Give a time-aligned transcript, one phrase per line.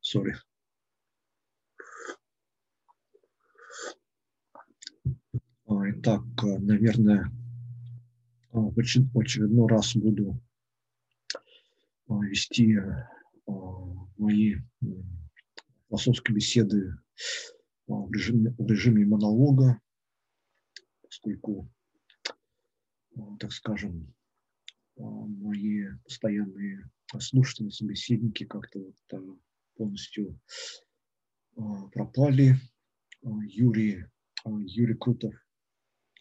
[0.00, 0.34] Sorry.
[5.66, 7.30] Итак, наверное,
[8.52, 10.40] в очередной раз буду
[12.08, 12.78] вести
[14.16, 14.56] мои
[15.88, 16.96] философские беседы
[17.86, 19.80] в режиме, в режиме монолога,
[21.02, 21.68] поскольку,
[23.40, 24.14] так скажем,
[24.96, 29.38] мои постоянные слушатели, собеседники как-то вот
[29.76, 30.38] полностью
[31.92, 32.56] пропали.
[33.22, 34.04] Юрий,
[34.44, 35.34] Юрий Крутов,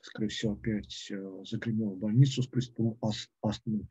[0.01, 1.11] скорее всего, опять
[1.43, 2.97] загремел в больницу с приступом
[3.41, 3.87] астмы.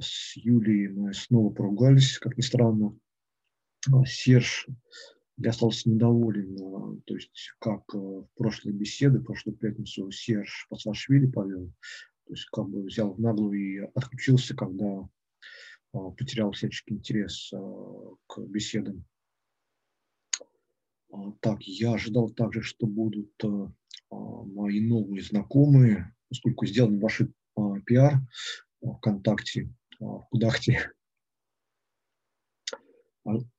[0.00, 2.98] С Юлией мы снова поругались, как ни странно.
[4.04, 4.66] Серж,
[5.36, 11.72] я остался недоволен, то есть как в прошлой беседе, в прошлую пятницу Серж Пацашвили повел,
[12.26, 15.08] то есть как бы взял в наглую и отключился, когда
[15.92, 17.52] потерял всяческий интерес
[18.26, 19.04] к беседам.
[21.40, 23.32] Так, я ожидал также, что будут
[24.10, 27.32] мои новые знакомые, поскольку сделал небольшой
[27.86, 28.20] пиар
[28.82, 30.92] ВКонтакте, в Кудахте.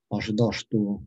[0.10, 1.04] Ожидал, что,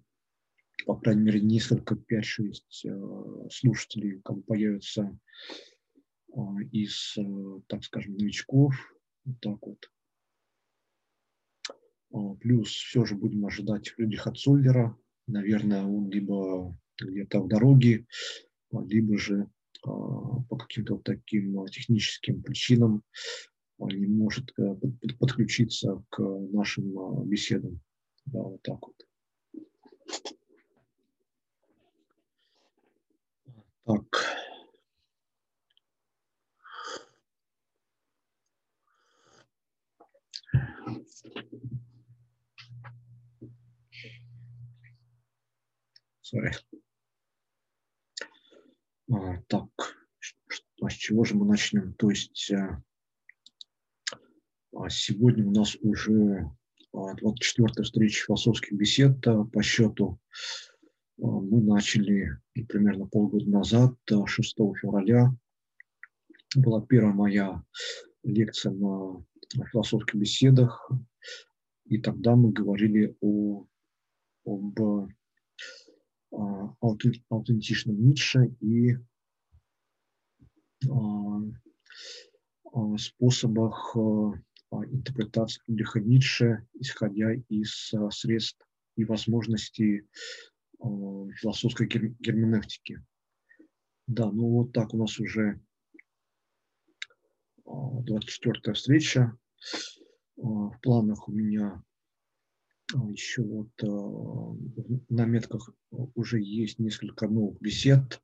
[0.86, 5.19] по крайней мере, несколько, 5-6 слушателей как бы появятся
[6.72, 7.16] из,
[7.66, 8.74] так скажем, новичков.
[9.24, 9.91] Вот так вот.
[12.41, 14.96] Плюс все же будем ожидать Фридриха Цоллера.
[15.26, 18.06] Наверное, он либо где-то в дороге,
[18.72, 19.48] либо же
[19.82, 23.02] по каким-то вот таким техническим причинам
[23.78, 24.74] не может э,
[25.18, 26.20] подключиться к
[26.52, 27.80] нашим беседам.
[28.26, 29.06] Да, вот так вот.
[33.86, 34.40] Так.
[46.32, 46.52] Sorry.
[49.12, 49.68] А, так,
[50.80, 51.94] а с чего же мы начнем?
[51.94, 52.82] То есть э,
[54.76, 56.48] а сегодня у нас уже
[56.94, 60.20] 24-я встреча философских бесед по счету.
[61.16, 65.34] Мы начали примерно полгода назад, 6 февраля.
[66.56, 67.64] Была первая моя
[68.22, 69.24] лекция на
[69.72, 70.91] философских беседах.
[71.86, 73.66] И тогда мы говорили о,
[74.44, 75.10] об
[76.30, 78.96] аутентичном Ницше и
[82.98, 83.96] способах
[84.72, 88.64] интерпретации Фридриха Ницше, исходя из средств
[88.96, 90.08] и возможностей
[90.80, 93.02] философской герменевтики.
[94.06, 95.60] Да, ну вот так у нас уже
[97.66, 99.36] 24-я встреча.
[100.36, 101.82] В планах у меня
[103.11, 105.71] еще вот в наметках
[106.15, 108.21] уже есть несколько новых бесед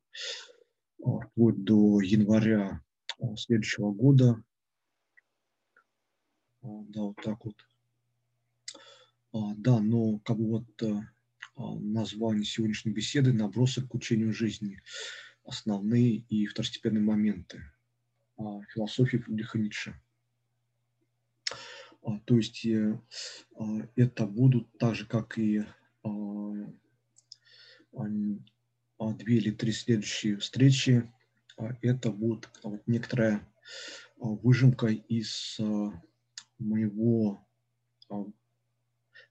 [0.99, 2.83] вплоть до января
[3.37, 4.43] следующего года
[6.67, 7.55] а, да, вот так вот.
[9.33, 14.81] А, да, но как бы вот а, название сегодняшней беседы «Набросок к учению жизни.
[15.45, 17.63] Основные и второстепенные моменты
[18.75, 20.01] философии Фридриха Ницше».
[22.25, 22.99] То есть э,
[23.97, 25.65] это будут так же, как и
[27.93, 31.11] две или три следующие встречи,
[31.83, 33.49] это будет вот некоторая
[34.19, 35.59] выжимка из
[36.59, 37.47] моего,
[38.09, 38.25] а,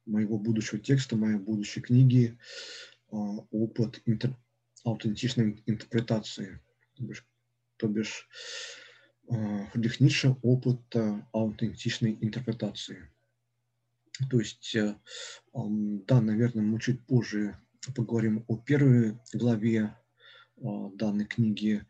[0.06, 2.38] моего будущего текста, моей будущей книги
[3.12, 3.16] а,
[3.52, 4.36] опыт интер,
[4.84, 6.62] аутентичной интерпретации.
[6.96, 7.26] То бишь,
[7.78, 8.28] то бишь
[9.28, 10.82] Фридрих Ницше опыт
[11.32, 13.10] аутентичной интерпретации.
[14.30, 14.96] То есть, э,
[15.54, 17.58] да, наверное, мы чуть позже
[17.94, 19.96] поговорим о первой главе
[20.62, 21.86] а, данной книги.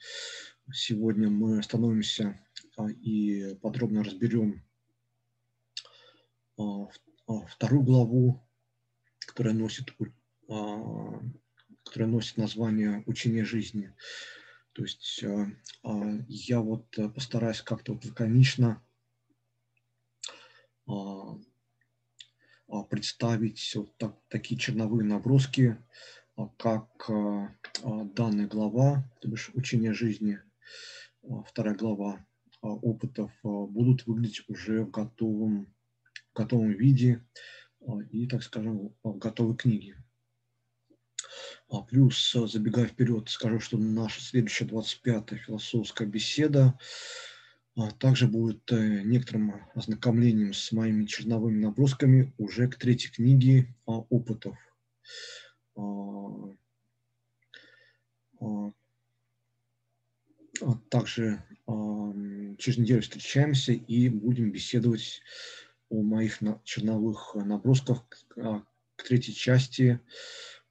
[0.73, 2.39] Сегодня мы остановимся
[3.01, 4.63] и подробно разберем
[6.57, 6.88] а,
[7.27, 8.43] а, вторую главу,
[9.19, 9.93] которая носит,
[10.49, 11.21] а,
[11.83, 13.93] которая носит название «Учение жизни».
[14.75, 15.24] То есть
[16.27, 16.86] я вот
[17.16, 18.83] постараюсь как-то вот лаконично
[22.89, 25.77] представить вот так, такие черновые наброски,
[26.57, 27.10] как
[27.81, 30.39] данная глава, то бишь учение жизни,
[31.48, 32.25] вторая глава
[32.62, 35.74] опытов будут выглядеть уже в готовом
[36.36, 37.25] готовом виде
[37.88, 39.95] а, и, так скажем, в готовой книге.
[41.69, 46.77] А плюс, забегая вперед, скажу, что наша следующая 25-я философская беседа
[47.77, 54.57] а также будет э, некоторым ознакомлением с моими черновыми набросками уже к третьей книге опытов.
[55.75, 56.53] А,
[60.89, 61.44] также
[62.57, 65.21] через неделю встречаемся и будем беседовать
[65.89, 70.00] о моих черновых набросках к третьей части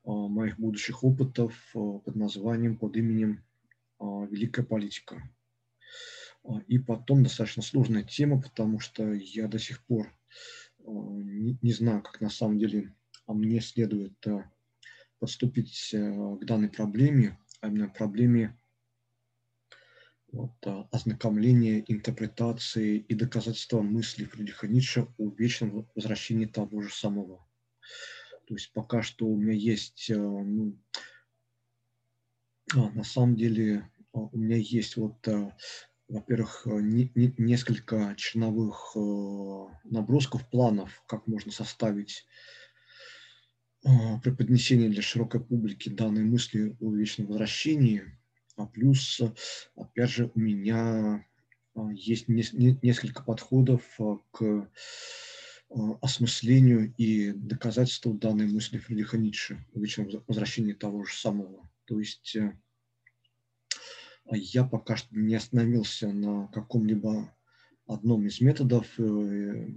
[0.04, 3.42] моих будущих опытов под названием, под именем
[4.00, 5.22] «Великая политика».
[6.44, 10.12] А, и потом достаточно сложная тема, потому что я до сих пор
[10.86, 12.94] а, не, знаю, как на самом деле
[13.26, 14.22] а мне следует
[15.18, 18.54] подступить к данной проблеме, а именно проблеме
[20.30, 20.52] вот,
[20.90, 27.46] ознакомления, интерпретации и доказательства мысли Фридриха Ницше о вечном возвращении того же самого.
[28.46, 30.76] То есть пока что у меня есть, ну,
[32.74, 35.26] на самом деле у меня есть вот
[36.08, 42.26] во-первых, э, не, не, несколько черновых э, набросков, планов, как можно составить
[43.84, 43.88] э,
[44.22, 48.02] преподнесение для широкой публики данной мысли о вечном возвращении.
[48.56, 49.20] А плюс,
[49.76, 51.26] опять же, у меня
[51.74, 54.66] э, есть не, не, несколько подходов э, к э,
[55.70, 61.68] Э, осмыслению и доказательству данной мысли Фридриха Ницше в вечном возвращении того же самого.
[61.86, 62.52] То есть э,
[64.30, 67.34] я пока что не остановился на каком-либо
[67.86, 68.86] одном из методов.
[69.00, 69.68] Э,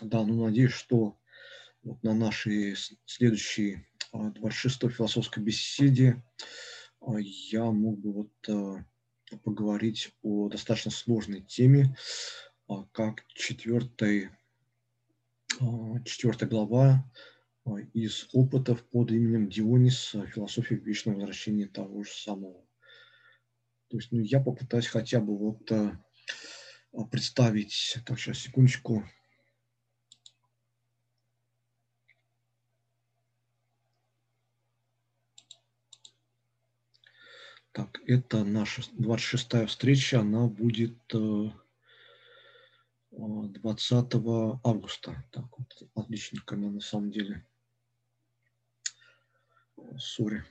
[0.00, 1.16] да, ну надеюсь, что
[1.82, 2.74] вот на нашей
[3.04, 6.24] следующей 26 философской беседе
[7.52, 8.84] я мог бы вот
[9.44, 11.96] поговорить о достаточно сложной теме,
[12.66, 14.30] а как четвертой
[15.60, 15.64] Э,
[16.04, 17.04] Четвертая глава
[17.66, 22.64] э, из опытов под именем Дионис э, «Философия вечного возвращения того же самого».
[23.88, 25.70] То есть ну, я попытаюсь хотя бы вот
[27.10, 29.04] представить, так, сейчас, секундочку,
[37.72, 40.98] Так, это наша 26-я встреча, она будет
[43.18, 45.24] 20 э, августа.
[45.32, 47.44] Так, вот, отличненько она на самом деле.
[49.98, 50.44] Сори.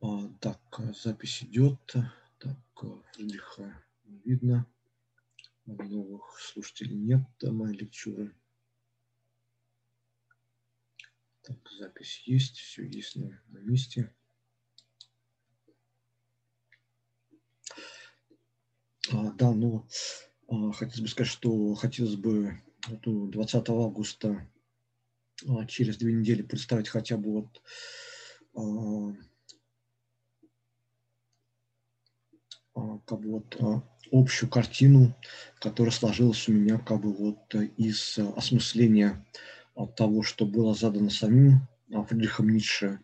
[0.00, 0.60] А, так,
[0.94, 1.80] запись идет.
[2.38, 2.56] Так,
[3.12, 4.64] Фридриха видно.
[5.66, 8.32] Новых слушателей нет моей лекчуры.
[11.37, 11.37] Так,
[11.78, 14.12] запись есть, все есть на, месте.
[19.10, 19.86] А, да, ну,
[20.48, 24.48] а, хотелось бы сказать, что хотелось бы 20 августа
[25.46, 27.62] а, через две недели представить хотя бы вот
[28.54, 29.16] а,
[32.78, 35.14] А, как бы вот а, общую картину,
[35.60, 39.26] которая сложилась у меня как бы вот из осмысления
[39.86, 43.00] того, что было задано самим а, Фридрихом Ницше,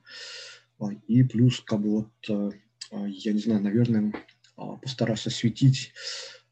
[1.06, 4.12] и плюс как бы вот, я не знаю, наверное,
[4.82, 5.92] постараюсь осветить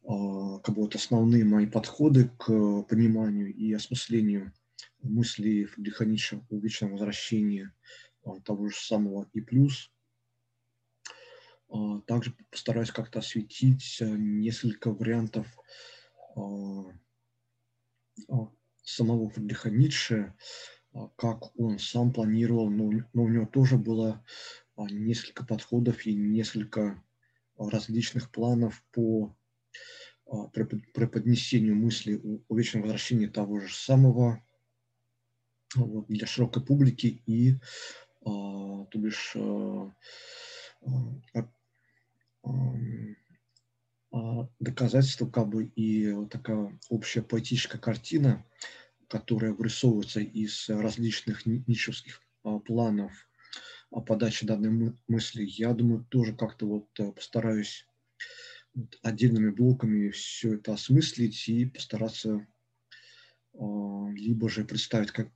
[0.03, 4.53] как бы вот основные мои подходы к пониманию и осмыслению
[5.03, 7.71] мыслей Фридриха Ницше о вечном возвращении
[8.45, 9.29] того же самого.
[9.33, 9.91] И плюс
[11.73, 15.47] а, также постараюсь как-то осветить э, несколько вариантов
[16.37, 16.85] а,
[18.29, 18.49] а,
[18.83, 20.35] самого Фридриха Ницше,
[21.17, 24.25] как он сам планировал, но, но у него тоже было
[24.77, 27.03] несколько подходов и несколько
[27.57, 29.35] различных планов по
[30.53, 34.43] преподнесению мысли о вечном возвращении того же самого
[35.75, 37.57] вот, для широкой публики и,
[38.25, 39.93] то бишь, а,
[44.61, 48.45] доказательство, как бы и вот такая общая поэтическая картина,
[49.09, 53.13] которая вырисовывается из различных ничевских а, планов
[53.91, 57.87] о подаче данной мысли, я думаю, тоже как-то вот э, постараюсь
[59.03, 62.47] отдельными блоками все это осмыслить и постараться
[63.55, 65.31] а, либо же представить как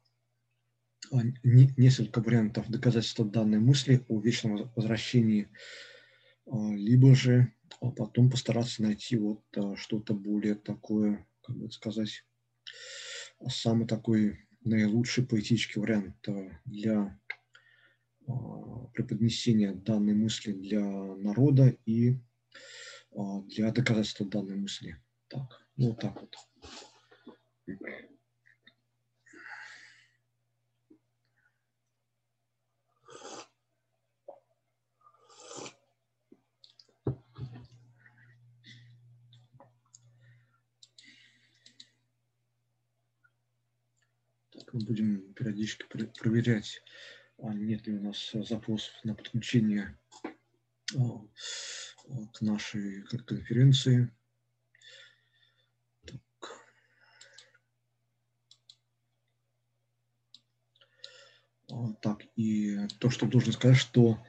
[1.12, 5.48] несколько вариантов доказательства данной мысли о вечном возвращении
[6.46, 12.24] а, либо же а потом постараться найти вот а, что-то более такое, как бы сказать,
[13.48, 16.16] самый такой наилучший поэтический вариант
[16.64, 17.18] для
[18.94, 22.16] преподнесения данной мысли для народа и
[23.46, 24.96] для доказательства данной мысли.
[25.28, 26.36] Так, ну вот так вот.
[44.76, 46.82] Мы будем периодически проверять,
[47.38, 49.98] а нет ли у нас запросов на подключение
[50.88, 54.12] к нашей конференции.
[62.02, 64.22] Так, и то, что должен сказать, что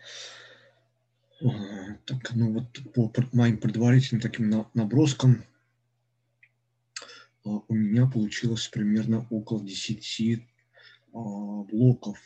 [2.05, 5.45] так, ну вот по моим предварительным таким наброскам
[7.67, 10.45] у меня получилось примерно около 10
[11.11, 12.19] блоков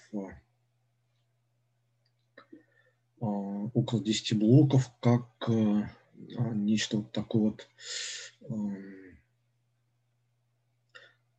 [3.19, 7.69] около 10 блоков как нечто вот такое вот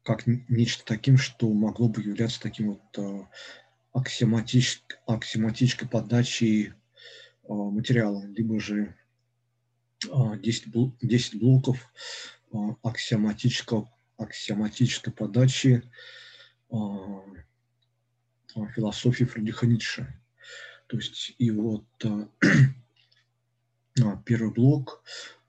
[0.02, 3.26] как нечто таким, что могло бы являться таким вот
[3.92, 6.72] аксиоматической, аксиоматической подачей
[7.48, 8.94] а, материала, либо же
[10.02, 10.36] 10, а,
[11.00, 12.41] 10 блоков а,
[12.82, 15.82] аксиоматического, аксиоматической подачи
[18.74, 20.20] философии Фридриха Ницше.
[20.86, 21.84] То есть и вот
[24.24, 25.02] первый блок,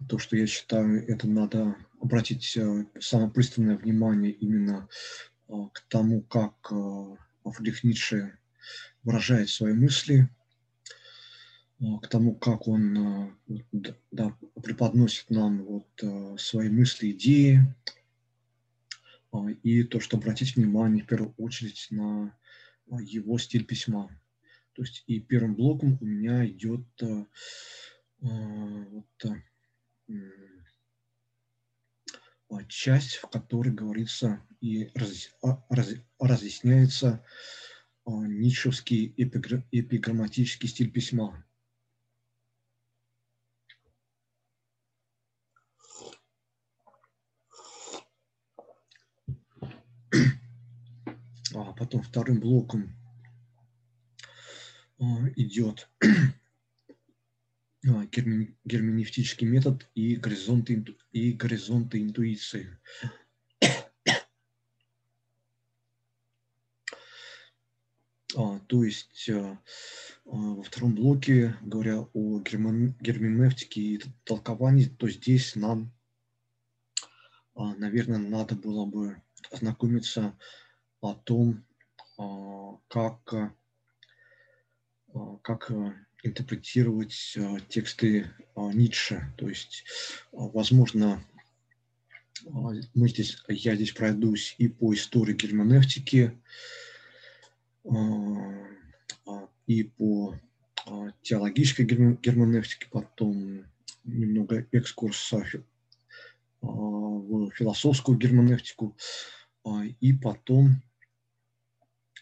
[0.07, 2.57] то, что я считаю, это надо обратить
[2.99, 4.87] самое пристальное внимание именно
[5.47, 6.71] к тому, как
[7.43, 8.37] Фридрих Ницше
[9.03, 10.42] выражает свои мысли, а,
[12.01, 13.37] к тому, как он а,
[14.11, 17.59] да, преподносит нам вот а, свои мысли, идеи,
[19.63, 22.37] и то, что обратить внимание в первую очередь на
[22.87, 24.09] его стиль письма.
[24.73, 26.85] То есть и первым блоком у меня идет
[28.19, 29.05] вот,
[32.67, 35.31] часть, в которой говорится и раз,
[35.69, 37.25] раз, разъясняется
[38.05, 41.43] ницшевский эпиграмматический стиль письма.
[51.73, 52.95] А потом вторым блоком
[55.35, 55.89] идет
[57.81, 62.77] герменевтический метод и горизонты, и горизонты интуиции.
[68.35, 69.59] А, то есть а,
[70.25, 75.91] а, во втором блоке, говоря о герменевтике и толковании, то здесь нам,
[77.55, 80.37] наверное, надо было бы ознакомиться
[81.03, 81.63] о том,
[82.87, 83.53] как,
[85.41, 85.71] как
[86.23, 89.33] интерпретировать тексты Ницше.
[89.37, 89.83] То есть,
[90.31, 91.21] возможно,
[92.45, 96.31] мы здесь, я здесь пройдусь и по истории герменевтики,
[97.85, 97.95] а,
[99.25, 100.35] а, и по
[100.85, 103.65] а, теологической герменевтике, потом
[104.03, 105.45] немного экскурса
[106.61, 108.95] в философскую герменевтику,
[109.99, 110.81] и потом,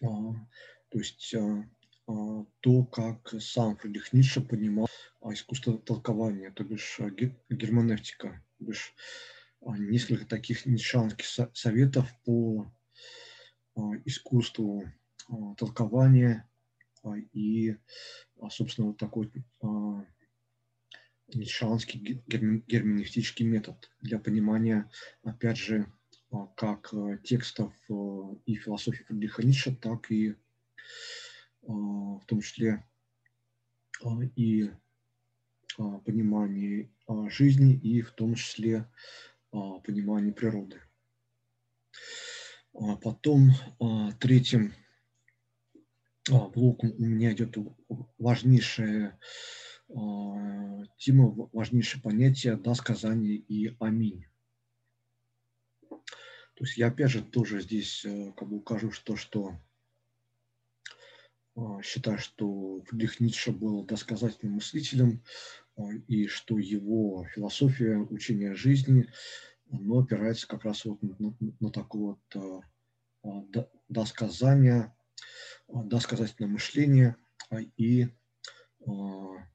[0.02, 4.88] то есть то, как сам Фридрих Ницше понимал
[5.32, 7.00] искусство толкования, то бишь
[7.50, 8.94] герменевтика, то бишь
[9.62, 12.72] несколько таких ницшанских советов по
[14.06, 14.92] искусству
[15.30, 16.48] а, толкование
[17.04, 17.78] а, и,
[18.40, 19.32] а, собственно, вот такой
[21.34, 24.90] ницшанский герменевтический метод для понимания,
[25.24, 25.92] опять же,
[26.56, 27.74] как текстов
[28.46, 30.36] и философии Фридриха Ницше, так и
[31.62, 32.86] в том числе
[34.36, 34.72] и
[36.06, 36.90] понимание
[37.30, 38.90] жизни и в том числе
[39.52, 40.82] понимание природы.
[43.02, 43.52] Потом
[44.20, 44.74] третьим
[46.30, 47.58] а, блоком у меня идет
[48.20, 49.20] важнейшая
[49.90, 54.26] а, тема, важнейшее понятие «да» сказание и «аминь».
[56.62, 59.60] То есть я опять же тоже здесь э, как бы укажу, что, что
[61.56, 65.24] а, считаю, что Фридрих Ницше был досказательным мыслителем,
[66.08, 69.12] и что его философия учения жизни
[69.72, 72.18] оно опирается как раз вот на, на такое
[73.24, 73.46] вот
[73.90, 74.96] досказание,
[75.68, 77.16] досказательное мышление
[77.50, 78.08] а, и
[78.86, 79.48] а,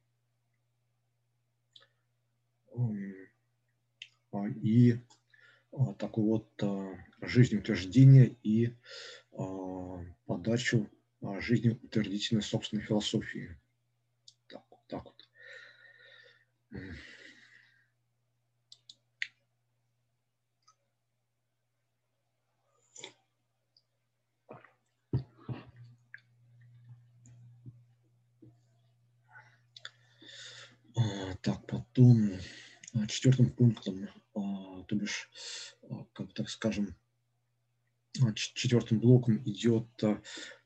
[4.33, 4.99] а, и
[5.99, 6.63] такое вот
[7.21, 8.77] жизнеутверждение и
[10.27, 10.91] подачу
[11.21, 13.59] жизнеутвердительной собственной философии.
[14.49, 15.29] Так, так вот.
[31.43, 32.33] Так, потом
[33.09, 35.31] четвертым пунктом, то бишь,
[36.13, 36.95] как так скажем,
[38.35, 39.87] четвертым блоком идет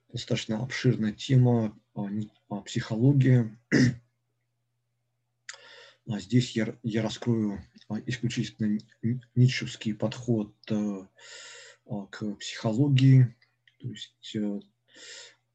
[0.09, 1.79] достаточно обширная тема
[2.65, 3.57] психология.
[6.09, 7.63] А здесь я, я раскрою
[8.07, 8.81] исключительно
[9.37, 13.37] ницшевский подход к психологии.
[13.79, 14.37] То есть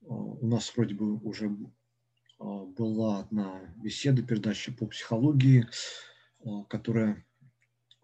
[0.01, 1.53] у нас вроде бы уже
[2.39, 5.67] была одна беседа, передача по психологии,
[6.69, 7.25] которая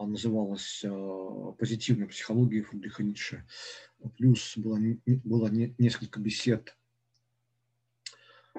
[0.06, 0.84] называлась
[1.58, 3.46] «Позитивная психология Фридриха Ницше».
[4.18, 6.76] Плюс было, было несколько бесед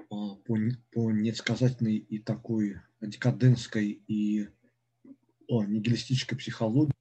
[0.08, 0.36] по,
[0.92, 4.48] по несказательной и такой декадентской и
[5.48, 6.92] о, нигилистической психологии,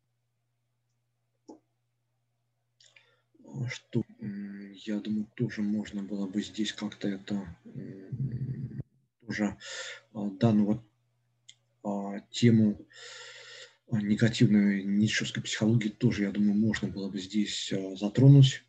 [3.70, 7.46] что я думаю, тоже можно было бы здесь как-то это
[9.26, 9.58] тоже
[10.14, 10.84] данную
[11.84, 12.86] вот тему
[13.92, 18.64] негативной ницшевской психологии тоже, я думаю, можно было бы здесь затронуть.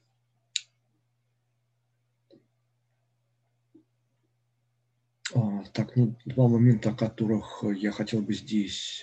[5.73, 9.03] Так, ну, два момента, о которых я хотел бы здесь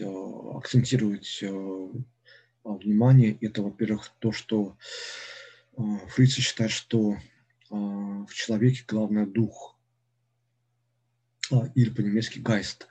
[0.54, 1.42] акцентировать
[2.64, 3.38] внимание.
[3.42, 4.78] Это, во-первых, то, что
[6.10, 7.18] Фрица считает, что
[7.70, 9.76] в человеке главное дух,
[11.74, 12.90] или по-немецки гайст.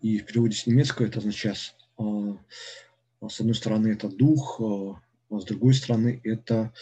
[0.00, 5.74] И в переводе с немецкого это означает, с одной стороны, это дух, а с другой
[5.74, 6.72] стороны, это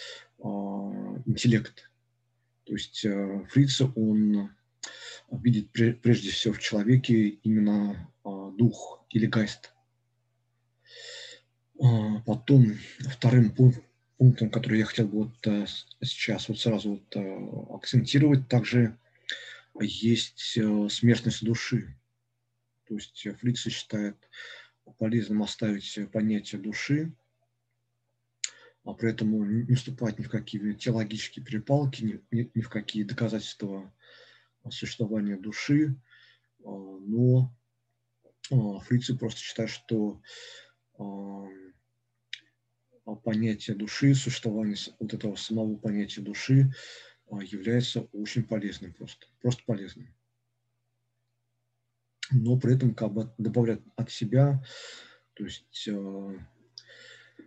[1.26, 1.90] интеллект.
[2.64, 3.06] То есть
[3.50, 4.50] Фрица, он
[5.30, 9.72] видит прежде всего в человеке именно дух или гайст.
[12.26, 12.78] Потом
[13.10, 13.54] вторым
[14.20, 15.64] пунктом, который я хотел бы вот э,
[16.02, 18.98] сейчас вот сразу вот э, акцентировать, также
[19.80, 21.96] есть э, смертность души.
[22.86, 24.16] То есть Фрица считает
[24.98, 27.12] полезным оставить понятие души,
[28.84, 33.04] а при этом не вступать ни в какие теологические перепалки, ни, ни, ни в какие
[33.04, 33.92] доказательства
[34.68, 35.94] существования души,
[36.60, 37.54] но
[38.50, 40.20] Фрицы просто считает, что
[43.10, 46.72] а понятие души, существование вот этого самого понятия души
[47.30, 50.14] а, является очень полезным просто, просто полезным.
[52.30, 54.62] Но при этом как бы добавлять от себя,
[55.34, 56.34] то есть, а,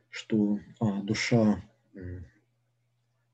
[0.09, 1.63] что а, душа,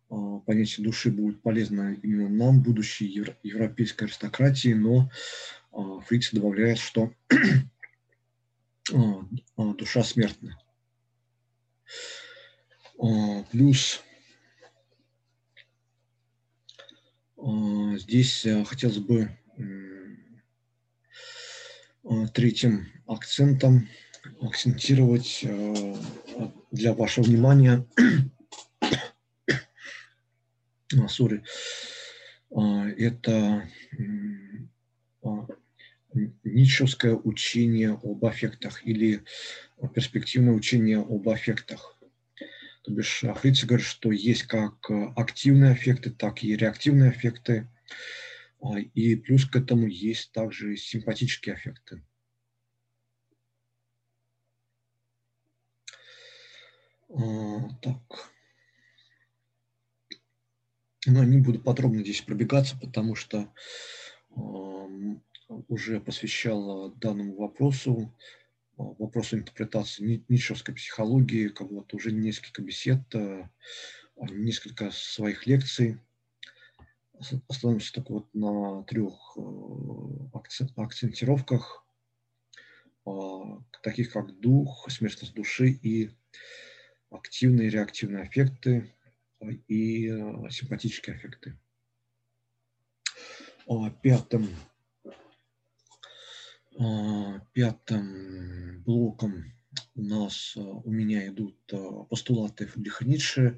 [0.09, 3.07] а, понятие души будет полезно именно нам, будущей
[3.43, 5.09] европейской аристократии, но
[5.71, 7.11] а, Фрикс добавляет, что
[8.93, 10.59] а, душа смертна.
[13.01, 14.03] А, плюс
[17.97, 19.31] здесь э, хотелось бы
[22.33, 23.87] третьим акцентом
[24.41, 25.95] акцентировать э,
[26.71, 27.85] для вашего внимания
[31.07, 31.43] sorry,
[32.97, 33.69] это
[36.43, 39.23] ницшевское учение об аффектах или
[39.93, 41.97] перспективное учение об аффектах.
[42.83, 47.67] То бишь Фриц говорит, что есть как э, активные эффекты, так и реактивные эффекты.
[48.61, 52.03] А, и плюс к этому есть также симпатические эффекты.
[57.09, 58.31] А, так.
[61.05, 63.51] Но не буду подробно здесь пробегаться, потому что
[65.67, 68.13] уже посвящал данному вопросу
[68.79, 73.01] вопросу интерпретации ницшевской психологии, как вот уже несколько бесед,
[74.15, 75.99] несколько своих лекций.
[77.47, 79.41] Остановимся только вот на трех э,
[80.77, 81.85] акцентировках,
[83.05, 86.11] а, таких как дух, смертность души и
[87.09, 88.93] активные реактивные эффекты
[89.67, 91.57] и э, симпатические эффекты.
[93.67, 94.47] А, пятым
[96.81, 99.43] а, пятым блоком
[99.95, 103.57] у нас, а, у меня идут а, постулаты Фридриха Ницше.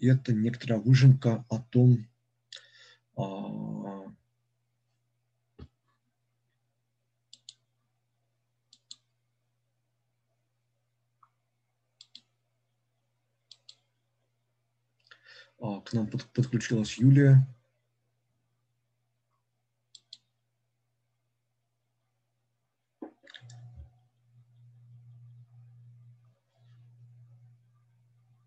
[0.00, 2.06] Это некоторая выжимка о том,
[15.92, 17.46] к нам подключилась Юлия.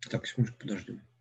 [0.10, 1.15] Так, секундочку, подождем.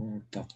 [0.00, 0.48] Вот так.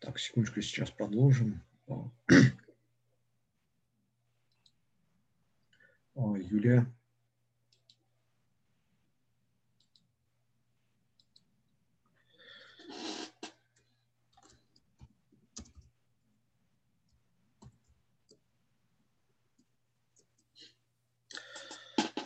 [0.00, 1.62] Так, секундочку сейчас подложим.
[6.40, 6.86] Юлия.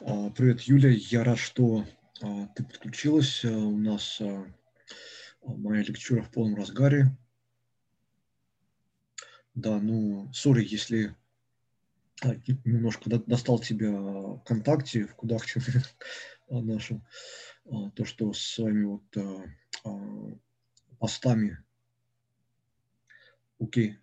[0.01, 0.91] А, привет, Юля.
[0.91, 1.85] Я рад, что
[2.21, 3.45] а, ты подключилась.
[3.45, 4.21] А, у нас
[5.43, 7.17] моя лекчура в полном разгаре.
[9.55, 11.15] Да, ну, сори, если
[12.65, 13.93] немножко достал тебя
[14.41, 15.61] ВКонтакте, в кудахче
[16.51, 17.05] нашем,
[17.95, 19.49] то, что с вами вот
[20.99, 21.59] постами,
[23.59, 23.99] окей,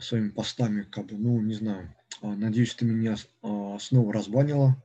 [0.00, 3.16] своими постами, как бы, ну, не знаю, надеюсь, ты меня
[3.78, 4.76] снова разбанила,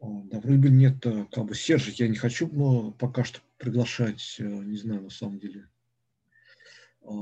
[0.00, 4.36] да, вроде бы нет, э, как бы, Сержа я не хочу но пока что приглашать,
[4.38, 5.68] э, не знаю, на самом деле.
[7.02, 7.12] А,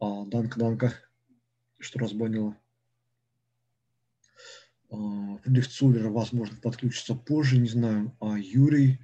[0.00, 0.94] а Данка, Данка,
[1.78, 2.56] что разбанила.
[4.90, 8.16] А, Фридрих Цулер, возможно, подключится позже, не знаю.
[8.20, 9.00] А Юрий,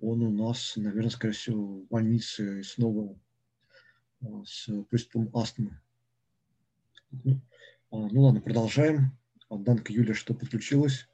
[0.00, 3.18] он у нас, наверное, скорее всего, в больнице снова
[4.20, 5.80] а, с приступом астмы.
[7.10, 7.40] Ну,
[7.90, 9.16] ну ладно, продолжаем.
[9.50, 11.06] Данка Юля, что подключилась?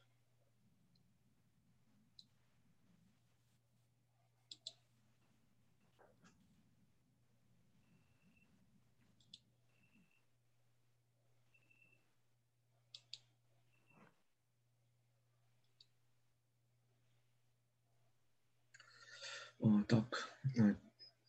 [19.61, 20.75] А, так, э,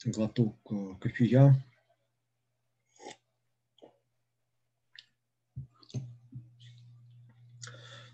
[0.06, 1.66] глоток э, кофея.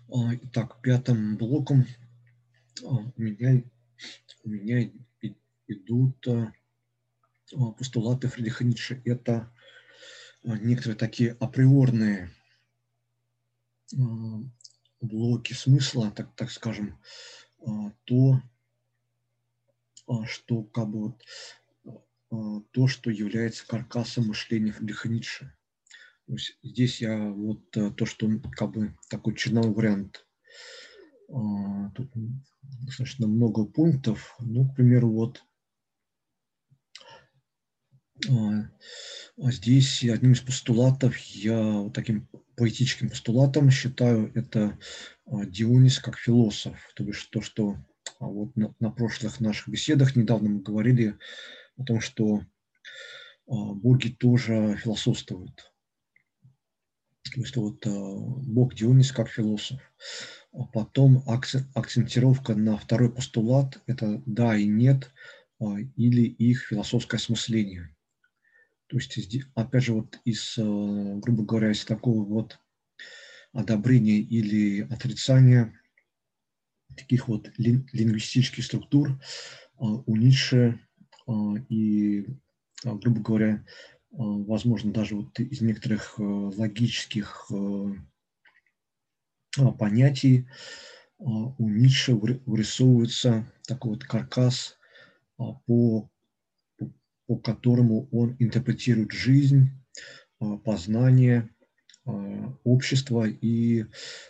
[0.08, 1.84] А, итак, пятым блоком
[2.84, 3.64] а, у меня,
[4.44, 4.88] у меня
[5.66, 6.26] идут
[7.76, 9.02] постулаты Фридриха Ницше.
[9.04, 9.52] Это
[10.44, 12.30] некоторые такие априорные
[15.00, 17.00] блоки смысла, так, так скажем,
[18.04, 18.42] то, а,
[20.26, 21.24] что как бы вот,
[22.30, 25.52] а, то, что является каркасом мышления Фридриха Ницше.
[26.62, 30.26] Здесь я вот э, то, что как бы такой черновой вариант.
[31.28, 32.10] А, тут
[32.84, 34.36] достаточно много пунктов.
[34.40, 35.42] Ну, к примеру, вот
[39.36, 44.78] здесь одним из постулатов, я вот таким поэтическим постулатом считаю это
[45.26, 46.76] Дионис как философ.
[46.96, 51.18] То есть то, что а вот на, на прошлых наших беседах недавно мы говорили
[51.76, 52.42] о том, что
[53.46, 55.72] а, боги тоже философствуют.
[57.34, 59.80] То есть вот а, бог Дионис как философ.
[60.52, 65.12] А потом акцентировка на второй постулат– это да и нет,
[65.96, 67.94] или их философское осмысление.
[68.86, 69.18] То есть,
[69.54, 72.58] опять же, вот из, грубо говоря, из такого вот
[73.52, 75.78] одобрения или отрицания–
[76.96, 79.20] таких вот лингвистических структур
[79.78, 80.80] а, у Ницше
[81.26, 82.26] а, и,
[82.84, 83.64] а, грубо говоря,
[84.10, 87.50] возможно, даже вот из некоторых логических
[89.78, 90.48] понятий
[91.18, 94.78] у Ницше вырисовывается такой вот каркас,
[95.36, 96.08] по,
[97.26, 99.68] по которому он интерпретирует жизнь,
[100.64, 101.55] познание, Э,
[102.06, 103.84] общества и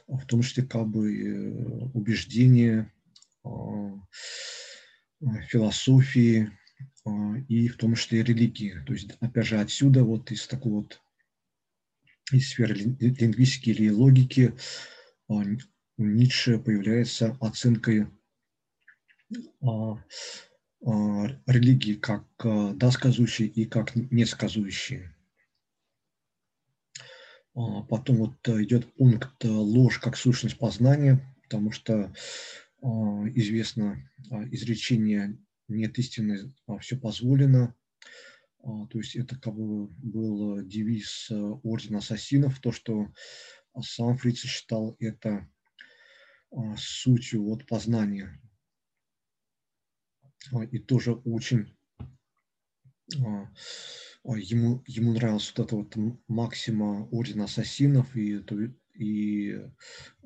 [0.08, 1.50] в том числе как бы э,
[1.94, 2.92] убеждения,
[3.44, 3.48] э,
[5.48, 6.50] философии
[7.48, 8.82] и в том числе религии.
[8.86, 11.00] То есть, опять же, отсюда вот из такой вот
[12.32, 14.54] из сферы лингвистики или логики
[15.96, 18.08] Ницше появляется оценкой
[21.46, 25.04] религии как да сказующей и как не сказующей.
[25.04, 25.15] А,
[27.56, 32.12] потом вот э, идет пункт э, ложь как сущность познания, потому что
[32.82, 32.88] а,
[33.34, 35.38] известно а, изречение
[35.68, 37.74] нет истины, все позволено.
[38.62, 43.12] То есть это как бы был девиз э, ордена ассасинов, то, что
[43.80, 45.48] сам Фриц считал это
[46.76, 48.40] сутью вот познания.
[50.72, 51.76] И тоже очень
[54.34, 55.94] ему, ему нравилась вот эта вот
[56.26, 58.42] максима Ордена Ассасинов, и,
[58.94, 59.60] и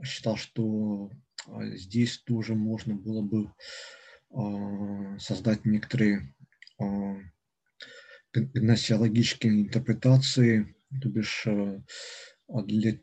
[0.02, 1.10] считал, что
[1.46, 3.52] а, здесь тоже можно было бы
[4.30, 6.34] а, создать некоторые
[6.78, 7.16] а,
[8.32, 11.46] гносеологические интерпретации, то бишь
[12.48, 13.00] для,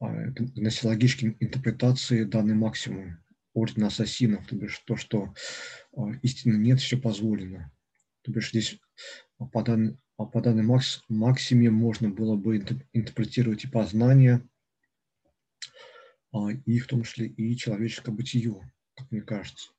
[0.00, 3.18] гносеологической интерпретации данной максимум
[3.54, 5.34] ордена ассасинов, то бишь то, что
[6.22, 7.72] истины нет, все позволено.
[8.22, 8.78] То бишь здесь
[9.52, 12.56] по, дан, по данной макс, максиме можно было бы
[12.92, 14.48] интерпретировать и познание,
[16.64, 19.70] и в том числе и человеческое бытие, как мне кажется.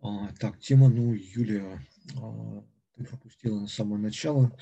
[0.00, 2.64] А, так, тема, ну, Юлия, а,
[2.96, 4.56] ты пропустила на самое начало.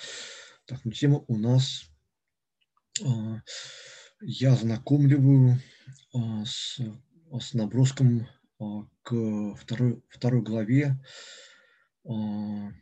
[0.65, 1.96] Так, ну, тема у нас, а,
[4.21, 5.61] я знакомливаю
[6.15, 6.81] а, с,
[7.41, 8.27] с наброском
[8.59, 10.99] а, к второй, второй главе
[12.09, 12.73] а,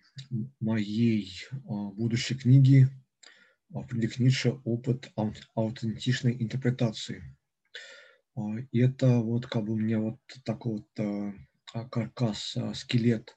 [0.61, 2.89] моей а, будущей книги
[3.89, 5.11] Фридрих «Опыт
[5.55, 7.37] аутентичной интерпретации».
[8.37, 11.35] А, и это вот как бы у меня вот такой вот а,
[11.73, 13.37] а, каркас, а, скелет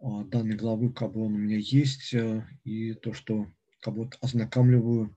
[0.00, 2.14] а, данной главы, как бы он у меня есть,
[2.64, 3.46] и то, что
[3.80, 5.16] как бы вот ознакомливаю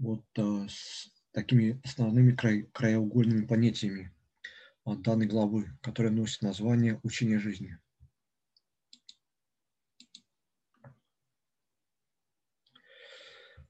[0.00, 4.12] вот с такими основными край, краеугольными понятиями
[4.84, 7.78] данной главы, которая носит название «Учение жизни».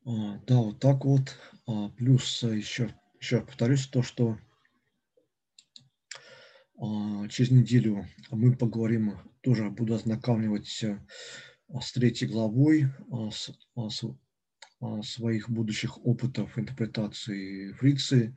[0.04, 1.36] Да, вот так вот.
[1.96, 4.38] Плюс еще, еще повторюсь, то, что
[6.80, 10.98] а, через неделю мы поговорим, тоже буду ознакомливать э,
[11.78, 14.02] с третьей главой а, с, а, с,
[15.02, 18.36] своих будущих опытов интерпретации фрикции,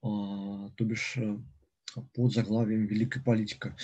[0.00, 1.38] то бишь э,
[2.14, 3.76] под заглавием «Великая политика».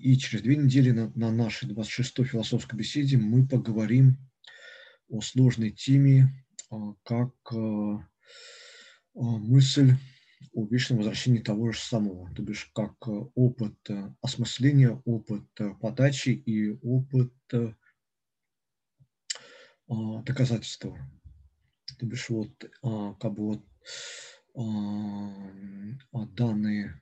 [0.00, 4.16] И через две недели на, на нашей 26-й философской беседе мы поговорим
[5.08, 6.32] о сложной теме,
[7.04, 7.98] как э,
[9.14, 9.94] мысль
[10.54, 13.76] о вечном возвращении того же самого, то бишь как э, опыт
[14.22, 15.44] осмысления, опыт
[15.80, 17.74] подачи и опыт а,
[20.24, 20.96] доказательства.
[21.98, 22.50] То бишь вот
[22.82, 23.62] а, как бы вот
[26.12, 27.00] а, данные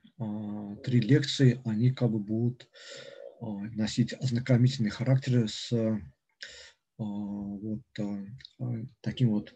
[0.83, 2.69] три лекции, они как бы будут
[3.41, 5.71] носить ознакомительный характер с
[6.97, 7.81] вот
[9.01, 9.55] таким вот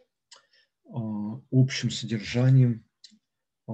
[1.52, 2.84] общим содержанием
[3.68, 3.74] а,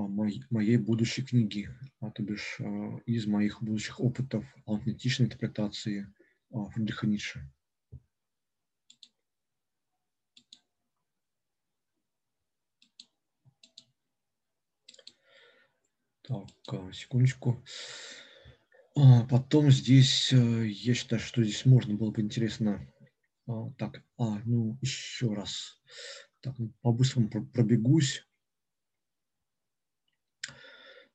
[0.49, 1.69] моей будущей книги,
[1.99, 6.07] а, то бишь а, из моих будущих опытов аутентичной интерпретации
[6.49, 7.49] Фридриха Ницше.
[16.31, 17.61] Так, секундочку.
[19.29, 22.87] Потом здесь, э, я считаю, что здесь можно было бы интересно.
[23.77, 25.81] Так, а, ну, еще раз.
[26.39, 28.25] Так, ну, по-быстрому пробегусь.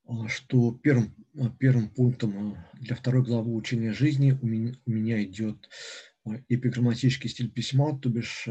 [0.05, 4.91] А, что первым, а, первым пунктом а, для второй главы учения жизни у меня, у
[4.91, 5.71] меня идет
[6.49, 8.49] эпиграмматический стиль письма, то бишь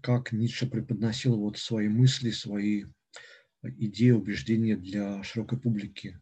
[0.00, 2.84] как Ницше преподносил вот свои мысли, свои
[3.62, 6.18] идеи, убеждения для широкой публики.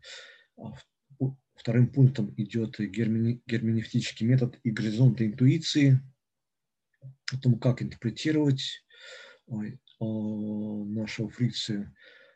[1.55, 6.01] Вторым пунктом идет герменевтический метод и горизонты интуиции,
[7.33, 8.85] о том, как интерпретировать
[9.49, 11.95] нашего фрикцию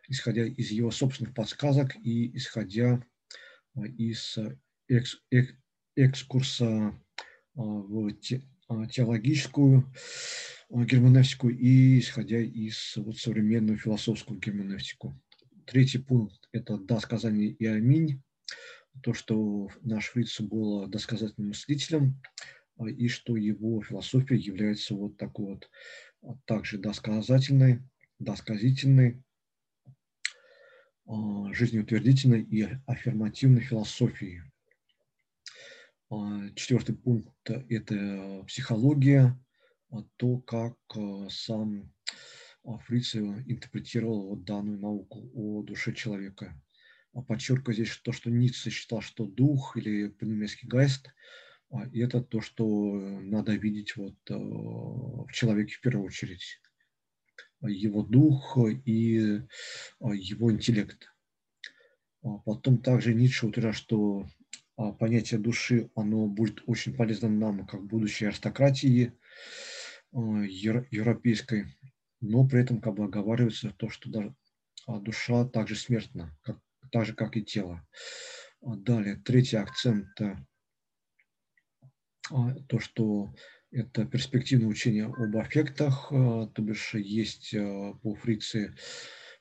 [0.09, 3.03] исходя из его собственных подсказок и исходя
[3.75, 4.39] а, из
[4.89, 5.55] экс, экс,
[5.97, 6.93] экскурса а,
[7.55, 8.54] в те, а,
[8.91, 9.93] теологическую
[10.71, 15.15] герменевтику и исходя из вот, современную философскую герменевтику.
[15.67, 18.23] Третий пункт– это «да, сказание и аминь»,
[19.03, 22.21] то, что наш Фриц был досказательным мыслителем,
[22.87, 25.61] и что его философия является вот такой
[26.23, 27.83] вот также досказательной,
[28.19, 29.23] досказительной,
[31.07, 34.43] а, жизнеутвердительной и аффирмативной философии.
[36.11, 37.35] А, четвертый пункт–
[37.69, 39.39] это психология,
[39.91, 40.77] а, то, как
[41.31, 41.93] сам
[42.87, 46.59] Фриц интерпретировал вот данную науку о душе человека.
[47.29, 51.09] Подчеркиваю здесь то, что Ницше считал, что дух или по-немецки гайст–
[51.93, 52.65] это то, что
[53.21, 56.61] надо видеть вот в человеке в первую очередь
[57.69, 59.41] его дух и
[60.01, 61.11] а, его интеллект.
[62.23, 64.27] А потом также Ницше утверждает, что а,
[64.99, 69.13] понятие души, оно будет очень полезно нам, как будущей аристократии
[70.13, 71.77] европейской,
[72.21, 74.35] но при этом как бы оговаривается то, что даже
[74.87, 76.59] душа также смертна, как,
[76.91, 77.87] так же, как и тело.
[78.61, 80.07] Далее, третий акцент,
[82.69, 83.35] то, что
[83.75, 88.75] это перспективное учение об аффектах, э, то бишь есть э, по фрикции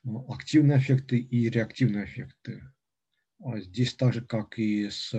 [0.03, 2.63] э, активные аффекты и реактивные аффекты.
[3.57, 5.13] Здесь так же, как и с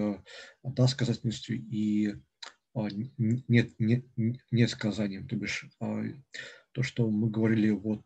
[0.63, 2.15] да сказательностью и
[2.75, 8.05] нет, нет, нет сказанием, то бишь то, что мы говорили вот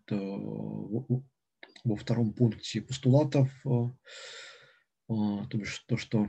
[1.84, 6.28] во втором пункте постулатов, то бишь то, что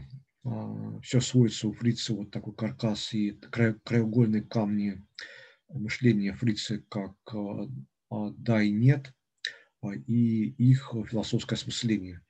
[1.02, 5.06] все сводится у фрица вот такой каркас и краеугольные камни
[5.67, 7.15] мышления фрицы как
[8.10, 9.13] да и нет,
[10.08, 12.21] и их философское осмысление.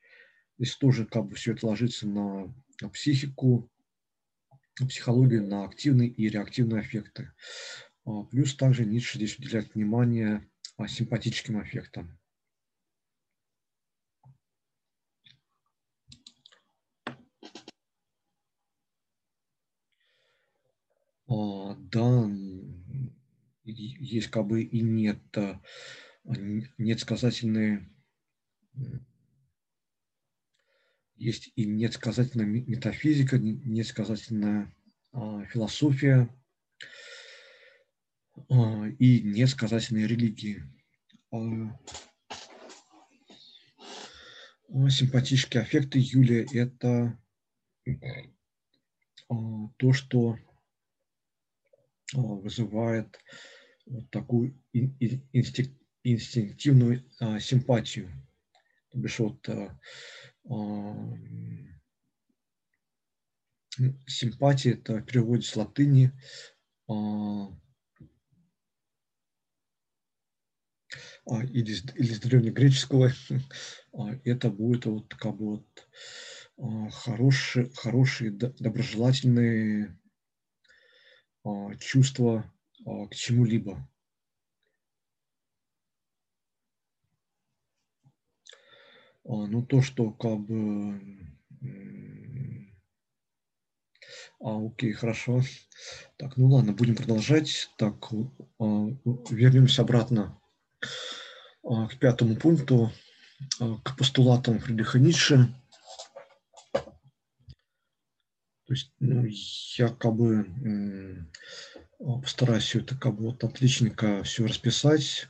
[0.59, 2.53] Здесь тоже как бы все это ложится на
[2.91, 3.71] психику,
[4.77, 7.31] на психологию, на активные и реактивные аффекты.
[8.29, 10.45] Плюс также Ницше здесь уделяет внимание
[10.85, 12.19] симпатическим аффектам.
[21.27, 22.29] Да,
[23.63, 25.21] есть как бы и нет,
[26.77, 27.89] нет сказательные
[31.19, 34.73] есть и несказательная метафизика, несказательная
[35.11, 36.29] а, философия
[38.49, 40.63] а, и несказательные религии.
[41.31, 41.77] А,
[44.89, 47.19] симпатические аффекты Юлия– это
[49.77, 50.37] то, что
[52.13, 53.19] вызывает
[53.85, 57.05] вот такую инстинктивную
[57.39, 58.09] симпатию.
[58.91, 59.47] То бишь вот
[64.07, 66.11] симпатия, это переводит с латыни
[66.87, 67.47] а,
[71.25, 73.11] а, или, или с древнегреческого,
[73.93, 75.89] а, это будет вот как бы вот
[76.91, 79.97] хорошие, хорошие доброжелательные
[81.79, 82.51] чувства
[82.85, 83.87] к чему-либо.
[89.25, 91.01] А, ну, то, что как бы...
[94.41, 95.41] А, окей, хорошо.
[96.17, 97.69] Так, ну ладно, будем продолжать.
[97.77, 98.11] Так,
[98.59, 98.87] а,
[99.29, 100.39] вернемся обратно
[101.63, 102.91] а, к пятому пункту,
[103.83, 105.53] к постулатам Фридриха Ницше.
[106.73, 109.25] То есть ну,
[109.77, 111.27] я как бы
[111.97, 115.27] постараюсь все это как бы вот отличненько все расписать.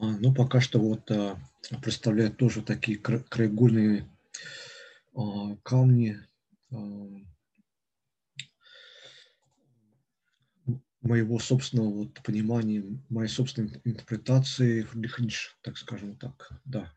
[0.00, 1.38] А, ну, пока что вот а,
[1.82, 4.06] представляют тоже такие краеугольные
[5.14, 6.18] а, камни
[11.00, 15.20] моего собственного вот понимания, моей собственной интерпретации Фридрих
[15.62, 16.92] так скажем так, да.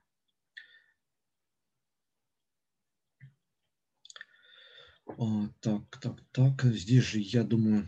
[5.62, 7.88] Так, так, так, здесь же, я думаю,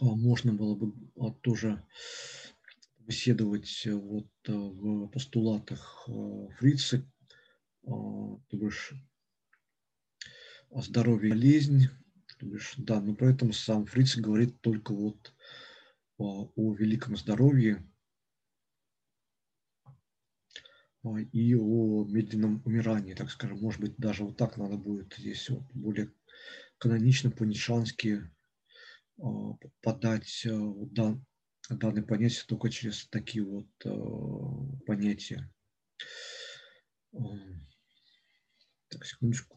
[0.00, 0.92] можно было бы
[1.42, 1.82] тоже
[3.06, 7.02] беседовать э, вот э, в постулатах э, Фрица,
[7.84, 8.94] то бишь
[10.72, 11.88] здоровье и болезнь,
[12.38, 15.32] то бишь, да, но при этом сам Фриц говорит только вот
[16.18, 17.88] о, о великом здоровье
[21.32, 25.62] и о медленном умирании, так скажем, может быть, даже вот так надо будет здесь вот
[25.72, 26.12] более
[26.78, 28.28] канонично по-нишански
[29.80, 31.16] подать да,
[31.70, 35.50] данное понятие только через такие вот э, понятия.
[38.88, 39.55] Так, секундочку.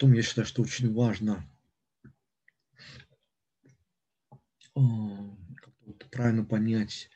[0.00, 1.46] Потом я считаю, что очень важно
[4.74, 4.80] а,
[6.10, 7.10] правильно понять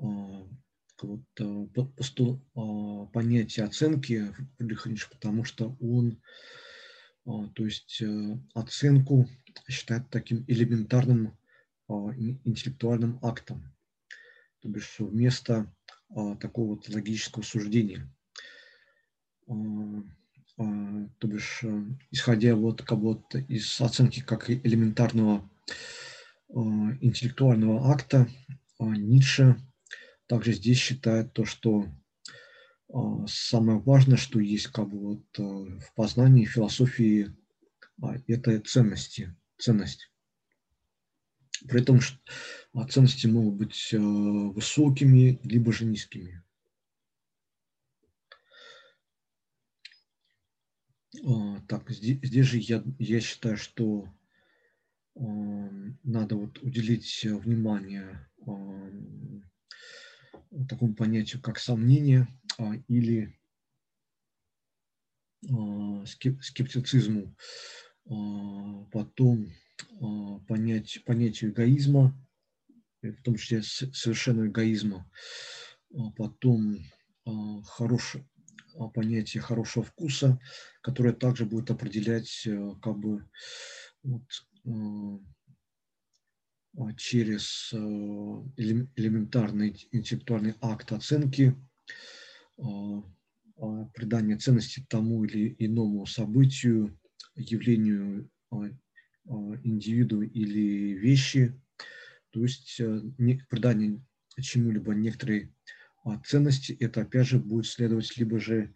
[0.00, 0.48] а,
[1.02, 4.34] вот, а, понятие оценки
[5.10, 6.18] потому что он,
[7.26, 9.28] то есть э, оценку
[9.68, 11.36] считает таким элементарным
[11.88, 13.70] интеллектуальным актом,
[14.60, 15.70] то бишь вместо
[16.40, 18.10] такого вот логического суждения.
[20.56, 20.64] А,
[21.18, 25.50] то бишь, э, исходя вот как будто из оценки как элементарного
[26.48, 26.60] а,
[27.00, 28.28] интеллектуального акта,
[28.78, 29.56] а, Ницше
[30.26, 31.86] также здесь считает то, что
[33.26, 37.34] самое важное, что есть как бы вот э, в познании философии,
[38.28, 40.12] это ценности, ценность.
[41.66, 41.98] При этом
[42.72, 46.44] А ценности могут быть высокими, либо же низкими.
[51.68, 54.08] Так, здесь, здесь же я, я считаю, что
[55.14, 58.28] надо вот уделить внимание
[60.68, 63.36] такому понятию, как сомнение а, или
[65.50, 67.34] а, скептицизму,
[68.06, 69.52] а, потом
[70.46, 72.14] понять, понятию эгоизма,
[73.02, 75.10] в том числе совершенного эгоизма,
[76.16, 76.78] потом
[77.64, 78.26] хорошее
[78.94, 80.38] понятие хорошего вкуса,
[80.82, 83.28] которое также будет определять э, как бы
[84.02, 84.22] вот,
[86.76, 87.76] а, через э,
[88.56, 91.54] элементарный интеллектуальный акт оценки,
[92.58, 93.02] а,
[93.56, 96.98] а, придания ценности тому или иному событию,
[97.36, 98.30] явлению
[99.64, 101.58] индивиду или вещи,
[102.34, 103.00] то есть э,
[103.48, 104.04] придание
[104.40, 105.54] чему-либо некоторой
[106.26, 108.74] ценности, это опять же будет следовать либо же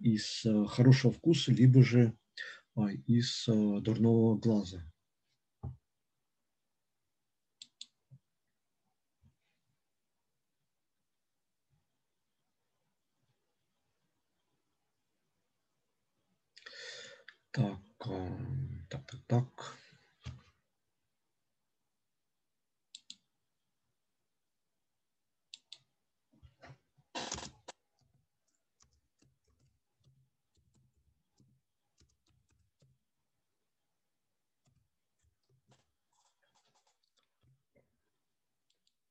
[0.00, 2.16] из э, хорошего вкуса, либо же
[3.06, 4.82] из дурного глаза.
[17.52, 17.78] Так,
[18.88, 19.83] так, так, так.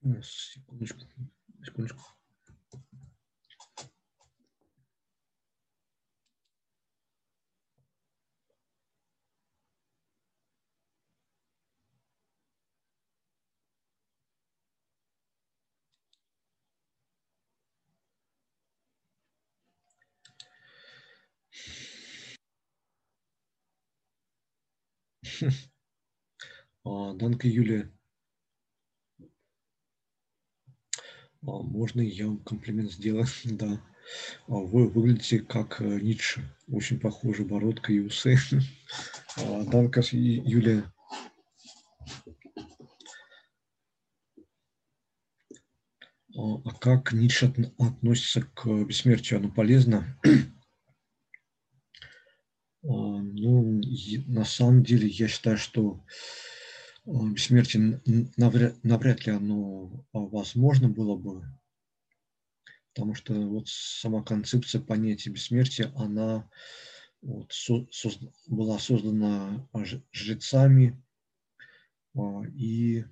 [0.04, 1.00] Секундочку,
[1.64, 2.04] секундочку.
[26.86, 27.90] А, Данка Юлия.
[29.20, 29.28] А,
[31.44, 33.26] можно я вам комплимент сделаю?
[33.46, 33.82] да.
[34.48, 36.44] А, вы выглядите как э, Ницше.
[36.68, 38.38] Очень похожи бородка и усы.
[39.38, 40.92] Данка Юлия.
[46.36, 49.40] А как Ницше относится к бессмертию?
[49.40, 50.20] Оно полезно?
[52.86, 53.82] Ну,
[54.28, 56.04] на самом деле, я считаю, что
[57.06, 58.02] бессмертие
[58.38, 61.44] навряд, навряд ли оно а, возможно было бы,
[62.94, 66.50] потому что вот сама концепция понятия бессмертия, она
[67.22, 68.10] вот со, со,
[68.48, 69.68] была создана
[70.12, 71.02] жрецами
[72.16, 73.04] а, и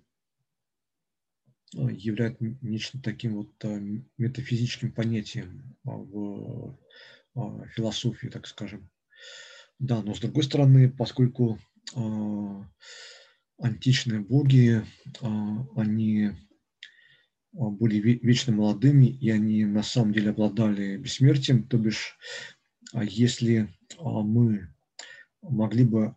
[1.75, 3.63] а, является нечто таким вот
[4.17, 6.77] метафизическим понятием в
[7.75, 8.89] философии, так скажем.
[9.79, 11.57] Да, но с другой стороны, поскольку
[13.62, 14.82] античные боги,
[15.22, 15.26] э,
[15.76, 16.32] они
[17.53, 22.18] были вечно молодыми, и они на самом деле обладали бессмертием, то бишь,
[22.93, 24.74] если мы
[25.41, 26.16] могли бы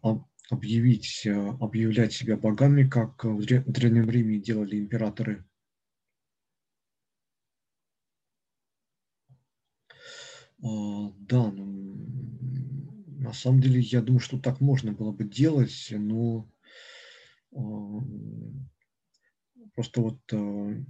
[0.48, 5.44] объявить, объявлять себя богами, как в Древнем Риме делали императоры,
[10.60, 11.96] да, ну,
[13.18, 16.48] на самом деле, я думаю, что так можно было бы делать, но
[19.74, 20.84] просто вот э,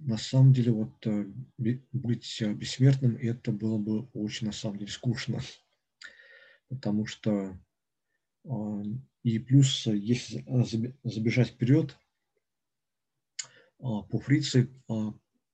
[0.00, 1.24] на самом деле вот э,
[1.56, 5.40] быть бессмертным это было бы очень на самом деле скучно,
[6.68, 7.58] потому что
[9.22, 10.44] и плюс если
[11.02, 11.98] забежать вперед
[13.78, 14.70] по Фрице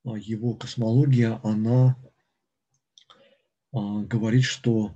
[0.04, 1.96] его космология она
[3.74, 4.94] а, говорит, что а,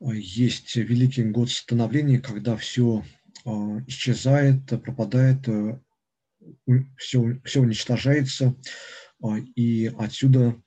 [0.00, 3.04] есть великий год становления, когда все
[3.44, 5.46] а, исчезает, пропадает,
[6.96, 8.56] все, все уничтожается,
[9.56, 10.60] и отсюда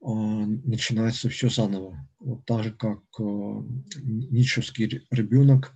[0.00, 2.08] начинается все заново.
[2.18, 5.74] Вот так же, как ницшевский ребенок,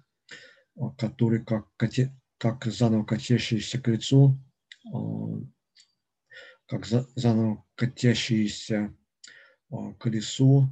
[0.96, 1.66] который как,
[2.38, 4.38] как заново катящееся колесо,
[6.66, 8.94] как заново катящееся
[9.98, 10.70] колесо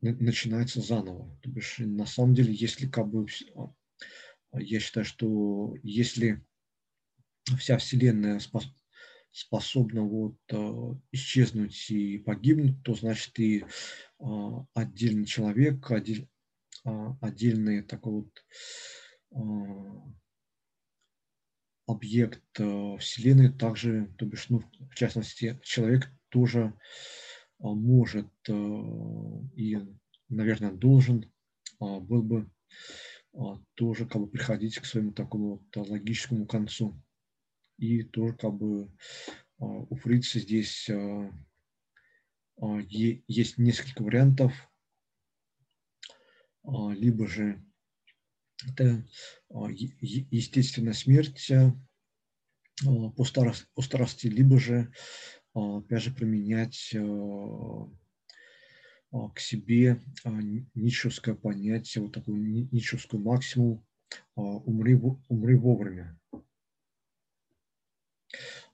[0.00, 1.36] начинается заново.
[1.42, 3.26] То бишь, на самом деле, если как бы,
[3.56, 3.72] а,
[4.60, 6.44] я считаю, что если
[7.58, 8.40] вся Вселенная
[9.32, 13.64] способна вот а, исчезнуть и погибнуть, то значит и
[14.20, 16.28] а, отдельный человек, отдель,
[16.84, 18.44] отдельный такой вот
[21.86, 27.23] объект Вселенной также, то бишь, ну, в частности, человек тоже э,
[27.72, 29.78] может и,
[30.28, 31.32] наверное, должен
[31.80, 32.50] был бы
[33.74, 37.00] тоже как бы приходить к своему такому вот логическому концу.
[37.78, 38.92] И тоже как бы
[39.58, 40.88] у Фрица здесь
[42.86, 44.52] есть несколько вариантов.
[46.62, 47.64] Либо же
[48.66, 49.04] это
[49.50, 51.50] естественная смерть
[53.16, 54.92] по старости, по старости либо же,
[55.54, 56.94] опять же, применять
[59.32, 60.02] к себе
[60.74, 63.84] ничевское понятие, вот такую ничевскую максимум
[64.34, 64.98] «умри,
[65.28, 66.18] умри вовремя».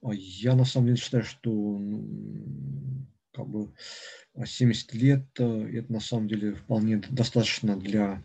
[0.01, 3.71] Я на самом деле считаю, что ну, как бы
[4.43, 8.23] 70 лет это на самом деле вполне достаточно для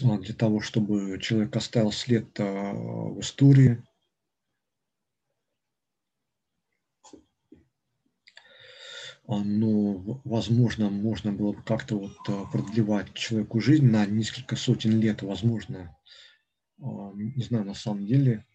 [0.00, 3.82] для того, чтобы человек оставил след в истории.
[9.28, 15.96] Но, возможно, можно было бы как-то вот продлевать человеку жизнь на несколько сотен лет, возможно.
[16.78, 18.46] Не знаю, на самом деле.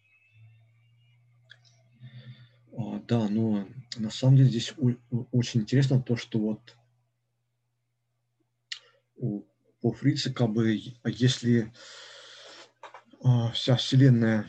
[3.07, 3.67] Да, но
[3.97, 4.73] на самом деле здесь
[5.31, 6.77] очень интересно то, что вот
[9.82, 11.73] по Фрице, как бы, если
[13.23, 14.47] э, вся Вселенная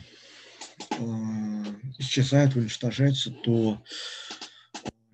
[0.91, 0.95] э,
[1.97, 3.83] исчезает, уничтожается, то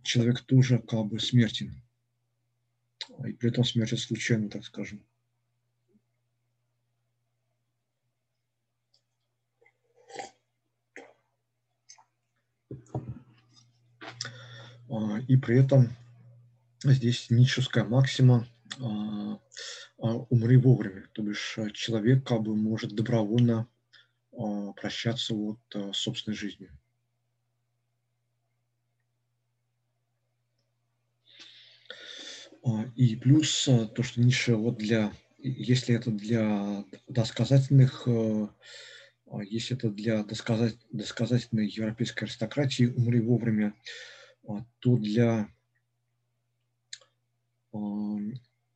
[0.03, 1.82] человек тоже как бы смертен.
[3.26, 5.03] И при этом смерть случайно, так скажем.
[15.30, 15.95] И при этом
[16.84, 18.47] здесь ничуская максима
[18.82, 19.39] а,
[20.00, 21.08] умри вовремя.
[21.14, 23.68] То бишь э, человек как бы может добровольно
[24.32, 26.72] а, прощаться вот э, собственной жизнью.
[32.64, 38.08] А, и плюс э, то, что Ниша вот для, если это для досказательных,
[39.43, 43.76] если это для досказать, досказательной европейской аристократии умри вовремя,
[44.80, 45.50] то для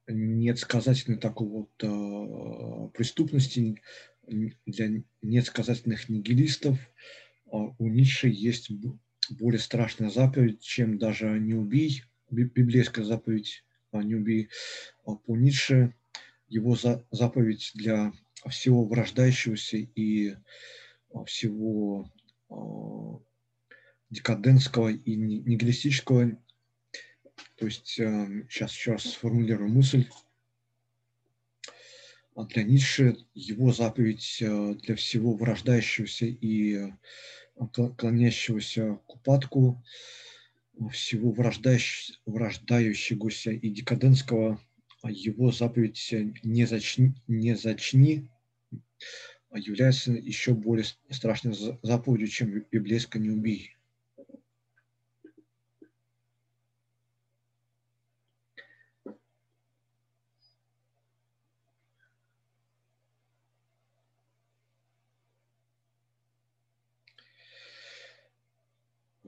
[0.07, 3.81] нет сказательной такой вот э, преступности,
[4.27, 6.89] для несказательных нигилистов э,
[7.51, 8.71] у Ницше есть
[9.29, 14.49] более страшная заповедь, чем даже «не убей», библейская заповедь «не убей».
[15.03, 15.95] По Ницше
[16.47, 18.11] его за, заповедь для
[18.49, 20.35] всего врождающегося и
[21.25, 22.11] всего
[24.09, 26.37] декадентского и нигилистического
[27.55, 30.07] то есть сейчас э, еще раз сформулирую мысль.
[32.36, 36.91] А для Ницше его заповедь э, для всего вырождающегося и э,
[37.97, 39.84] клонящегося к упадку,
[40.91, 44.59] всего врождающегося и декадентского,
[45.03, 48.27] а его заповедь «не зачни», не зачни
[49.53, 51.53] является еще более страшной
[51.84, 53.77] заповедью, чем библейская «не убей».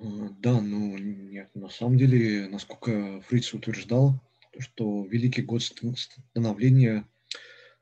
[0.06, 4.22] Да, ну нет, на самом деле, насколько Фриц утверждал,
[4.60, 7.08] что великий год становления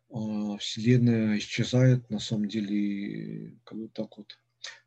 [0.09, 0.15] э,
[0.59, 4.39] Вселенная исчезает, на самом деле, как бы так вот.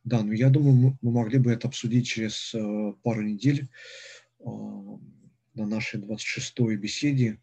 [0.04, 3.68] Да, но я думаю, мы, могли бы это обсудить через э, пару недель
[4.40, 7.38] э, на нашей 26-й беседе.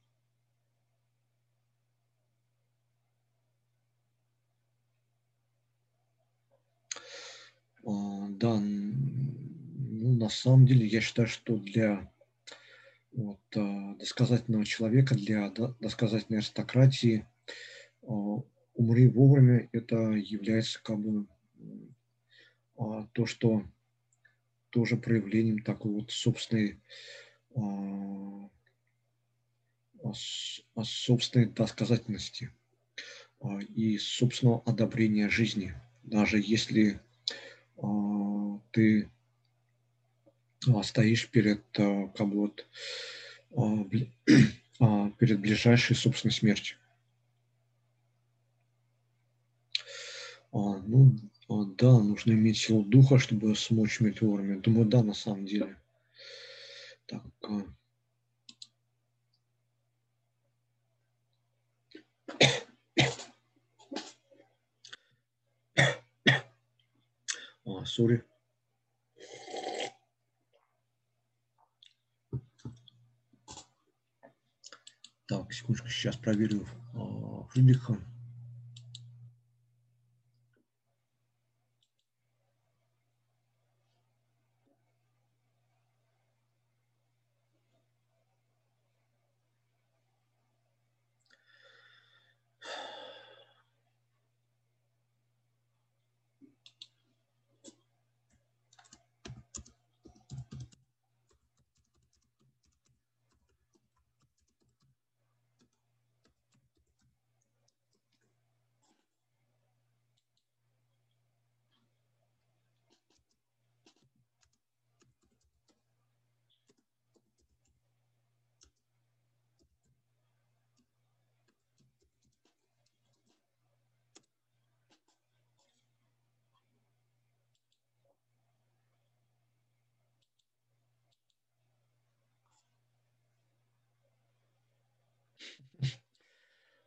[7.83, 12.09] Да, ну, на самом деле, я считаю, что для
[13.11, 15.49] вот, а, досказательного человека, для
[15.81, 17.27] досказательной аристократии
[18.03, 18.41] а,
[18.73, 21.27] умри вовремя, это является как бы
[22.77, 23.65] а, то, что
[24.69, 26.79] тоже проявлением такой вот собственной
[30.83, 32.49] собственной досказательности
[33.75, 35.75] и собственного одобрения жизни.
[36.01, 36.99] Даже если
[38.71, 39.11] ты
[40.67, 42.65] а, стоишь перед а, каблот,
[43.55, 43.85] а,
[45.17, 46.77] перед ближайшей, собственной смертью.
[50.51, 51.17] Ну,
[51.49, 54.59] да, нужно иметь силу духа, чтобы смочь метеорами.
[54.59, 55.77] Думаю, да, на самом деле.
[57.07, 57.23] Так.
[67.85, 68.15] Сори.
[68.17, 68.32] Uh.
[75.33, 76.63] Так, секундочку, сейчас проверю
[76.93, 77.97] а, Фридриха.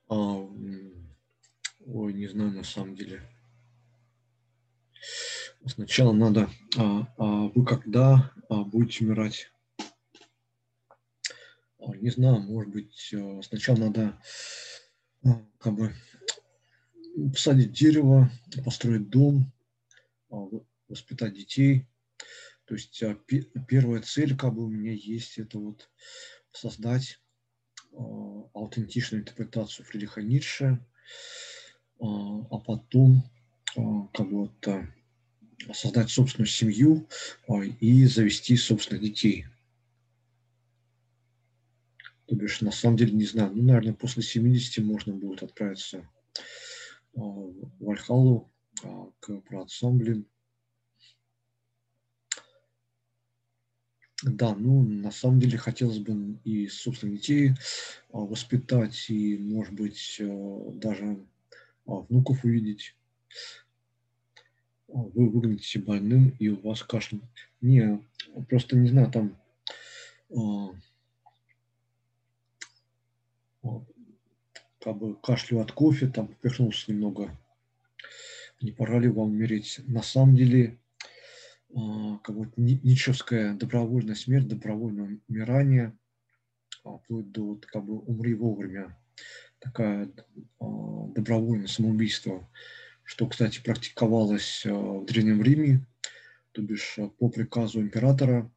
[0.08, 0.14] А,
[1.84, 3.22] ой, не знаю на самом деле.
[5.66, 9.50] Сначала надо, а, а вы когда а, будете умирать?
[11.78, 14.20] А, не знаю, может быть, а, сначала надо
[15.24, 15.92] а, как бы
[17.32, 18.30] посадить дерево,
[18.64, 19.52] построить дом,
[20.88, 21.86] воспитать детей.
[22.66, 23.02] То есть
[23.68, 25.88] первая цель, как бы у меня есть, это вот
[26.52, 27.20] создать
[27.92, 30.84] аутентичную интерпретацию Фридриха Ницше,
[32.00, 32.06] а,
[32.50, 33.22] а потом
[33.76, 34.50] а, как бы
[35.72, 37.08] создать собственную семью
[37.80, 39.46] и завести собственных детей.
[42.26, 46.08] То бишь, на самом деле, не знаю, ну, наверное, после 70 можно будет отправиться
[47.14, 48.50] в Вальхалу
[49.20, 50.26] к праотцам, блин,
[54.22, 57.52] Да, ну, на самом деле хотелось бы и собственных детей
[58.12, 61.16] а, воспитать, и, может быть, а, даже а,
[61.86, 62.94] внуков увидеть.
[64.88, 67.20] Вы выглядите больным, и у вас кашель.
[67.60, 68.00] Не,
[68.48, 69.36] просто не знаю, там
[74.86, 77.36] как бы кашлю от кофе, там поперхнулся немного.
[78.60, 79.80] Не пора ли вам умереть?
[79.88, 80.78] На самом деле,
[81.74, 85.92] а, как бы ничевская добровольная смерть, добровольное умирание,
[86.84, 88.96] а, вплоть до вот, как бы умри вовремя,
[89.66, 90.08] такая
[90.60, 92.48] а, добровольное самоубийство,
[93.04, 95.86] что, кстати, практиковалось в Древнем Риме,
[96.52, 98.50] то бишь по приказу императора,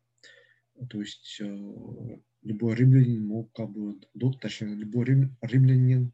[0.90, 1.42] то есть
[2.42, 4.00] любой римлянин мог, как бы,
[4.40, 6.14] точнее, любой рим, римлянин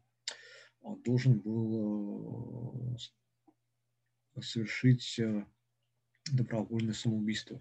[1.04, 2.98] должен был
[4.40, 5.20] совершить
[6.32, 7.60] добровольное самоубийство.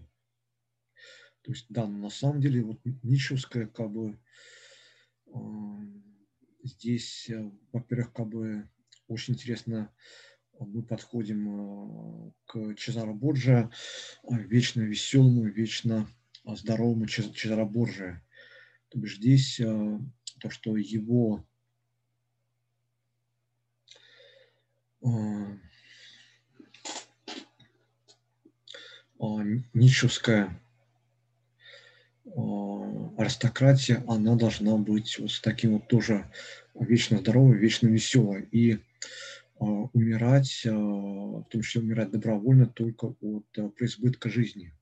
[1.43, 4.17] То есть, да, на самом деле, вот Ничевская, как бы,
[6.65, 8.67] здесь, э, во-первых, как бы,
[9.07, 9.91] очень интересно,
[10.59, 13.69] мы подходим э, к Чезаро Борджа,
[14.23, 16.07] э, вечно веселому, вечно
[16.45, 18.21] здоровому Чезаро Борджа.
[18.89, 19.99] То есть здесь э,
[20.39, 21.45] то, что его
[25.01, 25.07] э,
[29.73, 30.59] нищевская
[33.17, 36.29] аристократия, она должна быть вот с таким вот тоже
[36.73, 38.47] вечно здоровой, вечно веселой.
[38.51, 38.79] И
[39.57, 44.73] умирать, в том числе умирать добровольно только от преизбытка жизни.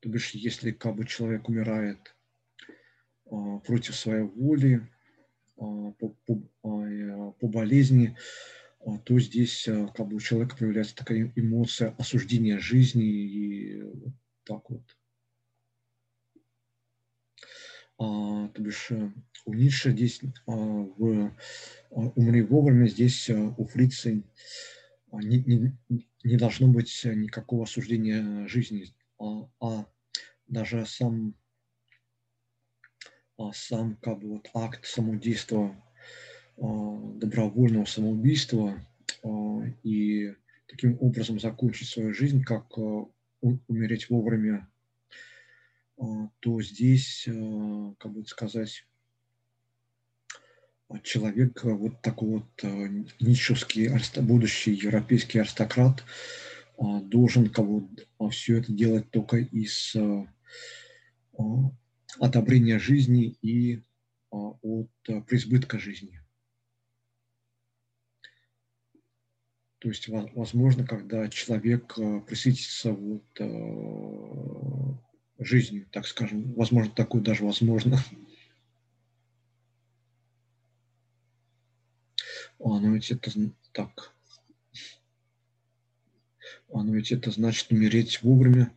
[0.00, 2.16] То бишь, если как бы человек умирает
[3.24, 4.88] против своей воли,
[5.56, 5.92] по,
[6.26, 8.57] по, по болезни, а,
[8.96, 14.14] то здесь а, как бы у человека появляется такая эмоция осуждения жизни и вот
[14.44, 14.96] так вот.
[17.98, 19.10] А, то бишь э,
[19.44, 21.32] у Ницше здесь а, в
[21.90, 24.10] «Умри вовремя» здесь э, у Фрица
[25.12, 25.76] не, не,
[26.22, 29.86] не должно быть никакого осуждения жизни, а, а
[30.46, 31.34] даже сам,
[33.36, 35.87] а сам как бы вот акт самодействия а,
[36.60, 38.80] добровольного самоубийства
[39.22, 40.34] а, и
[40.66, 43.06] таким образом закончить свою жизнь, как а,
[43.40, 44.68] умереть вовремя,
[46.40, 47.24] то здесь,
[47.98, 48.84] как бы сказать,
[51.02, 52.62] человек, вот такой вот
[53.20, 53.90] нищевский,
[54.20, 56.04] будущий европейский аристократ,
[56.78, 57.88] должен бы,
[58.30, 59.96] все это делать только из
[62.20, 63.82] одобрения жизни и
[64.30, 66.20] от преизбытка жизни.
[69.78, 74.98] То есть, возможно, когда человек э, присытится вот, э,
[75.38, 77.98] жизнью, так скажем, возможно, такое даже возможно.
[82.60, 83.30] А, ну ведь это
[83.72, 84.12] так.
[86.72, 88.74] А, ну ведь это значит умереть вовремя.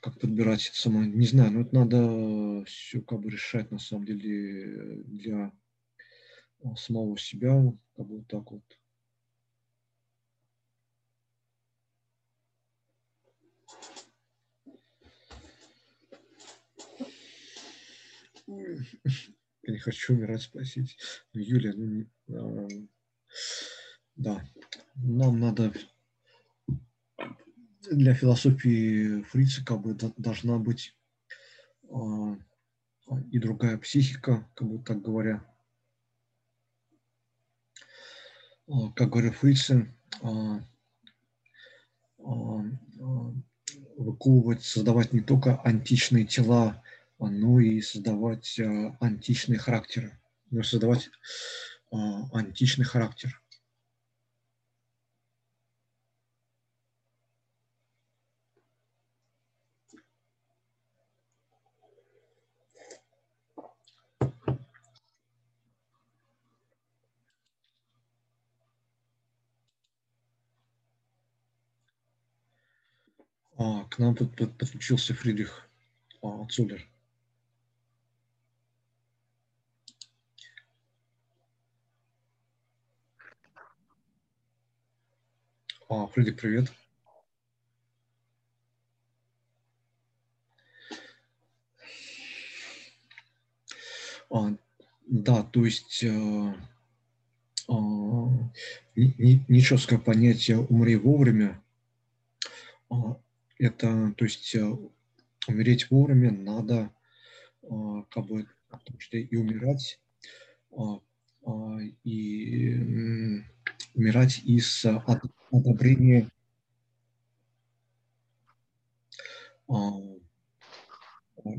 [0.00, 4.04] Как подбирать это самое, не знаю, но это надо все как бы решать на самом
[4.04, 5.52] деле для
[6.62, 7.60] а, самого себя,
[7.96, 8.62] как бы вот так вот.
[18.48, 20.96] Я не хочу умирать, спросить.
[21.34, 22.68] Ну, Юлия, ну, а,
[24.16, 24.42] да,
[24.94, 25.74] нам надо
[27.90, 30.96] для философии Фрица как бы должна быть
[31.90, 32.38] а,
[33.30, 35.44] и другая психика, как бы так говоря.
[38.66, 39.94] А, как говорил Фрице,
[43.98, 46.82] выковывать, создавать не только античные тела,
[47.18, 50.18] но и создавать а, античные характеры,
[50.50, 51.10] но создавать
[51.90, 53.40] а, античный характер.
[73.56, 75.68] А, к нам подключился Фридрих
[76.22, 76.88] а, Цулер.
[85.90, 86.70] А, Фредди, привет.
[94.30, 94.54] А,
[95.06, 96.54] да, то есть э,
[97.68, 97.72] э,
[98.94, 101.64] нечеткое понятие «умри вовремя»
[102.90, 102.94] э,
[103.58, 104.76] это, то есть э,
[105.46, 106.92] умереть вовремя надо
[107.62, 107.68] э,
[108.10, 109.98] как бы, потому что и умирать,
[110.72, 110.82] э,
[111.46, 113.42] э, и
[113.94, 114.84] умирать из
[115.50, 116.28] одобрения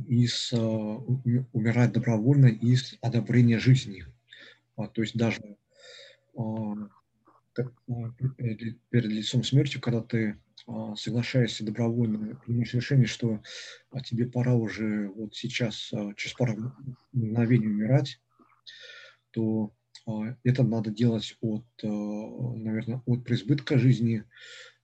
[0.08, 4.06] из умирать добровольно из одобрения жизни.
[4.76, 5.58] А, то есть даже
[8.90, 10.40] перед лицом смерти, когда ты
[10.96, 13.42] соглашаешься добровольно, принимаешь решение, что
[14.06, 16.74] тебе пора уже вот сейчас, через пару
[17.12, 18.20] мгновений умирать,
[19.32, 19.79] то а,
[20.44, 24.24] это надо делать от, э, наверное, от преизбытка жизни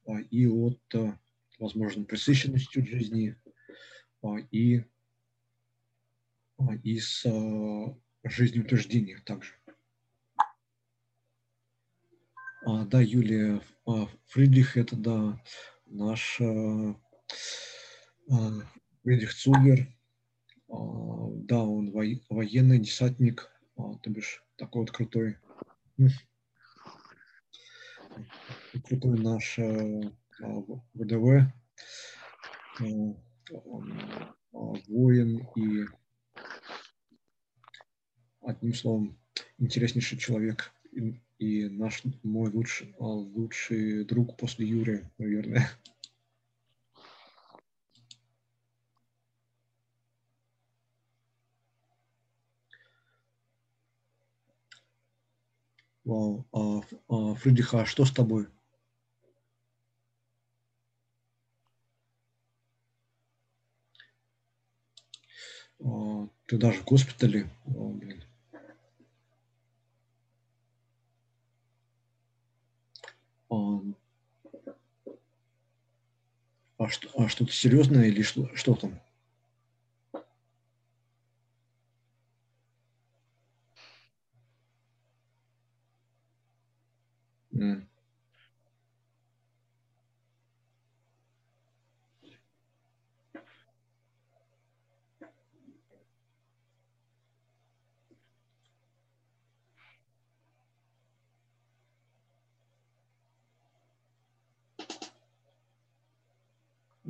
[0.06, 1.18] а, и от, э,
[1.58, 3.36] возможно, пресыщенностью жизни
[4.22, 4.84] а, и
[6.84, 7.26] из
[8.24, 9.52] жизнеутверждения также.
[12.66, 13.62] Да, Юлия
[14.28, 15.44] Фридрих, это да,
[15.86, 16.40] наш
[19.04, 19.94] Фридрих Цугер,
[20.70, 25.38] да, он военный десантник, то бишь такой вот крутой,
[28.84, 30.12] крутой наш э,
[30.94, 31.52] ВДВ,
[32.80, 33.14] э,
[34.54, 35.86] а, воин и,
[38.42, 39.20] одним словом,
[39.58, 45.70] интереснейший человек и, и наш мой лучший, лучший друг после Юрия, наверное.
[56.06, 56.46] Вау.
[56.54, 58.48] А, а, Фридриха, а что с тобой?
[65.84, 67.50] А, ты даже в госпитале.
[67.66, 68.24] О, блин.
[73.50, 73.80] А,
[76.78, 79.00] а, что, а что-то серьезное или что, что там?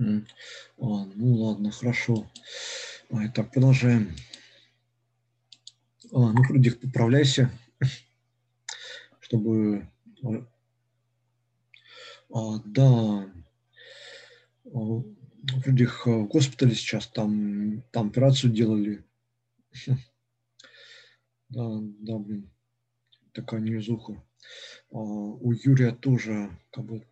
[0.05, 2.29] А, ну ладно, хорошо.
[3.09, 4.15] А, итак, продолжаем.
[6.11, 7.51] А, ну, Фредик, поправляйся,
[9.19, 9.87] чтобы
[12.29, 13.29] а, да,
[15.63, 19.03] Фридрих в госпитале сейчас, там, там операцию делали.
[21.47, 22.49] Да, да, блин,
[23.31, 24.21] такая невезуха.
[24.89, 27.07] У Юрия тоже, как бы,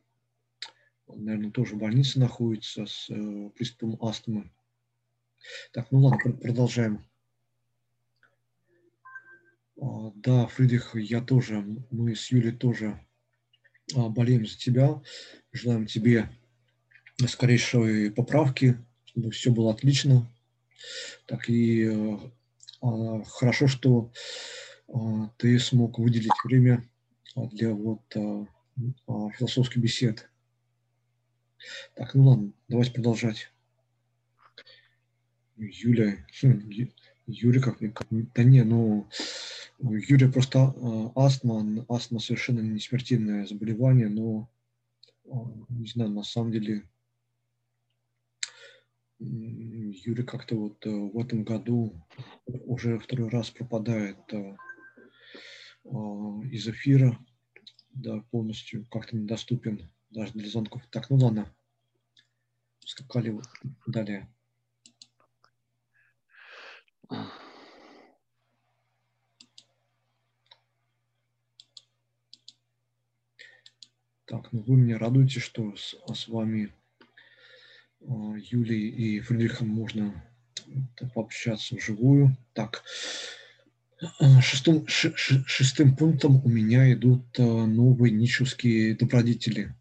[1.07, 4.51] наверное, тоже в больнице находится с э, приступом астмы.
[5.73, 7.03] Так, ну ладно, продолжаем.
[9.75, 13.05] Да, Фридрих, я тоже, мы с Юлей тоже
[13.93, 15.01] болеем за тебя.
[15.51, 16.29] Желаем тебе
[17.27, 20.31] скорейшей поправки, чтобы все было отлично.
[21.25, 21.89] Так и
[22.81, 24.11] а, хорошо, что
[24.87, 26.83] а, ты смог выделить время
[27.35, 28.45] для вот а,
[29.37, 30.29] философских бесед.
[31.95, 33.51] Так, ну ладно, давайте продолжать.
[35.55, 36.69] Юля, хм,
[37.27, 39.07] Юрий как, как да не, ну
[39.79, 40.73] Юрия просто
[41.15, 44.49] астма, астма совершенно не смертельное заболевание, но
[45.69, 46.83] не знаю, на самом деле
[49.19, 51.93] Юрий как-то вот э, в этом году
[52.45, 54.57] уже второй раз пропадает э,
[55.85, 57.17] а, из эфира,
[57.91, 60.81] да, полностью как-то недоступен даже для звонков.
[60.91, 61.51] Так, ну ладно,
[62.85, 63.39] скакали
[63.87, 64.29] далее.
[74.25, 76.73] Так, ну вы меня радуете, что с, с вами
[78.01, 80.23] а, Юлией и Фридрихом можно
[81.13, 82.35] пообщаться вживую.
[82.53, 82.83] Так,
[84.19, 89.75] а, шестым, шестым пунктом у меня идут а, новые ничевские добродетели.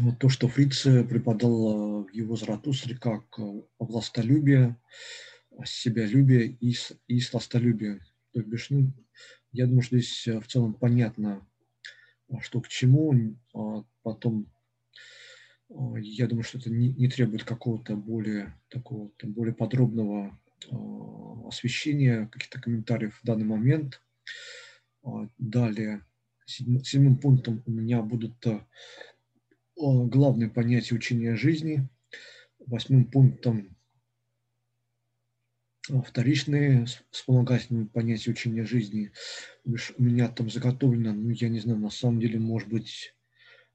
[0.00, 3.38] Вот то, что Фриц преподал в его Заратустре как
[3.78, 4.76] властолюбие,
[5.64, 6.74] себялюбие и,
[7.08, 8.00] и сластолюбие.
[8.32, 8.92] То бишь, ну,
[9.52, 11.46] я думаю, что здесь в целом понятно,
[12.40, 13.36] что к чему.
[14.02, 14.50] Потом
[15.98, 20.38] я думаю, что это не, не требует какого-то более такого более подробного
[20.70, 20.74] э,
[21.48, 24.02] освещения, каких-то комментариев в данный момент.
[25.04, 26.04] Э, далее,
[26.44, 28.38] седьм, седьмым пунктом у меня будут
[29.82, 31.88] главные понятия учения жизни.
[32.66, 33.76] Восьмым пунктом
[36.06, 39.10] вторичные вспомогательные понятия учения жизни.
[39.64, 43.14] У меня там заготовлено, ну, я не знаю, на самом деле, может быть,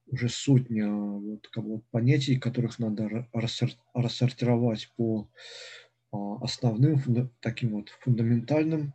[0.05, 3.28] уже сотня вот, как бы, понятий, которых надо
[3.93, 5.30] рассортировать по
[6.12, 7.01] а, основным,
[7.41, 8.93] таким вот фундаментальным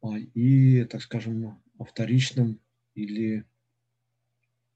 [0.00, 2.60] а, и, так скажем, вторичным
[2.94, 3.44] или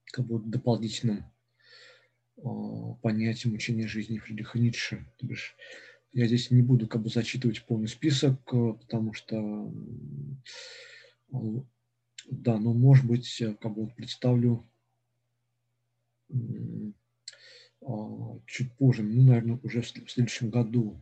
[0.06, 1.35] как бы дополнительным а,
[3.02, 5.06] понятием учения жизни Фридриха Ницше.
[6.12, 9.72] Я здесь не буду как бы зачитывать полный список, потому что,
[11.30, 14.66] да, но может быть, как бы представлю
[17.86, 21.00] а, чуть позже, ну, наверное, уже в следующем году.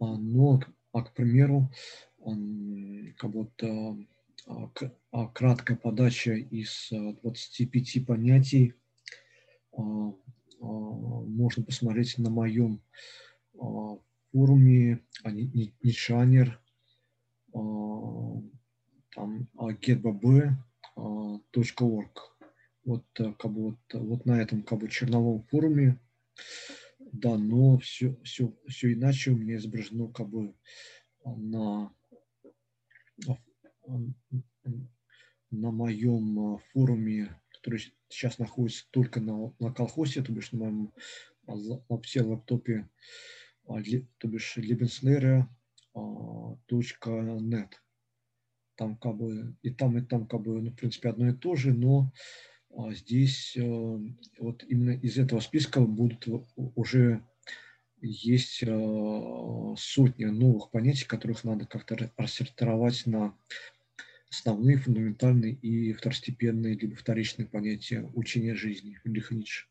[0.00, 0.60] А, но,
[0.92, 1.70] а, к примеру,
[3.16, 3.52] как вот
[5.32, 8.74] краткая подача из 25 понятий
[9.72, 12.80] можно посмотреть на моем
[14.32, 16.60] форуме Ничанер,
[17.52, 20.60] там getbb.org
[22.84, 26.00] вот э, как бы вот, вот на этом как бы черновом форуме,
[27.12, 30.54] да, но все, все, все иначе у меня изображено как бы
[31.24, 31.92] на,
[35.50, 40.92] на моем э, форуме, который сейчас находится только на, на колхозе, то бишь на моем
[41.46, 42.88] лапсе лаптопе,
[43.68, 43.82] а,
[44.18, 45.46] то бишь lebensnere.net.
[48.76, 51.54] Там как бы и там, и там как бы, ну, в принципе, одно и то
[51.54, 52.10] же, но
[52.74, 53.98] а здесь э,
[54.38, 57.22] вот именно из этого списка будут уже
[58.00, 63.36] есть э, сотни новых понятий, которых надо как-то рассортировать на
[64.30, 69.66] основные, фундаментальные и второстепенные, либо вторичные понятия учения жизни Фридриха Ницше.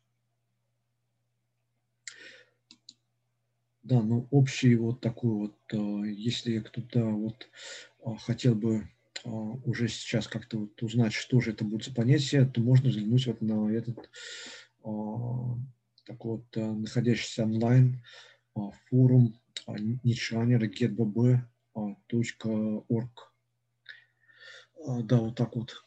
[3.82, 7.48] Да, ну общий вот такой вот, э, если кто-то вот
[8.18, 8.86] хотел бы
[9.24, 13.26] а, уже сейчас как-то вот узнать, что же это будет за понятие, то можно взглянуть
[13.26, 14.10] вот на этот
[16.06, 18.02] такой вот находящийся онлайн
[18.88, 19.38] форум
[20.02, 23.29] ничанера getbb.org.
[24.86, 25.84] Да, вот так вот.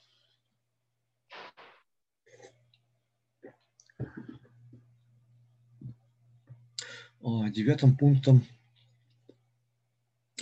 [7.51, 8.45] Девятым пунктом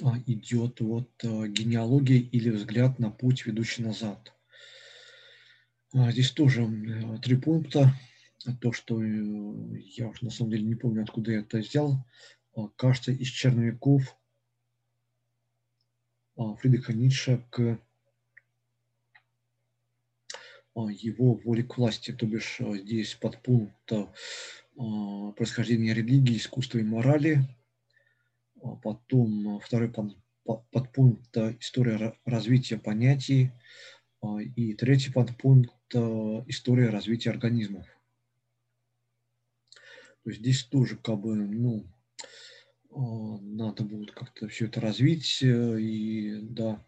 [0.02, 4.34] а, идет вот а, генеалогия или взгляд на путь, ведущий назад.
[5.94, 6.68] А, здесь тоже
[7.22, 7.94] три пункта.
[8.60, 12.04] То, что э, я уже на самом деле не помню, откуда я это взял.
[12.76, 14.18] Кажется, из черновиков
[16.36, 17.80] Фридриха Ницше к
[20.76, 23.92] его воле к власти, то бишь здесь подпункт
[25.36, 27.44] происхождения религии, искусства и морали,
[28.84, 29.92] потом второй
[30.72, 33.52] подпункт история развития понятий
[34.56, 37.86] и третий подпункт история развития организмов.
[40.24, 41.86] То есть здесь тоже как бы, ну,
[43.42, 46.86] надо будет как-то все это развить и, да,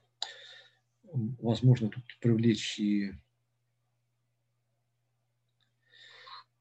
[1.12, 3.14] возможно, тут привлечь и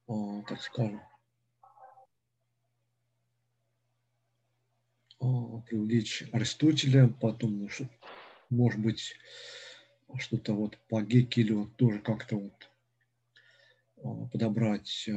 [0.07, 1.01] так скажем,
[5.19, 7.69] привлечь Аристотеля, потом,
[8.49, 9.15] может быть,
[10.17, 12.69] что-то вот по Гекелю тоже как-то вот
[14.31, 15.09] подобрать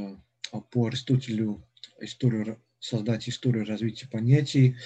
[0.71, 1.67] по Аристотелю
[2.01, 4.77] историю, создать историю развития понятий,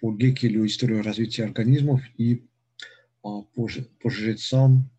[0.00, 2.46] по Гекелю историю развития организмов и
[3.20, 4.90] по, по жрецам.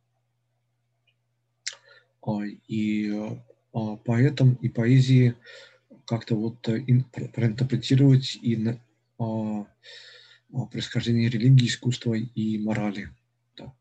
[2.68, 3.42] И а,
[4.06, 5.36] поэтам и поэзии
[6.06, 6.86] как-то вот э,
[7.34, 8.56] проинтерпретировать и
[9.20, 9.66] а,
[10.54, 13.10] а, происхождение религии, искусства и морали.
[13.56, 13.74] Так.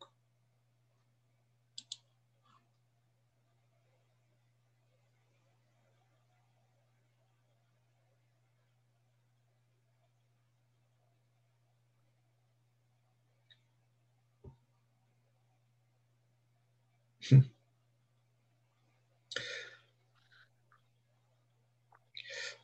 [17.28, 17.42] Хм.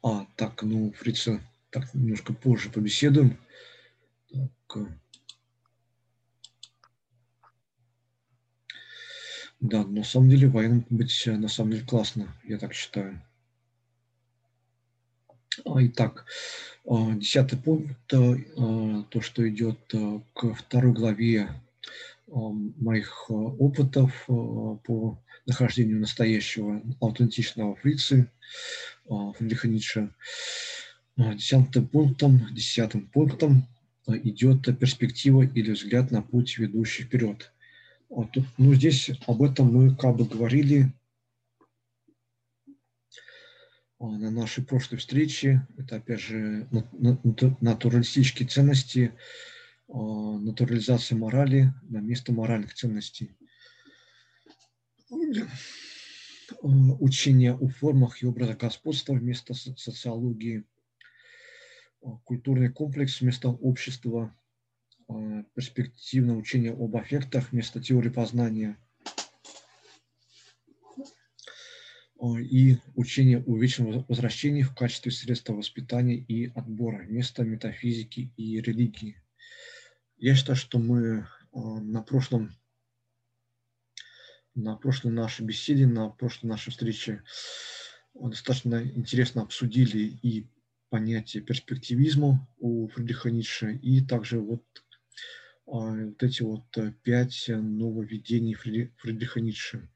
[0.02, 1.40] А, так, ну, Фрица,
[1.70, 3.38] так, немножко позже побеседуем.
[4.32, 4.76] Так.
[4.76, 4.86] Э.
[9.60, 13.22] Да, на самом деле военным быть э, на самом деле классно, я так считаю.
[15.64, 16.26] А, итак,
[16.84, 18.36] а, десятый пункт, э,
[19.08, 19.78] то, что идет
[20.34, 21.48] к второй главе
[22.26, 28.30] моих опытов по нахождению настоящего аутентичного фрицы.
[29.06, 30.14] Фридриха Ницше.
[31.16, 33.68] Десятым пунктом, десятым пунктом
[34.06, 37.52] а, идет перспектива или взгляд на путь, ведущий вперед.
[38.08, 38.28] Вот,
[38.58, 40.92] ну, здесь об этом мы как бы говорили
[43.98, 45.66] а, на нашей прошлой встрече.
[45.76, 46.66] Это, опять же,
[47.60, 49.12] натуралистические ценности,
[49.88, 53.36] а, натурализация морали на место моральных ценностей.
[56.52, 56.66] Э,
[57.00, 60.64] учение о формах и образах господства вместо социологии,
[62.02, 64.34] э, культурный комплекс вместо общества,
[65.08, 68.76] э, перспективное учение об аффектах вместо теории познания.
[72.38, 79.20] И учение о вечном возвращении в качестве средства воспитания и отбора вместо метафизики и религии.
[80.18, 82.54] Я считаю, что мы на прошлом
[84.54, 87.22] на прошлой нашей беседе, на прошлой нашей встрече
[88.14, 90.46] достаточно интересно обсудили и
[90.90, 94.62] понятие перспективизма у Фридриха Ницше, и также вот,
[95.66, 96.64] а, вот эти вот
[97.02, 99.88] пять нововведений Фридриха Ницше.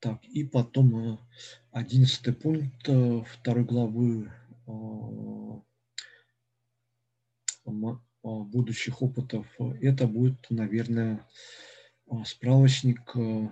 [0.00, 1.28] Так, и потом а,
[1.70, 4.32] одиннадцатый пункт а, второй главы
[8.24, 9.46] будущих опытов,
[9.80, 11.24] это будет, наверное,
[12.08, 13.00] а, справочник.
[13.16, 13.48] Э,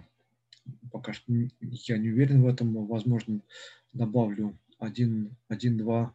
[0.91, 2.87] пока что я не уверен в этом.
[2.87, 3.41] Возможно,
[3.93, 6.15] добавлю один, один два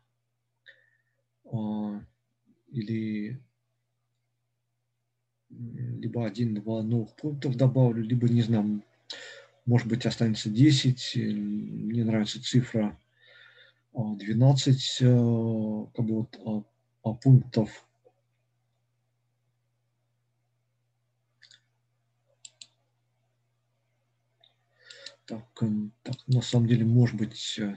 [1.45, 2.01] а,
[2.69, 3.39] или
[5.49, 8.83] либо один-два новых пунктов добавлю, либо, не знаю,
[9.65, 11.15] может быть, останется 10.
[11.15, 12.99] Мне нравится цифра
[13.93, 16.27] 12 а, как бы
[17.03, 17.86] вот, пунктов
[25.27, 27.75] Так, эм, так, на самом деле, может быть, э,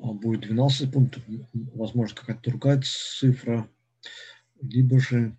[0.00, 1.22] а, будет 12 пунктов,
[1.74, 3.68] возможно, какая-то другая цифра,
[4.62, 5.36] либо же,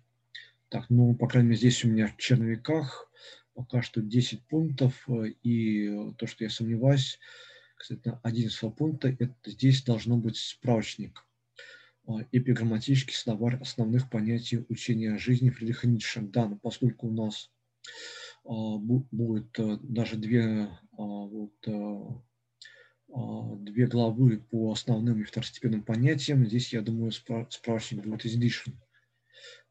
[0.68, 3.10] так, ну, по крайней мере, здесь у меня в черновиках
[3.54, 7.18] пока что 10 пунктов, э, и то, что я сомневаюсь,
[7.76, 11.24] кстати, 11 пункта, это здесь должно быть справочник
[12.32, 16.22] эпиграмматический словарь основных понятий учения жизни Фридриха Ницше.
[16.22, 17.50] Да, но поскольку у нас
[18.44, 20.70] а, будет э, даже две,
[21.04, 22.00] вот, э,
[23.14, 26.44] а, две главы по основным и второстепенным понятиям.
[26.44, 28.78] Здесь, я думаю, справочник будет излишен.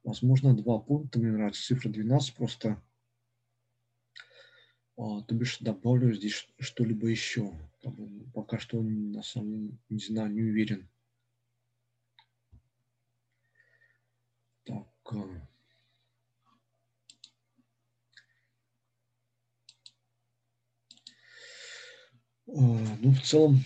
[0.03, 1.19] Возможно, два пункта.
[1.19, 2.33] Мне нравится цифра 12.
[2.35, 2.81] Просто,
[4.95, 7.51] то бишь, добавлю здесь что-либо еще.
[8.33, 10.89] Пока что, на самом не знаю, не уверен.
[14.63, 14.87] Так.
[22.59, 23.63] Ну, в целом,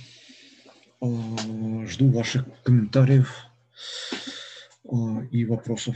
[0.99, 3.45] э, жду ваших комментариев
[4.83, 5.95] э, и вопросов.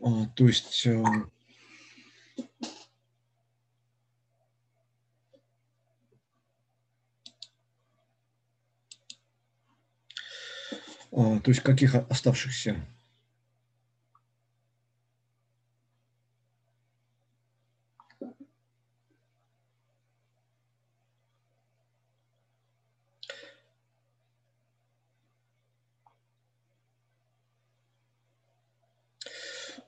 [0.00, 1.02] А, То есть э,
[11.10, 12.76] а, то есть каких оставшихся?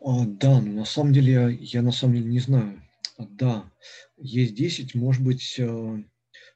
[0.01, 2.83] А, Да, но на самом деле я, я на самом деле не знаю.
[3.19, 3.71] Да,
[4.17, 6.03] есть 10, может быть, э,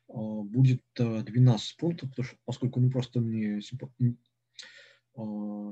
[0.08, 3.60] а, будет э, 12 пунктов, потому что, поскольку ну, просто мне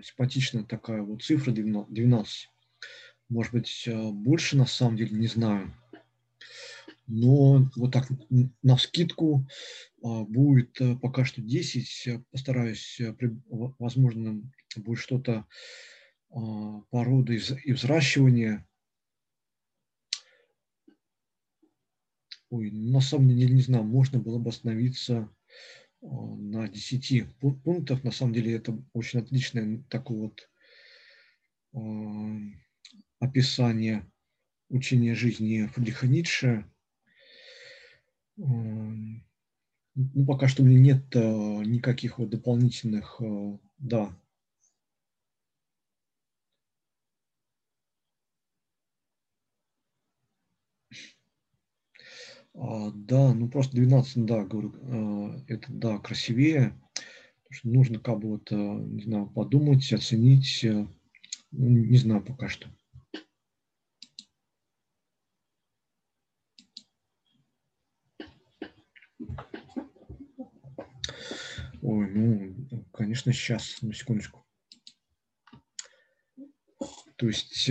[0.03, 1.92] симпатичная такая вот цифра 12.
[1.92, 2.49] 12.
[3.28, 5.74] Может быть, э, больше на самом деле не знаю.
[7.07, 8.09] Но вот так
[8.62, 9.47] на скидку
[10.01, 12.07] будет э, пока что 10.
[12.07, 13.14] Э, Постараюсь, э,
[13.78, 14.42] возможно,
[14.76, 15.47] будет что-то
[16.30, 18.66] а, породы и вз- и взращивания.
[22.51, 25.36] Ой, на самом деле не знаю, можно было бы остановиться а,
[26.03, 28.05] на 10 пу- пунктах.
[28.05, 30.49] На самом деле это очень отличное такое вот
[31.74, 31.78] а,
[33.20, 34.11] описание
[34.70, 36.64] учения жизни Фридриха Ницше.
[38.38, 39.22] М,
[39.97, 41.20] Ну, пока что у меня нет а,
[41.64, 43.20] никаких вот дополнительных,
[43.78, 44.16] да,
[52.59, 56.80] А, да, ну просто 12, да, говорю, а, это, да, красивее.
[57.62, 60.86] Нужно как бы вот, а, не знаю, подумать, оценить, э,
[61.50, 62.68] ну, не знаю пока что.
[71.82, 74.44] Ой, ну, конечно, сейчас, на секундочку.
[77.16, 77.70] То есть,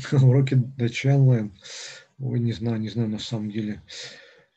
[0.12, 0.54] уроки
[1.08, 1.50] Online.
[2.18, 3.82] Ой, не знаю, не знаю на самом деле.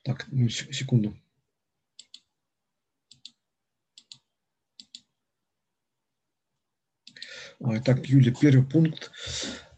[0.04, 1.16] Так, ну, се- секунду.
[7.86, 9.12] Так, Юля, первый пункт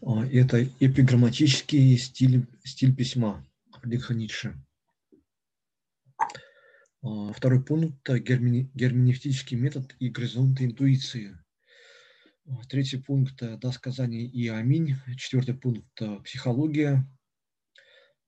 [0.02, 4.56] а,– это эпиграмматический стиль, стиль письма Фридриха Ницше.
[7.04, 11.38] А, Второй пункт– герменевтический метод и горизонты интуиции.
[12.70, 14.96] Третий пункт– да, сказание и аминь.
[15.18, 17.04] Четвертый пункт– психология.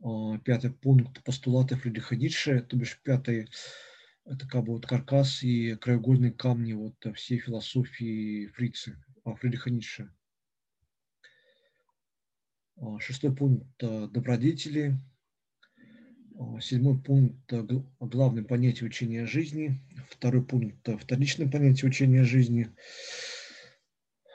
[0.03, 3.47] А, Пятый пункт– постулаты Фридриха Ницше, то бишь пятый–
[4.25, 10.11] это как бы вот каркас и краеугольные камни вот э, всей философии Фрицы, Фридриха Ницше.
[12.99, 14.97] Шестой пункт э,– добродетели.
[16.59, 19.79] Седьмой пункт э, гл-– главное понятие учения жизни.
[20.09, 22.75] Второй пункт э,– вторичное понятие учения жизни.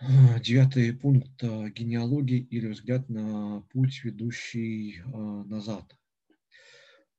[0.02, 5.96] Девятый пункт э,– генеалогия или взгляд на путь, ведущий э, назад.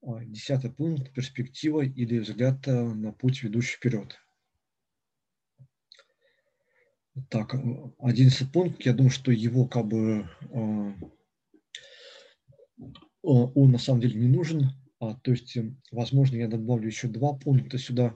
[0.02, 4.20] Десятый пункт– перспектива или взгляд э, на путь, ведущий вперед.
[7.30, 7.60] Так, э,
[8.00, 10.94] одиннадцатый пункт, я думаю, что его как бы э,
[13.22, 14.72] он на самом деле не нужен.
[15.00, 18.14] А, то есть, э, возможно, я добавлю еще два пункта сюда,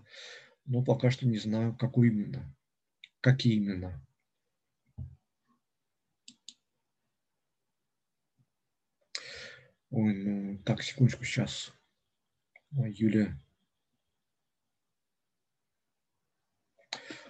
[0.66, 2.54] но пока что не знаю, какой именно.
[3.22, 4.04] Какие именно.
[9.90, 11.74] Ой, ну, так, секундочку, сейчас.
[12.78, 13.38] Ой, Юлия.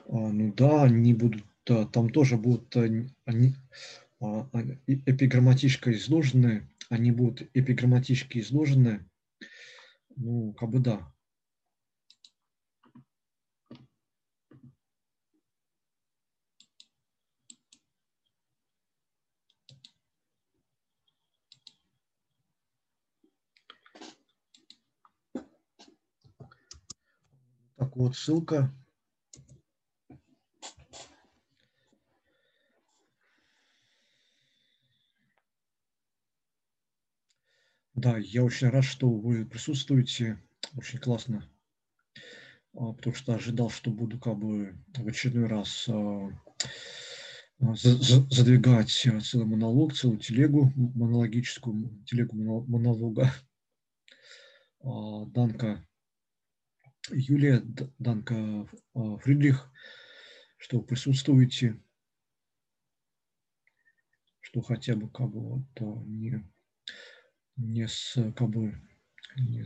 [0.07, 3.53] А, ну да, они будут, а, там тоже будут н- они,
[4.21, 9.05] а, а, эпиграмматически изложены, они будут эпиграмматически изложены,
[10.15, 11.11] ну, как бы да.
[27.97, 28.71] Вот ссылка.
[37.95, 40.39] Да, я очень рад, что вы присутствуете.
[40.75, 41.49] Очень классно.
[42.75, 46.29] А, потому что ожидал, что буду как бы в очередной раз а,
[47.61, 52.35] а, задвигать целый монолог, целую телегу монологическую, телегу
[52.67, 53.33] монолога.
[54.83, 55.83] Данка
[57.11, 57.63] Юлия,
[57.99, 59.71] Данка Фридрих,
[60.57, 61.79] что присутствуете,
[64.41, 66.43] что хотя бы как бы вот не,
[67.55, 68.79] не с как бы
[69.35, 69.63] не,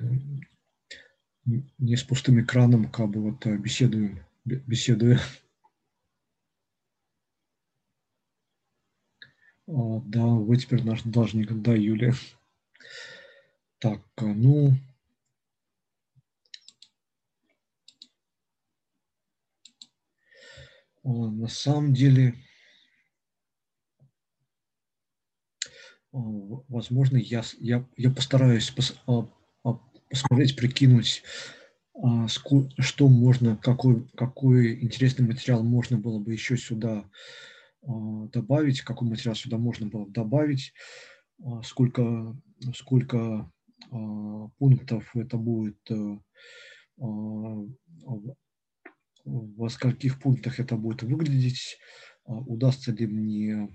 [1.78, 5.20] не с пустым экраном, как бы вот э, беседуем, беседуя.
[9.68, 12.14] А, да, вы теперь наш должник, да, Юлия.
[13.80, 14.76] Так, а, ну, а,
[21.04, 22.36] на самом деле,
[26.12, 28.74] возможно, я, я, я постараюсь
[30.10, 31.24] посмотреть, прикинуть,
[31.94, 37.10] а, что можно, какой, какой интересный материал можно было бы еще сюда
[37.84, 40.74] а, добавить, какой материал сюда можно было добавить,
[41.44, 42.36] а, сколько,
[42.76, 43.52] сколько
[44.60, 46.18] пунктов это будет, э,
[49.26, 51.78] во скольких пунктах это будет выглядеть,
[52.26, 53.70] удастся ли мне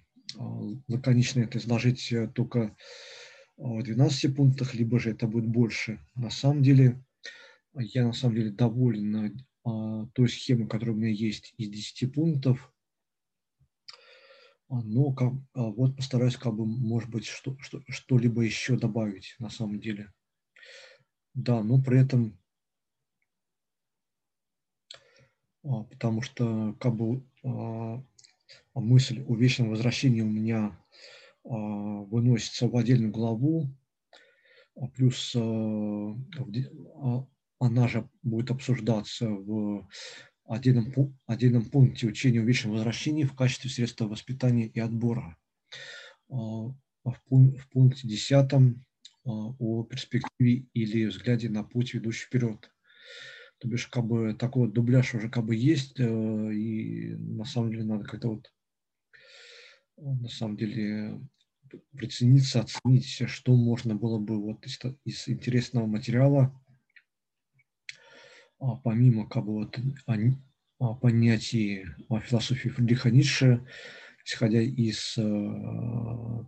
[0.89, 2.77] лаконично это изложить только
[3.57, 6.01] 12 пунктах, либо же это будет больше.
[6.15, 7.03] На самом деле,
[7.75, 12.73] я на самом деле доволен а, той схемой, которая у меня есть из 10 пунктов.
[14.69, 19.35] А, но как, а, вот постараюсь, как бы, может быть, что, что, что-либо еще добавить
[19.39, 20.13] на самом деле.
[21.35, 22.39] Да, но при этом,
[25.56, 25.56] а,
[25.91, 28.03] потому что как бы а,
[28.75, 30.79] мысль о вечном возвращении у меня
[31.45, 33.69] а, выносится в отдельную главу,
[34.77, 36.15] а плюс а,
[37.59, 39.89] она же будет обсуждаться в
[40.45, 45.37] отдельном, отдельном пункте учения о вечном возвращении в качестве средства воспитания и отбора.
[46.29, 47.15] В
[47.71, 48.77] пункте 10
[49.25, 52.71] о перспективе или взгляде на путь, ведущий вперед.
[53.59, 57.71] То бишь, как бы такой вот дубляж уже как бы есть, э, и на самом
[57.71, 58.53] деле надо как-то вот
[59.97, 61.21] на самом деле
[61.93, 66.55] прицениться, оценить, что можно было бы вот из, из интересного материала,
[68.59, 69.79] а, помимо как бы вот
[70.79, 73.67] а, понятий о философии Фридриха Ницше,
[74.25, 76.45] исходя из э,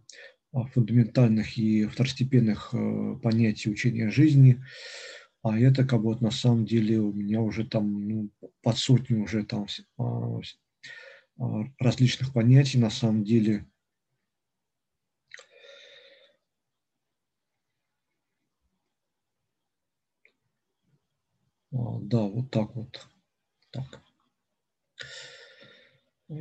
[0.72, 4.62] фундаментальных и второстепенных э, понятий учения жизни,
[5.43, 8.31] а это как бы вот на самом деле у меня уже там ну,
[8.62, 9.66] под сотню уже там
[9.98, 10.40] а,
[11.78, 13.66] различных понятий на самом деле–
[21.73, 23.06] А, да, вот так вот.
[23.70, 24.01] Так.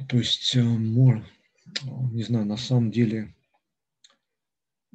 [0.09, 3.35] То есть, э, не знаю, на самом деле,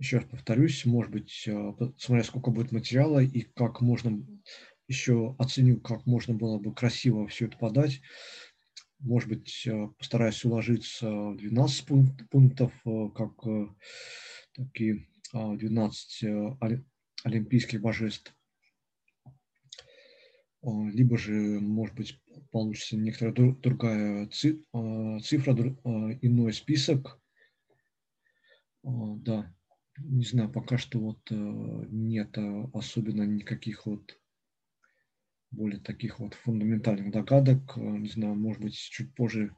[0.03, 4.27] еще раз повторюсь, может быть, э, смотря сколько будет материала и как можно,
[4.89, 8.01] еще оценю, как можно было бы красиво все это подать.
[8.99, 11.87] Может быть, э, постараюсь уложиться в 12
[12.31, 12.73] пунктов,
[13.15, 13.33] как
[14.55, 16.57] такие 12
[17.23, 18.35] олимпийских божеств
[20.65, 22.21] а, либо же, может быть,
[22.51, 27.21] получится некоторая другая а, цифра, а, иной список.
[28.85, 29.55] Да,
[29.99, 32.37] не знаю, пока что вот э, нет
[32.73, 34.19] особенно никаких вот
[35.51, 37.77] более таких вот фундаментальных догадок.
[37.77, 39.55] Не знаю, может быть, чуть позже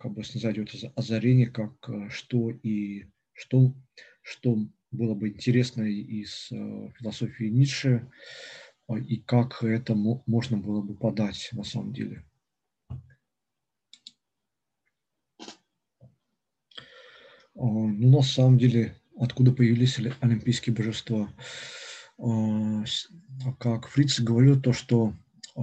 [0.00, 3.74] как бы снизойдет озарение, как э, что и что,
[4.22, 4.56] что
[4.90, 8.10] было бы интересно из э, философии Ницше,
[8.86, 12.24] а, и как это можно было бы подать на самом деле.
[17.54, 21.28] Ну, на самом деле, откуда появились олимпийские божества?
[22.18, 22.84] А,
[23.58, 25.14] как Фриц говорил, то, что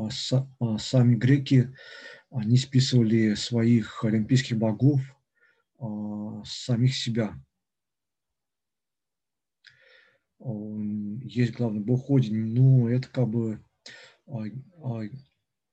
[0.10, 1.74] сами греки,
[2.30, 5.02] они списывали своих олимпийских богов
[6.46, 7.36] самих себя.
[10.40, 13.60] Есть главный бог Один, ну, это как бы
[14.26, 14.46] а,
[14.82, 15.02] а,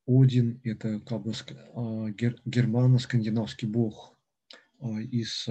[0.07, 1.33] Один, это как бы
[1.75, 4.18] а, германо-скандинавский бог
[4.81, 5.49] из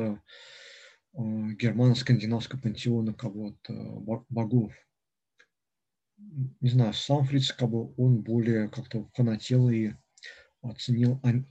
[1.13, 4.73] германо-скандинавского пантеона как бы, вот, богов.
[6.17, 9.93] Не знаю, сам Фриц, как бы, он более как-то фанател и
[10.61, 11.47] оценил ан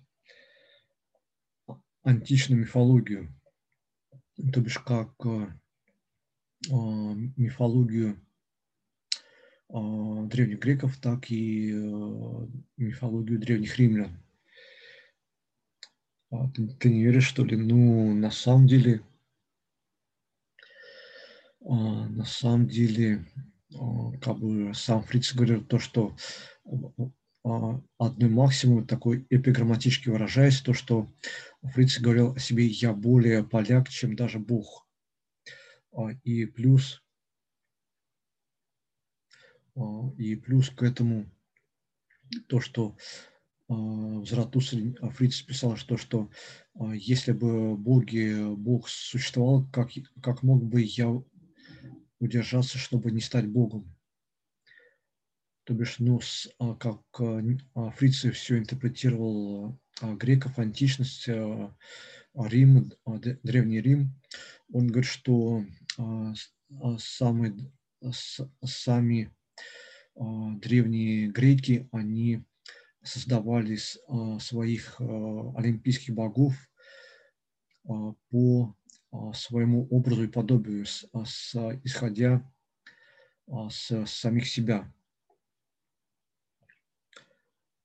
[2.02, 3.34] античную мифологию.
[4.52, 5.14] То бишь, как
[6.68, 8.20] мифологию
[9.68, 11.72] древних греков, так и
[12.76, 14.22] мифологию древних римлян.
[16.54, 17.56] Ты, ты не веришь, что ли?
[17.56, 19.02] Ну, на самом деле,
[21.60, 23.24] на самом деле,
[24.20, 26.16] как бы сам Фриц говорил то, что
[27.98, 31.08] одной максимум такой эпиграмматически выражаясь, то, что
[31.62, 34.86] Фриц говорил о себе «я более поляк, чем даже Бог».
[36.24, 37.02] И плюс,
[40.18, 41.30] и плюс к этому
[42.48, 42.96] то, что
[43.68, 46.30] в Заратустре Фриц писал, что, что
[46.94, 49.90] если бы боги, Бог существовал, как,
[50.22, 51.12] как мог бы я
[52.18, 53.92] удержаться, чтобы не стать Богом.
[55.64, 57.42] То бишь, ну, с, а, как а,
[57.74, 61.74] а Фриц все интерпретировал а, греков, античность, а,
[62.34, 64.14] Рим, а, Древний Рим,
[64.72, 65.64] он говорит, что
[65.98, 66.34] а,
[66.80, 67.72] а, самые,
[68.64, 69.34] сами
[70.14, 72.44] а, древние греки, они
[73.06, 73.78] создавали
[74.08, 75.04] а, своих а,
[75.56, 76.54] олимпийских богов
[77.88, 78.76] а, по
[79.32, 80.84] своему образу и подобию,
[81.84, 82.52] исходя
[83.70, 84.92] с, самих себя.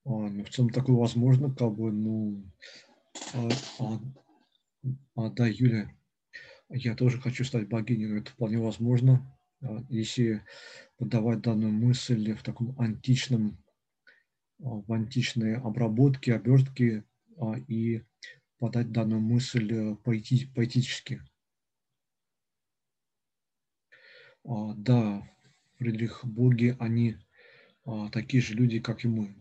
[0.04, 2.44] Ну, в целом такое возможно, как бы, ну,
[3.34, 4.00] а,
[5.16, 5.90] а, да, Юля,
[6.70, 9.38] я тоже хочу стать богиней, но это вполне возможно,
[9.90, 10.44] если
[10.98, 13.61] подавать данную мысль в таком античном,
[14.62, 17.04] в античной обработке, обертке
[17.68, 18.04] и
[18.62, 21.20] подать данную мысль э, поэти, поэтически.
[24.46, 25.28] А, да,
[25.78, 27.18] Фридрих Боги, они
[27.86, 29.36] а, такие же люди, как и мы.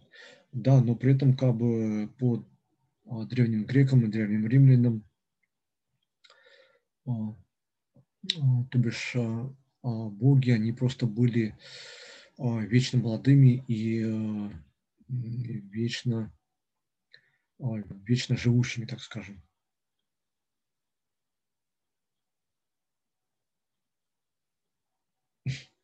[0.52, 2.42] Да, но при этом как бы по
[3.04, 5.04] а, древним грекам и древним римлянам,
[7.04, 9.16] то бишь
[9.82, 11.56] боги, они просто были
[12.38, 14.04] вечно молодыми и
[15.10, 16.32] вечно
[18.06, 19.42] вечно живущими, так скажем.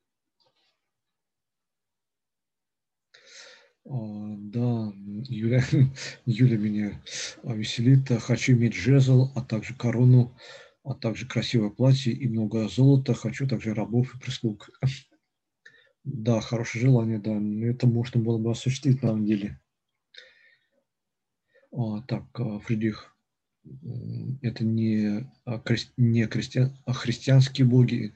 [3.85, 4.93] Да,
[5.29, 5.63] Юля,
[6.27, 7.01] Юля меня
[7.45, 8.09] веселит.
[8.21, 10.37] Хочу иметь жезл, а также корону,
[10.83, 13.15] а также красивое платье и много золота.
[13.15, 14.71] Хочу также рабов и прислуг.
[16.07, 17.33] Да, хорошее желание, да.
[17.69, 19.61] Это можно было бы осуществить на самом деле.
[21.73, 23.13] А, так, а, Фридрих,
[24.41, 25.61] это не, а,
[25.97, 28.15] не крестьян, а христианские боги,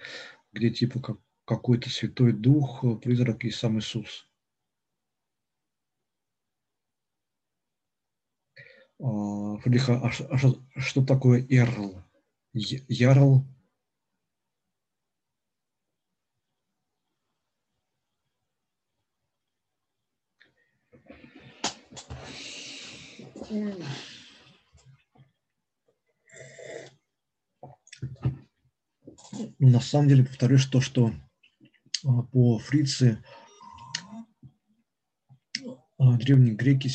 [0.52, 4.28] где типа как, какой-то святой дух, призрак и сам Иисус.
[9.00, 10.38] Фридрих, а, а
[10.80, 11.96] что такое Эрл?
[12.52, 13.44] Ярл
[29.58, 31.12] на самом деле, повторюсь, то, что
[32.04, 33.22] а, по фрице
[35.98, 36.90] а, древние греки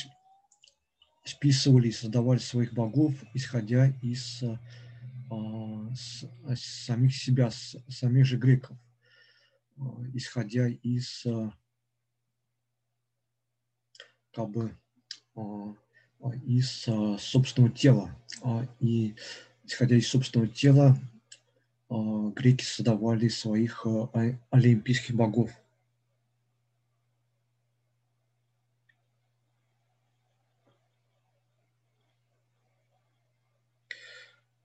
[1.23, 6.25] списывали и создавали своих богов, исходя из а, с,
[6.55, 8.77] самих себя, с, самих же греков,
[10.13, 11.25] исходя из
[14.31, 14.77] как бы
[16.31, 18.15] из а, собственного тела.
[18.41, 19.15] А, и
[19.65, 20.97] исходя из собственного тела,
[21.89, 23.85] а, греки создавали своих
[24.49, 25.51] олимпийских богов.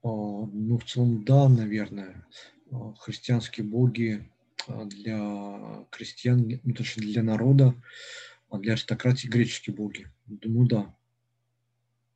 [0.03, 2.25] Ну, в целом, да, наверное.
[2.97, 4.27] Христианские боги
[4.67, 7.75] для крестьян, ну, точнее, для народа,
[8.49, 10.07] а для аристократии греческие боги.
[10.25, 10.95] Думаю, да.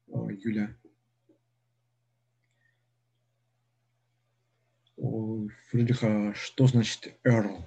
[0.07, 0.75] Юля.
[5.69, 7.65] Фридриха, что значит Эрл?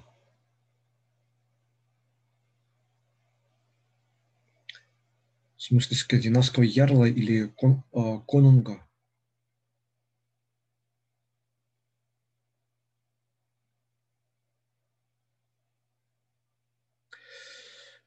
[5.57, 8.83] В смысле скандинавского ярла или кон, э, конунга?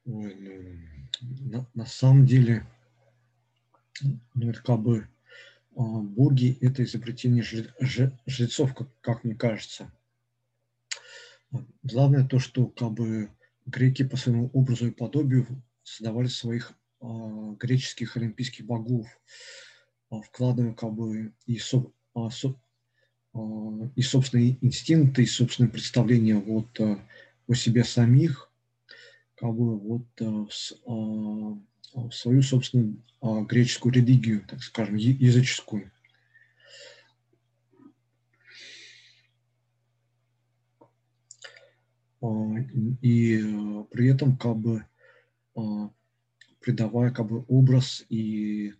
[0.04, 2.66] Ой, ну, на, на самом деле
[4.64, 5.08] как бы
[5.76, 7.44] а, боги– это изобретение
[8.26, 9.90] жрецов, как, как мне кажется.
[11.82, 13.30] Главное то, что как бы
[13.66, 15.46] греки по своему образу и подобию
[15.82, 19.06] создавали своих а, греческих олимпийских богов,
[20.10, 21.84] а, вкладывая как бы и со,
[22.14, 22.54] а, со,
[23.96, 28.50] и собственные инстинкты, и собственные представления вот о себе самих,
[29.36, 31.58] как бы вот в
[32.10, 35.90] свою собственную греческую религию, так скажем, языческую.
[43.00, 43.42] И
[43.90, 44.84] при этом как бы
[46.60, 48.74] придавая как бы образ и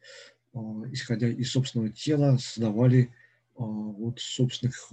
[0.92, 3.12] исходя из собственного тела создавали
[3.54, 4.92] вот собственных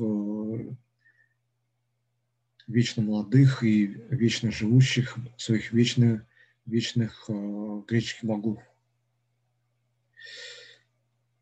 [2.68, 6.26] вечно молодых и вечно живущих, своих вечных,
[6.70, 8.60] вечных э, греческих богов.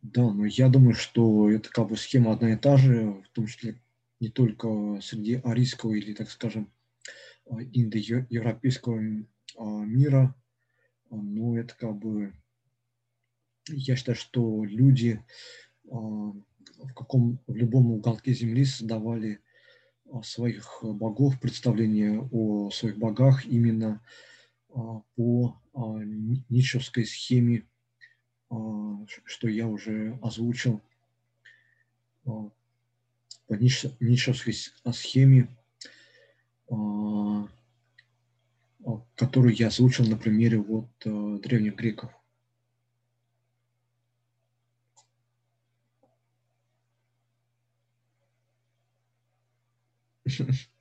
[0.02, 3.48] Да, но я думаю, что это как бы схема одна и та же, в том
[3.48, 3.82] числе
[4.20, 6.72] не только среди арийского или, так скажем,
[7.50, 9.00] индоевропейского
[9.60, 10.36] мира,
[11.10, 12.34] но это как бы,
[13.68, 15.24] я считаю, что люди
[15.84, 19.40] в, каком, в любом уголке Земли создавали
[20.24, 24.02] своих богов, представления о своих богах именно
[25.16, 25.80] по а,
[26.50, 27.66] ничевской схеме,
[29.26, 30.82] что я уже озвучил,
[32.24, 32.52] по
[33.50, 35.50] ничевской схеме,
[39.16, 42.12] которую я озвучил на примере вот древних греков.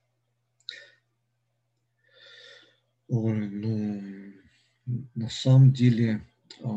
[3.08, 4.02] Ой, ну,
[5.14, 6.22] на самом деле,
[6.60, 6.68] а,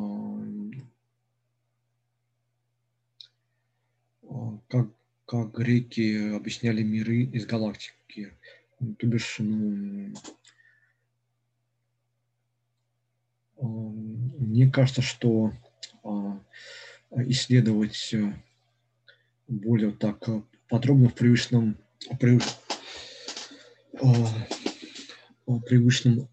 [4.30, 4.90] а, как,
[5.26, 8.32] как греки объясняли миры из галактики.
[8.78, 10.14] То бишь, ну,
[13.58, 15.52] а, мне кажется, что
[17.12, 18.14] исследовать
[19.48, 20.30] более так
[20.70, 21.76] подробно в привычном
[22.20, 22.40] при,
[25.66, 26.30] привычным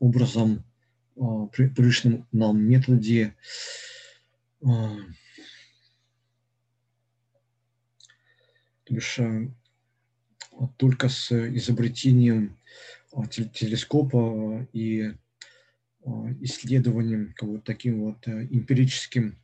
[0.00, 0.64] образом,
[1.14, 3.36] при, привычным нам методе.
[4.60, 4.98] То
[8.90, 9.20] бишь
[10.76, 12.58] только с изобретением
[13.28, 15.14] телескопа и
[16.40, 19.38] исследованием вот таким вот эмпирическим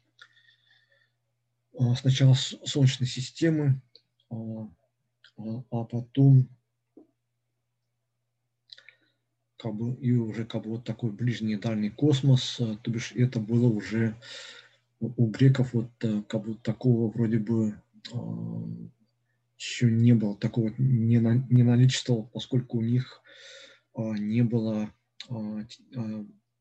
[1.97, 3.81] сначала Солнечной системы,
[4.31, 4.68] а,
[5.70, 6.48] а потом
[9.61, 13.41] как бы, и уже как бы вот такой ближний дальний космос, а, то бишь это
[13.41, 14.15] было уже
[15.01, 17.81] у греков вот э, как бы такого вроде бы
[18.12, 18.19] а,
[19.59, 23.23] еще не было, такого не, на, не наличествовало, поскольку у них
[23.95, 24.91] не было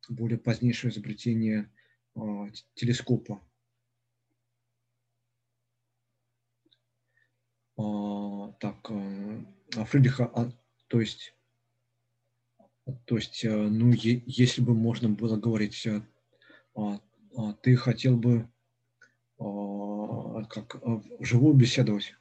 [0.10, 1.72] более позднейшего изобретения
[2.74, 3.42] телескопа.
[7.80, 9.46] А, так, э,
[9.78, 10.52] а Фридриха, а,
[10.88, 11.34] то есть,
[13.06, 16.02] то есть, э, ну, е, если бы можно было говорить, э,
[16.76, 17.00] а,
[17.36, 18.50] а, ты хотел бы
[19.40, 20.78] а, как
[21.20, 22.16] вживую беседовать?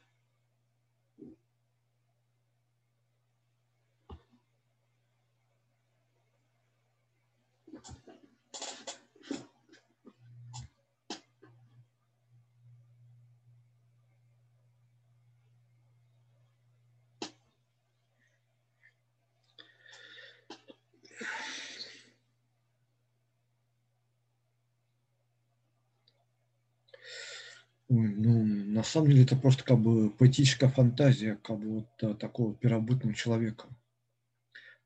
[27.89, 32.13] Ой, ну, на самом деле это просто как бы поэтическая фантазия, как бы вот а,
[32.15, 33.67] такого первобытного человека.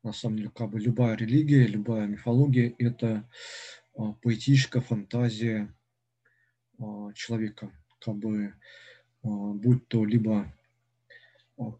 [0.02, 3.28] На самом деле, как бы любая религия, любая мифология– это
[3.96, 5.74] а, поэтическая фантазия
[6.78, 8.54] а, человека, как бы
[9.22, 10.52] будь то либо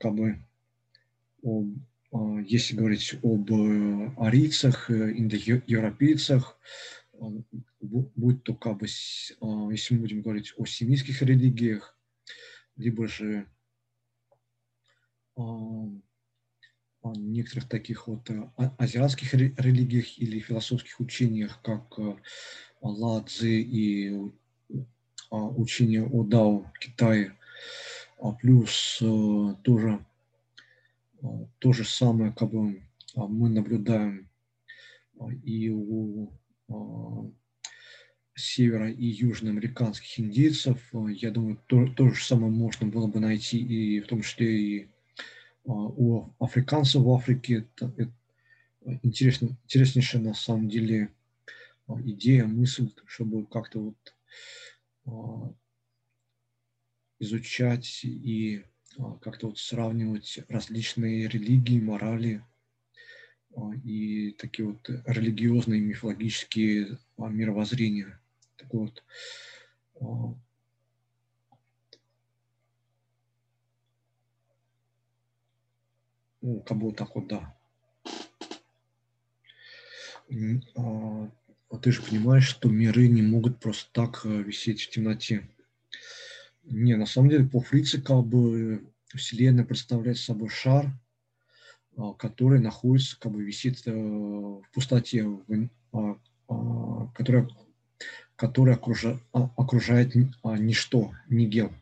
[0.01, 0.39] как бы
[2.47, 6.59] если говорить об э, арийцах, э, индоевропейцах,
[7.81, 11.94] будь то как бы, если мы будем говорить о семитских религиях,
[12.77, 13.47] либо же
[15.37, 15.43] а,
[17.17, 21.99] некоторых таких вот а, азиатских религиях или философских учениях, как
[22.81, 24.33] Ладзи и
[25.31, 27.37] учение о Дао в Китае,
[28.41, 28.99] плюс
[29.63, 30.05] тоже
[31.59, 32.83] то же самое как бы
[33.15, 34.29] мы наблюдаем
[35.43, 36.31] и у
[36.69, 37.31] а,
[38.35, 40.79] северо- и южноамериканских индейцев.
[40.93, 44.61] А, я думаю, то, то же самое можно было бы найти и в том числе
[44.61, 44.89] и
[45.67, 47.67] а, у африканцев в Африке.
[47.77, 48.13] Это, это
[49.03, 51.11] интересно, интереснейшая на самом деле
[51.89, 53.95] идея, мысль, чтобы как-то
[55.07, 55.55] вот
[57.19, 58.63] изучать и
[59.21, 62.43] как-то вот сравнивать различные религии, морали
[63.85, 68.19] и такие вот религиозные, мифологические мировоззрения.
[68.73, 69.03] Вот,
[76.41, 77.55] ну, как бы вот так вот, да.
[81.83, 85.47] Ты же понимаешь, что миры не могут просто так э, висеть в темноте.
[86.65, 90.91] Не, на самом деле по Фрице как бы Вселенная представляет собой шар,
[91.97, 95.27] а, который находится, как бы висит э, в пустоте,
[95.93, 96.17] а,
[96.49, 97.07] а,
[98.37, 101.73] который, окружает, окружает ничто, нигел.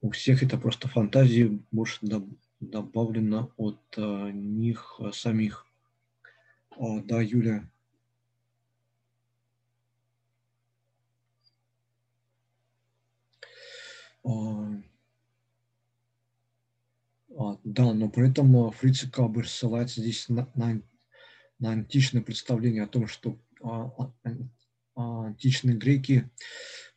[0.00, 2.00] У всех это просто фантазии, может,
[2.60, 5.66] добавлено от них самих.
[6.76, 7.64] Да, Юля,
[14.24, 14.30] А,
[17.36, 20.80] а, да, но при этом а, Фриц Кабер ссылается здесь на, на,
[21.58, 23.43] на античное представление о том, что а, а,
[24.94, 26.30] античные греки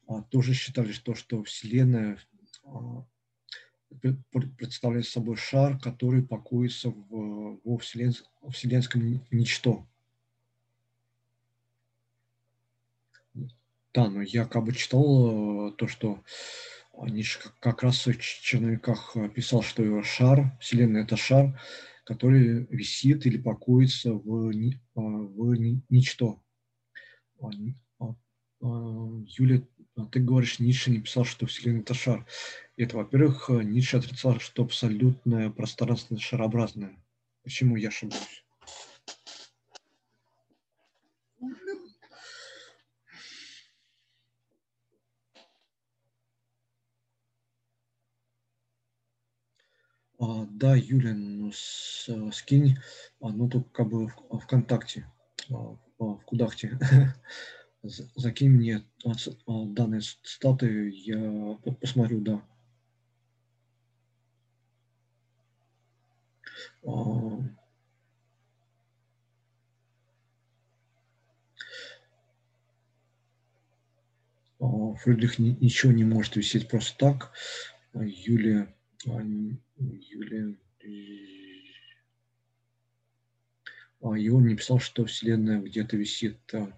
[0.08, 2.20] а, тоже считали, что, что Вселенная
[2.64, 3.06] а,
[4.58, 8.14] представляет собой шар, который покоится в, во вселен,
[8.50, 9.88] вселенском ничто.
[13.94, 16.24] Да, но я как бы читал то, что
[17.06, 21.60] Ницше как раз в черновиках э, писал, что шар, Вселенная– это шар,
[22.04, 24.52] который висит или покоится в,
[24.96, 25.56] а, в
[25.90, 26.42] ничто.
[27.40, 28.16] А,
[28.62, 29.62] а, Юля,
[30.12, 32.26] ты говоришь, Ницше не писал, что Вселенная– это шар.
[32.76, 36.98] Это, во-первых, Ницше отрицал, что абсолютное пространство шарообразное.
[37.44, 38.44] Почему я ошибаюсь?
[50.20, 52.76] А, да, Юля, ну, с, э, скинь,
[53.22, 55.06] а, ну, только как бы в, ВКонтакте,
[55.52, 56.78] а, в Кудахте.
[57.84, 62.44] Закинь мне а, данные статы, я посмотрю, да.
[75.04, 77.32] Фридрих ничего не может висеть просто так.
[77.94, 78.74] Юлия
[79.06, 80.58] Юлия.
[84.02, 86.38] А, и он не писал, что Вселенная где-то висит.
[86.54, 86.72] А,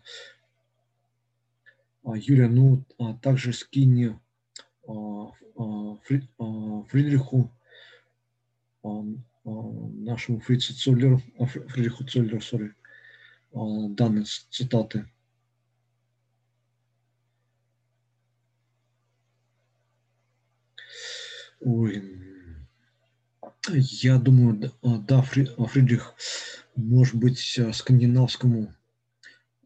[2.15, 4.17] Юлия, ну, а также скинь
[4.87, 7.51] а, а, Фри, а, Фридриху,
[8.83, 9.03] а, а,
[9.43, 12.73] нашему Фрицу Цоллеру, а, Фридриху Цоллеру, сори,
[13.53, 15.05] а, данные цитаты.
[21.59, 22.19] Ой,
[23.67, 26.15] я думаю, да, Фридрих,
[26.79, 28.73] может быть, э, скандинавскому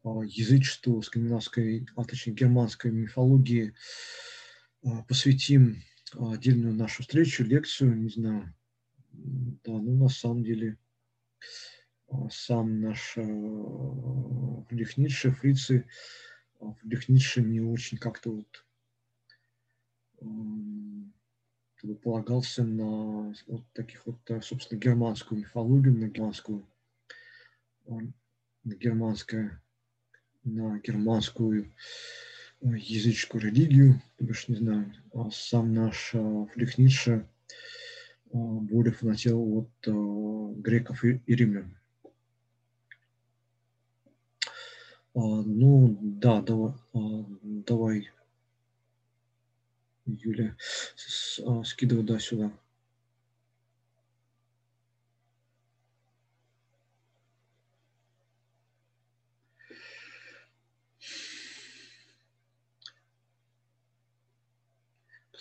[0.03, 3.73] а, язычеству, скандинавской, а точнее германской мифологии
[4.83, 5.81] а, посвятим
[6.13, 8.53] отдельную нашу встречу, лекцию, не знаю.
[9.11, 10.77] Да, ну на самом деле
[12.31, 15.85] сам наш Фридрих Ницше, фрицы,
[16.59, 18.65] Фридрих Ницше не очень как-то вот
[21.83, 26.65] чтобы полагался на вот таких вот, э, собственно, германскую мифологию, на германскую,
[27.85, 29.61] на германское,
[30.43, 31.73] на германскую
[32.61, 37.27] э, языческую религию, то бишь, не знаю, а сам наш э, Фридрих Ницше
[38.31, 41.77] более фанател от греков и, и римлян.
[45.13, 46.73] Ну, да, давай,
[47.43, 48.09] давай
[50.05, 50.55] Юля
[51.45, 52.51] а, скидываю да сюда.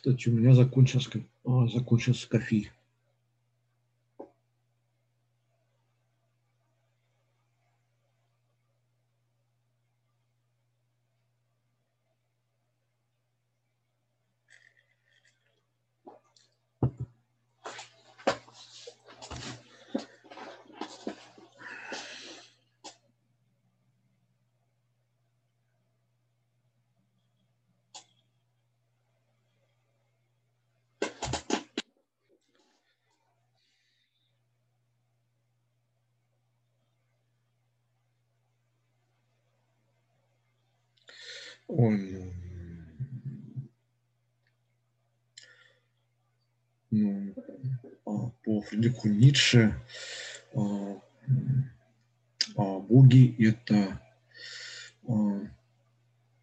[0.03, 1.11] Кстати, у меня закончился,
[1.45, 2.73] а, закончился кофе.
[41.75, 42.35] Ой,
[48.45, 49.75] по Фридриху Ницше
[50.55, 51.01] а,
[52.81, 53.99] боги– это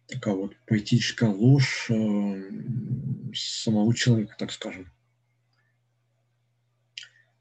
[0.08, 1.88] такая вот поэтическая ложь
[3.32, 4.90] самого человека, так скажем.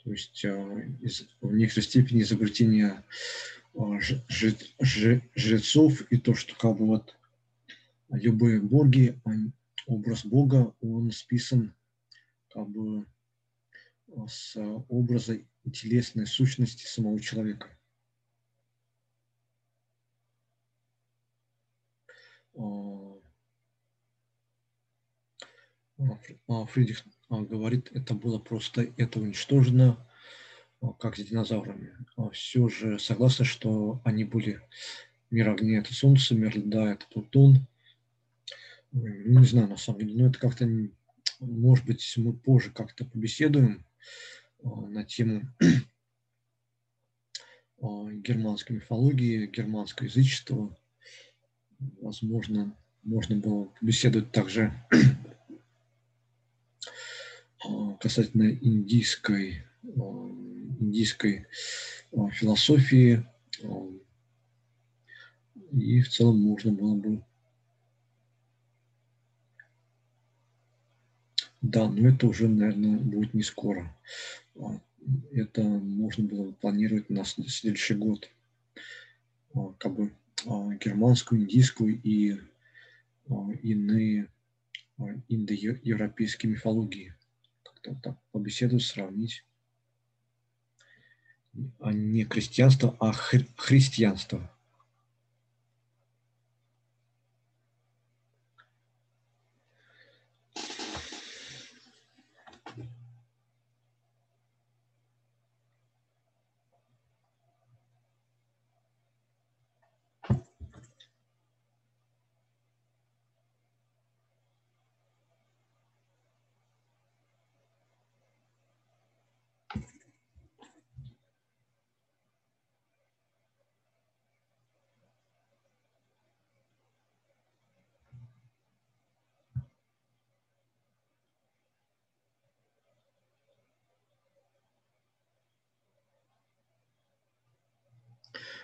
[0.04, 3.04] То есть в некоторой степени изобретение
[4.80, 7.18] жрецов и то, что как бы вот
[8.12, 9.20] любые боги,
[9.88, 11.74] образ Бога, он списан
[12.54, 13.08] как бы
[14.28, 14.56] с
[14.90, 17.70] образа и телесной сущности самого человека.
[22.56, 23.20] А,
[26.48, 30.06] а, Фридрих а, говорит, это было просто, это уничтожено,
[31.00, 31.94] как с динозаврами.
[32.32, 34.62] Все же согласны, что они были
[35.30, 37.68] мир огня– это Солнце, мир льда– это Плутон.
[38.92, 40.68] Ну, не знаю, на самом деле, но это как-то,
[41.40, 43.86] может быть, мы позже как-то побеседуем
[44.62, 45.44] на тему
[47.82, 50.78] германской мифологии, германского язычества.
[52.02, 54.74] Возможно, можно было побеседовать также
[58.00, 61.48] касательно индийской, индийской
[62.34, 63.26] философии.
[65.72, 67.24] И в целом можно было бы
[71.62, 73.94] Да, но это уже, наверное, будет не скоро.
[74.56, 74.80] А,
[75.32, 78.30] это можно было планировать на следующий год.
[79.54, 80.12] А, как бы
[80.46, 82.38] а, германскую, индийскую и
[83.62, 84.28] иные
[85.28, 87.14] индоевропейские мифологии.
[87.64, 89.46] Как-то так побеседовать, сравнить.
[91.80, 94.50] А не крестьянство, а хри христианство.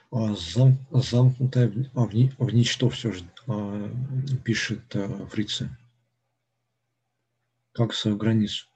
[0.02, 3.90] А, зам, замкнутая в, в, в ничто все же а,
[4.44, 5.70] пишет а, Фрице.
[7.74, 8.68] Как свою границу.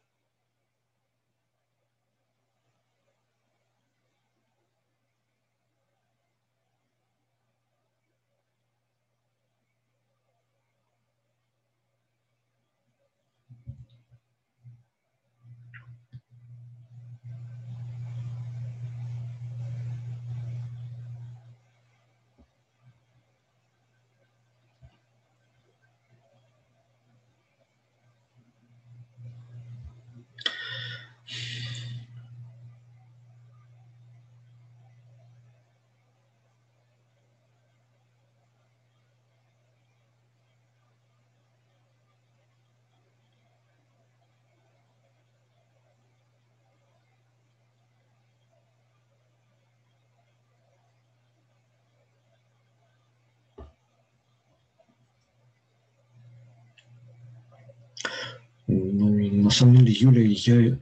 [59.50, 60.80] На самом деле, Юля, я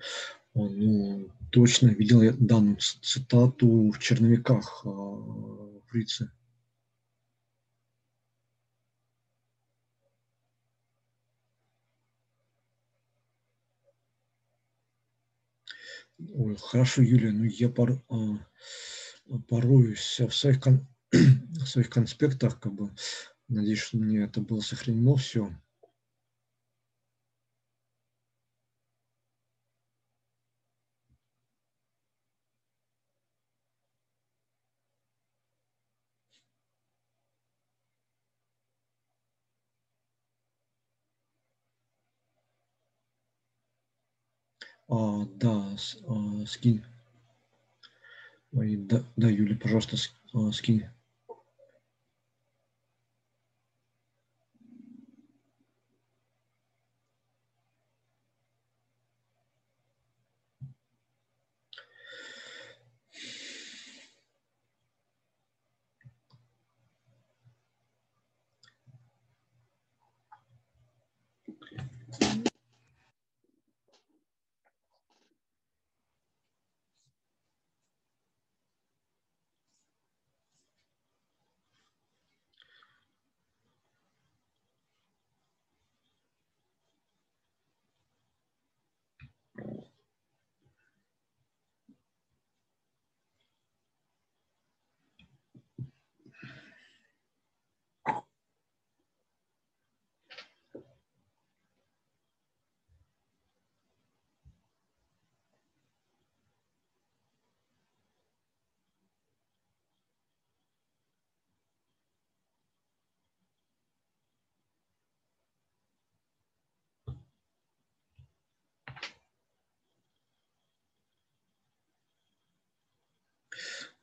[0.54, 6.34] ну, точно видел данную цитату в черновиках а, Фрица.
[16.20, 18.38] Ой, хорошо, Юлия, ну я пор, а,
[19.48, 22.94] пороюсь в своих, кон, в своих конспектах, как бы,
[23.48, 25.56] надеюсь, что мне это было сохранено все.
[44.90, 45.76] А, да,
[46.08, 46.84] а, скинь.
[48.54, 49.98] Ой, да, да, Юля, пожалуйста,
[50.34, 50.86] а, скинь.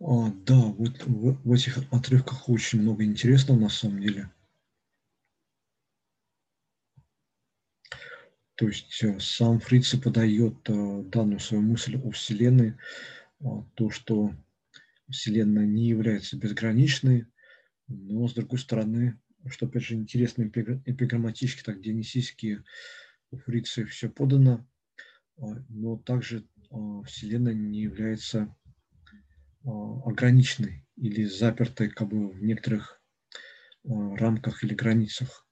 [0.06, 4.30] А, да, вот в, в этих отрывках очень много интересного на самом деле.
[8.54, 12.74] То есть э, сам Фриц подает э, данную свою мысль о Вселенной,
[13.40, 14.34] а, то, что
[15.08, 17.26] Вселенная не является безграничной,
[17.88, 22.62] но с другой стороны, что опять же интересно эпиграмматически, так дионисийски
[23.30, 24.66] у Фрица все подано,
[25.36, 26.46] но также
[27.06, 28.54] Вселенная не является
[29.64, 33.00] ограниченной или запертой как бы в некоторых
[33.84, 35.46] рамках или границах.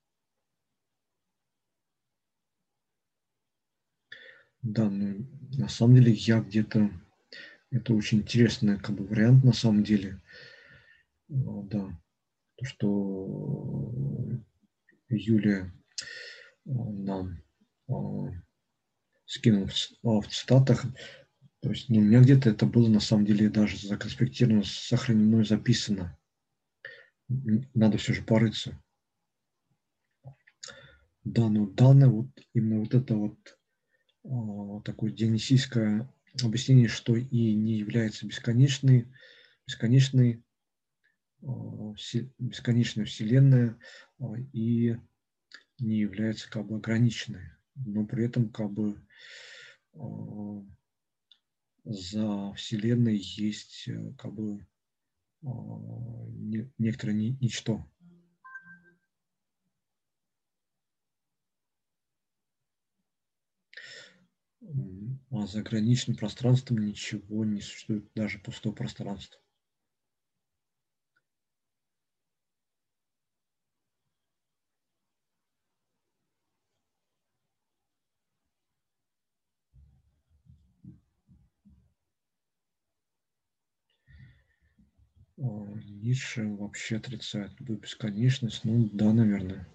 [4.63, 5.27] Да, ну,
[5.59, 6.91] на самом деле я где-то...
[7.71, 10.21] Это очень интересный как бы вариант на самом деле.
[11.31, 11.99] А, да,
[12.57, 14.41] то, что
[15.09, 15.73] Юлия
[16.67, 17.43] а, нам
[17.89, 18.29] а,
[19.25, 20.85] скинул в цитатах.
[21.63, 25.45] То есть ну, у меня где-то это было на самом деле даже законспектировано, сохранено и
[25.45, 26.19] записано.
[27.29, 28.83] Надо все же порыться.
[31.23, 33.59] Да, но данное вот именно вот это вот
[34.25, 36.13] а, такое дионисийское
[36.43, 39.07] объяснение, что и не является бесконечной,
[39.69, 40.43] бесконечной,
[41.43, 41.95] а,
[42.41, 43.79] бесконечная Вселенная
[44.19, 44.97] а, и
[45.79, 49.01] не является как бы ограниченной, но при этом как бы
[51.85, 54.67] за Вселенной есть э, как бы
[56.79, 57.85] некоторое ничто.
[65.31, 69.41] А за граничным пространством ничего не существует, даже пустого пространства.
[85.39, 88.65] А, Ницше вообще отрицает любую бесконечность.
[88.65, 89.67] Ну да, наверное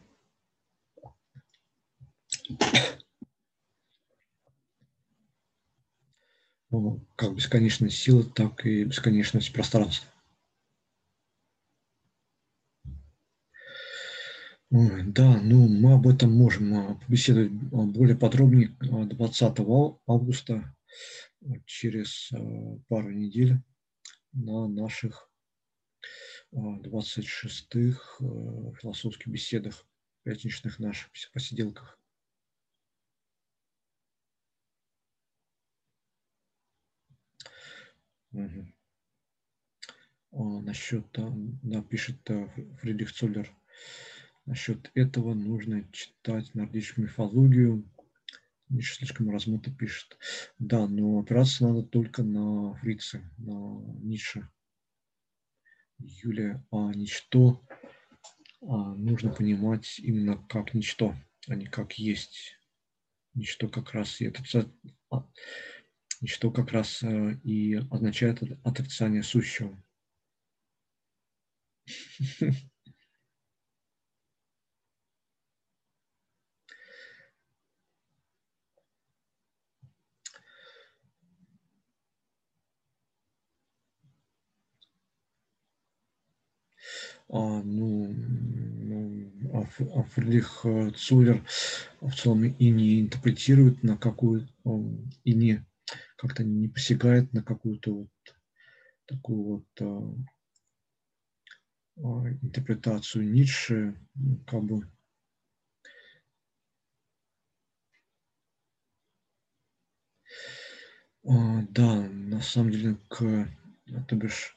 [7.16, 10.08] как бесконечность силы, так и бесконечность пространства.
[14.70, 20.76] Да, ну мы об этом можем а, побеседовать а, более подробнее 20 а, августа
[21.66, 22.30] через
[22.90, 23.62] пару недель
[24.34, 25.27] на наших
[26.53, 28.18] 26-х
[28.80, 29.86] философских беседах,
[30.24, 31.99] пятничных наших посиделках.
[38.34, 38.68] Угу.
[40.34, 41.06] А, насчет,
[41.64, 42.48] да, пишет э,
[42.82, 43.49] Фридрих Цоллер,
[44.45, 47.90] насчет этого нужно читать нордическую мифологию.
[48.69, 50.18] Ницше слишком размыто пишет.
[50.60, 54.48] Да, но опираться надо только на фрицы, на Ницше.
[55.99, 57.61] Юлия, а ничто
[58.61, 61.15] а, нужно понимать именно как ничто,
[61.48, 62.56] а не как есть.
[63.34, 64.44] Ничто как раз и это
[66.22, 69.82] и что как раз э, и означает отрицание сущего.
[87.30, 91.44] ну, ну а, а Фридрих э, Цулер
[92.02, 94.48] в целом и не интерпретирует на какую
[95.24, 95.66] и не
[96.18, 98.10] как-то не посягает на какую-то вот
[99.08, 100.16] такую вот а,
[101.98, 104.88] а, интерпретацию Ницше, ну, как бы.
[111.24, 113.48] А, да, на самом деле, к,
[114.08, 114.56] то бишь,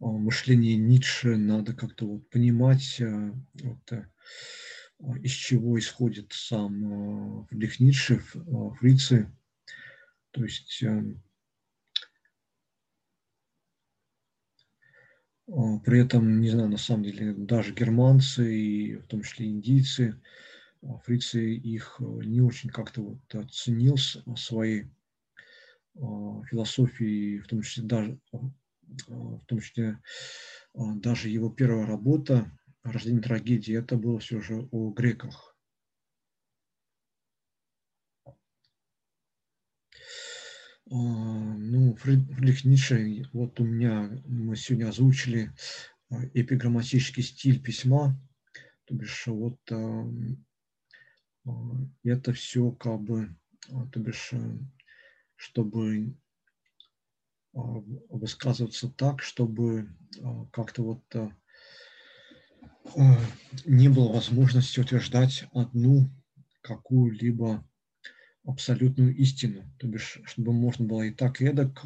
[0.00, 4.06] мышление Ницше надо как-то вот понимать, а, вот, а,
[5.18, 8.22] из чего исходит сам Фридрих Ницше,
[8.78, 9.30] Фрицы,
[10.30, 10.82] то есть
[15.52, 20.20] а, при этом, не знаю, на самом деле, даже германцы, и в том числе индийцы,
[20.82, 23.96] а, фрицы их э, не очень как-то вот оценил
[24.36, 24.84] свои
[25.96, 28.18] а, философии, в том числе даже,
[29.08, 29.98] в том числе
[30.74, 32.50] даже его первая работа
[32.82, 35.50] «Рождение трагедии» это было все же о греках.
[40.92, 45.52] А, ну, Фридрих Ницше, вот у меня, мы сегодня озвучили
[46.08, 48.20] а, эпиграмматический стиль письма,
[48.86, 50.04] то бишь вот а,
[52.02, 53.36] это все как бы,
[53.92, 54.32] то бишь,
[55.36, 56.16] чтобы
[58.08, 59.88] высказываться так, чтобы
[60.52, 61.02] как-то вот
[63.64, 66.08] не было возможности утверждать одну
[66.62, 67.64] какую-либо
[68.44, 71.84] абсолютную истину, то бишь, чтобы можно было и так, и эдак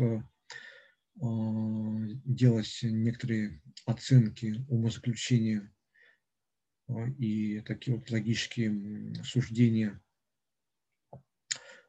[1.17, 5.73] делать некоторые оценки, умозаключения
[7.19, 10.01] и такие вот логические суждения,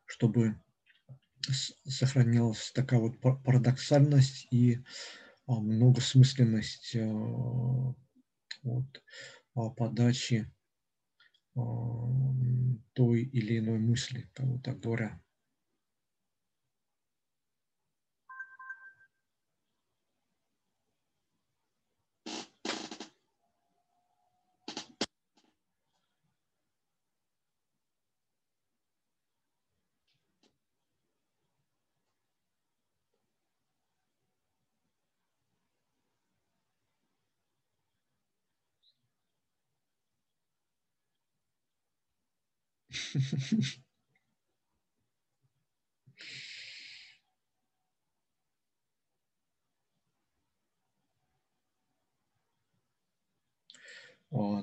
[0.06, 0.60] чтобы
[1.88, 4.80] сохранялась такая вот парадоксальность и
[5.48, 6.96] многосмысленность
[8.64, 9.04] вот,
[9.78, 10.52] подачи
[11.54, 15.22] той или иной мысли, вот так говоря.
[42.90, 42.98] А,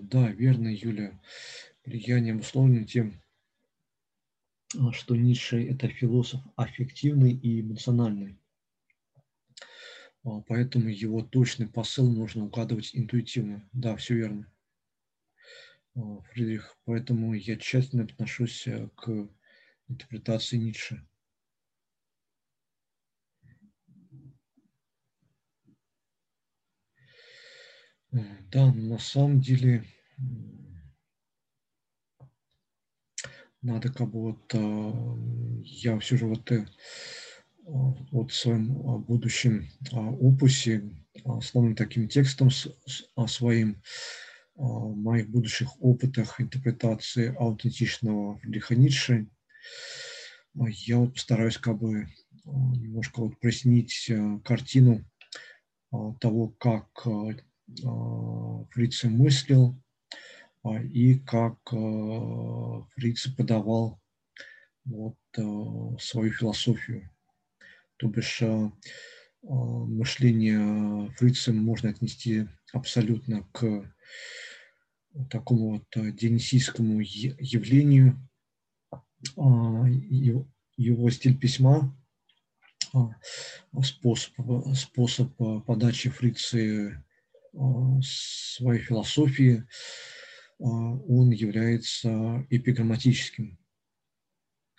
[0.02, 1.18] да, верно, Юля.
[1.86, 3.14] Влияние обусловлено тем,
[4.78, 8.38] а, что Ницше– это философ аффективный и эмоциональный.
[10.24, 13.66] А, поэтому его точный посыл нужно угадывать интуитивно.
[13.72, 14.51] Да, все верно.
[15.94, 19.28] Фридрих, поэтому я тщательно отношусь э, к
[19.88, 21.06] интерпретации Ницше.
[28.12, 28.18] Э,
[28.50, 29.84] да, на самом деле
[33.60, 34.92] надо как бы вот, э,
[35.64, 36.50] я все же вот,
[37.64, 40.90] вот в своем будущем опусе
[41.26, 42.48] основным таким текстом
[43.26, 43.82] своим
[44.62, 49.26] моих будущих опытах интерпретации аутентичного Фридриха Ницше.
[50.54, 52.06] Я вот постараюсь как бы
[52.44, 54.10] немножко вот прояснить
[54.44, 55.04] картину
[56.20, 56.88] того, как
[58.70, 59.76] Фриц мыслил
[60.92, 64.00] и как Фриц подавал
[64.84, 65.16] вот
[66.00, 67.10] свою философию.
[67.96, 68.42] То бишь
[69.42, 73.92] мышление Фрица можно отнести абсолютно к
[75.30, 78.18] такому вот э, дионисийскому явлению,
[79.36, 79.86] а,
[80.76, 81.96] его стиль письма,
[82.92, 83.10] а,
[83.82, 84.34] способ,
[84.74, 87.02] способ э, подачи фриции
[87.54, 89.64] а, своей философии,
[90.58, 93.58] он является эпиграмматическим.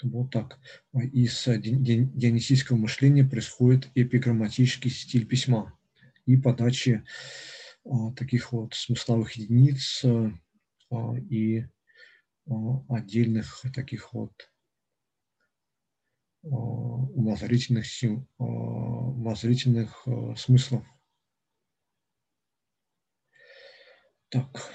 [0.01, 0.57] Вот так.
[0.93, 5.77] Из дионисийского мышления происходит эпиграмматический стиль письма
[6.25, 7.03] и подачи
[8.15, 11.65] таких вот смысловых единиц а, и
[12.49, 14.31] а, отдельных таких вот
[16.43, 17.85] а, умозрительных,
[18.37, 20.07] умозрительных
[20.37, 20.85] смыслов.
[24.29, 24.71] Так,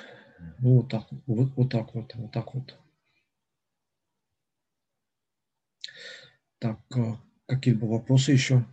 [0.61, 2.79] ну вот так, вот, вот так вот, вот так вот.
[6.61, 6.81] Так,
[7.47, 8.65] какие-либо вопросы еще?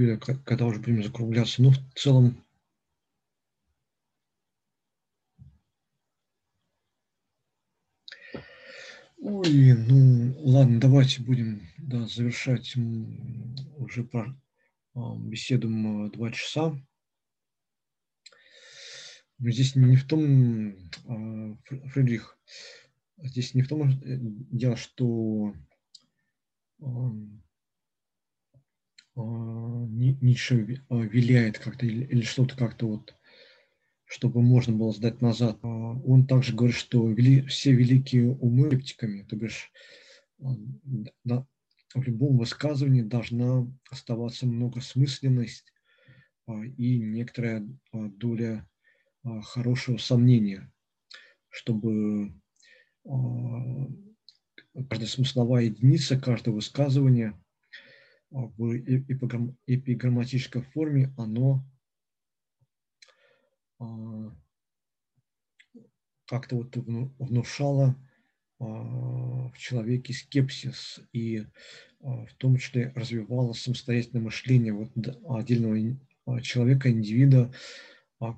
[0.00, 1.62] Юля, когда уже будем закругляться.
[1.62, 2.42] Ну, в целом,
[9.22, 12.74] Ой, ну ладно, давайте будем да, завершать
[13.76, 14.34] уже про
[14.94, 15.68] а, беседу
[16.10, 16.74] два часа.
[19.38, 20.74] Здесь не в том,
[21.06, 21.54] а,
[21.90, 22.38] Фридрих,
[23.18, 25.54] здесь не в том э, дело, что
[26.80, 26.86] а,
[29.16, 33.14] Ницше а, виляет как-то или, или что-то как-то вот,
[34.04, 35.58] чтобы можно было сдать назад.
[35.62, 39.72] А, он также говорит, что вели, все великие умы скептиками, то бишь
[41.24, 41.46] да,
[41.94, 45.66] в любом высказывании должна оставаться многосмысленность
[46.76, 48.66] и некоторая доля
[49.42, 50.72] хорошего сомнения,
[51.50, 52.32] чтобы
[53.04, 57.34] каждая смысловая единица, каждое высказывание–
[58.30, 58.76] в
[59.66, 61.64] эпиграмматической форме оно
[63.78, 64.36] а,
[66.26, 66.76] как-то вот
[67.18, 67.96] внушало
[68.58, 71.46] в человеке скепсис и
[72.00, 74.90] в том числе развивало самостоятельное мышление вот
[75.26, 75.96] отдельного
[76.42, 77.52] человека, индивида,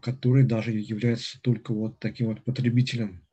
[0.01, 3.27] который даже является только вот таким вот потребителем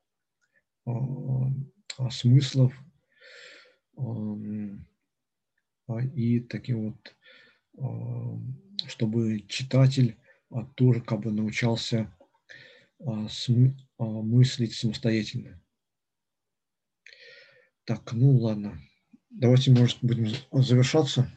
[2.10, 2.74] смыслов
[5.98, 6.96] и таким
[7.78, 10.18] вот, чтобы читатель
[10.76, 12.14] тоже как бы научался
[13.98, 15.62] мыслить самостоятельно.
[17.86, 18.80] Так, ну ладно.
[19.32, 21.32] Давайте, может, будем завершаться.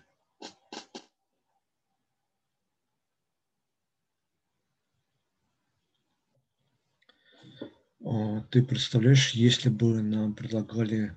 [8.04, 11.16] А, ты представляешь, если бы нам предлагали,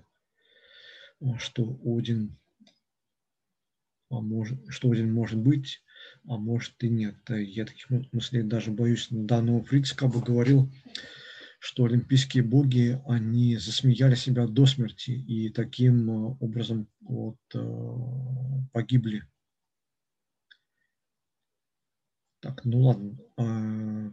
[1.20, 2.38] а, что Один,
[4.10, 5.82] а может, что Один может быть,
[6.28, 7.16] а может и нет.
[7.30, 9.08] Я таких мыслей даже боюсь.
[9.10, 10.72] Да, но Фриц как бы говорил,
[11.60, 17.60] что олимпийские боги, они засмеяли себя до смерти и таким э, образом вот, э,
[18.72, 19.24] погибли.
[22.40, 23.18] Так, ну ладно.
[23.38, 24.12] А,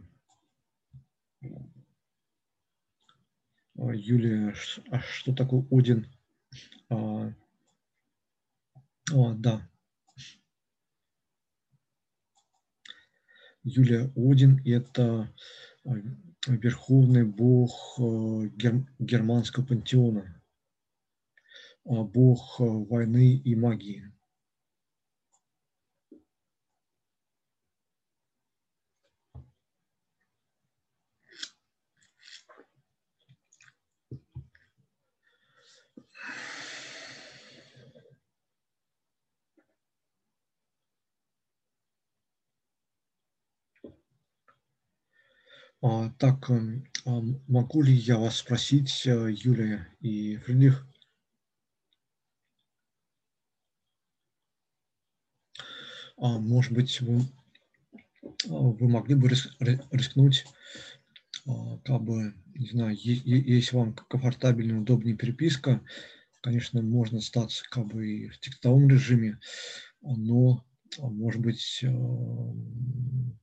[3.77, 4.55] а, Юлия,
[4.89, 6.07] а что такое Один?
[6.89, 7.31] А,
[9.11, 9.69] о, да.
[13.63, 15.33] Юлия Один– это
[16.47, 18.49] верховный бог э,
[18.99, 20.41] германского пантеона,
[21.85, 24.11] а бог э, войны и магии.
[46.17, 50.87] Так, эм, а могу ли я вас спросить, э, Юлия и Фридрих,
[56.17, 57.23] а, может быть, вы,
[58.45, 60.45] вы могли бы рискнуть,
[61.83, 65.81] как бы, не знаю, если вам комфортабельная, удобнее переписка,
[66.41, 69.37] конечно, можно остаться как бы и в текстовом режиме,
[70.01, 70.63] но,
[70.97, 73.37] может быть, эм,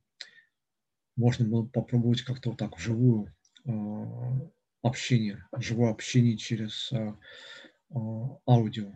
[1.20, 3.32] можно было попробовать как-то вот так вживую
[3.66, 4.40] а,
[4.82, 7.16] общение, живое общение через а,
[7.94, 7.98] а,
[8.46, 8.92] аудио.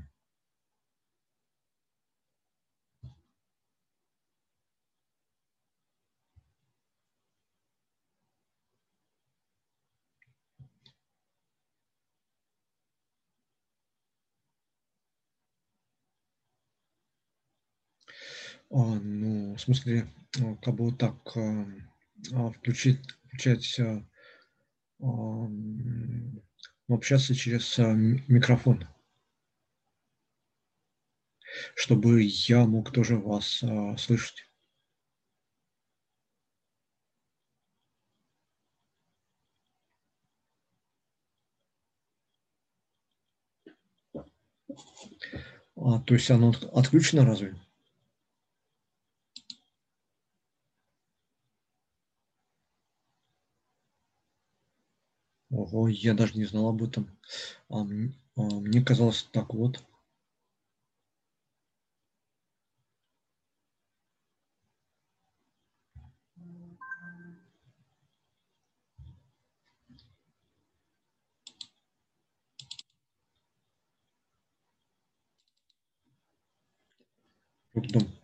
[18.70, 20.06] А, ну, в смысле,
[20.62, 21.16] как бы вот так
[22.56, 25.48] включить, включать, а,
[26.88, 28.86] общаться через а, микрофон,
[31.74, 33.62] чтобы я мог тоже вас
[33.98, 34.48] слышать.
[45.76, 47.54] А, то есть оно отключено разве?
[55.56, 57.08] Ого, я даже не знал об этом.
[57.68, 57.82] А,
[58.36, 59.80] а, мне казалось так вот.
[77.72, 78.23] Потом.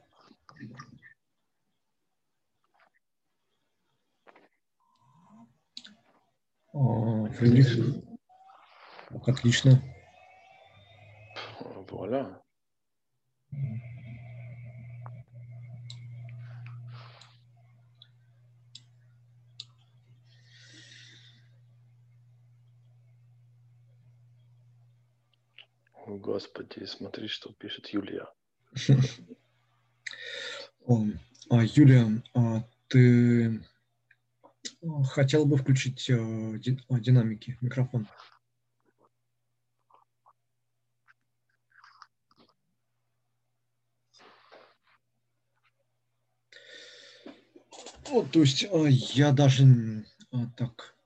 [7.32, 8.04] Фридрих.
[9.26, 9.82] Отлично.
[11.90, 12.40] Вуаля.
[26.06, 28.26] Господи, смотри, что пишет Юлия.
[31.52, 33.60] А, Юлия, а ты
[35.04, 38.08] хотел бы включить э, динамики, микрофон.
[48.08, 50.04] Вот, то есть э, я даже
[50.56, 50.96] так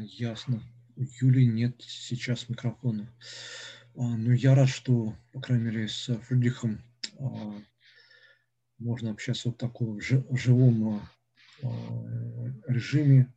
[0.00, 0.62] ясно.
[0.96, 3.12] У Юли нет сейчас микрофона.
[3.94, 6.82] Но я рад, что, по крайней мере, с Фридрихом
[8.80, 11.02] можно общаться вот такого в живом
[12.66, 13.32] режиме.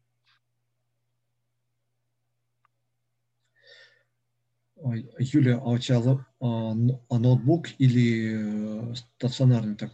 [5.19, 5.99] Юля, а у тебя
[6.39, 9.91] а, ноутбук или стационарный так?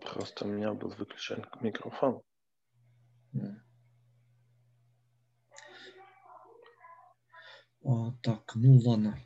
[0.00, 2.22] Просто у меня был выключен микрофон.
[7.84, 9.18] А, так, ну ладно.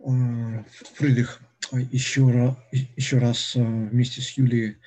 [0.00, 0.64] А,
[0.94, 1.40] Фридрих,
[1.72, 4.78] еще раз, еще раз вместе с Юлией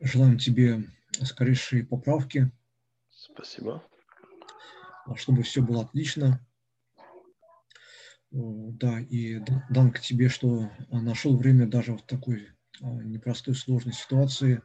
[0.00, 0.84] желаем тебе
[1.22, 2.50] скорейшей поправки.
[3.10, 3.82] Спасибо.
[5.06, 6.40] А, чтобы все было отлично.
[8.30, 9.40] Да, и
[9.70, 12.48] Данк тебе, что нашел время даже в такой
[12.80, 14.62] непростой, сложной ситуации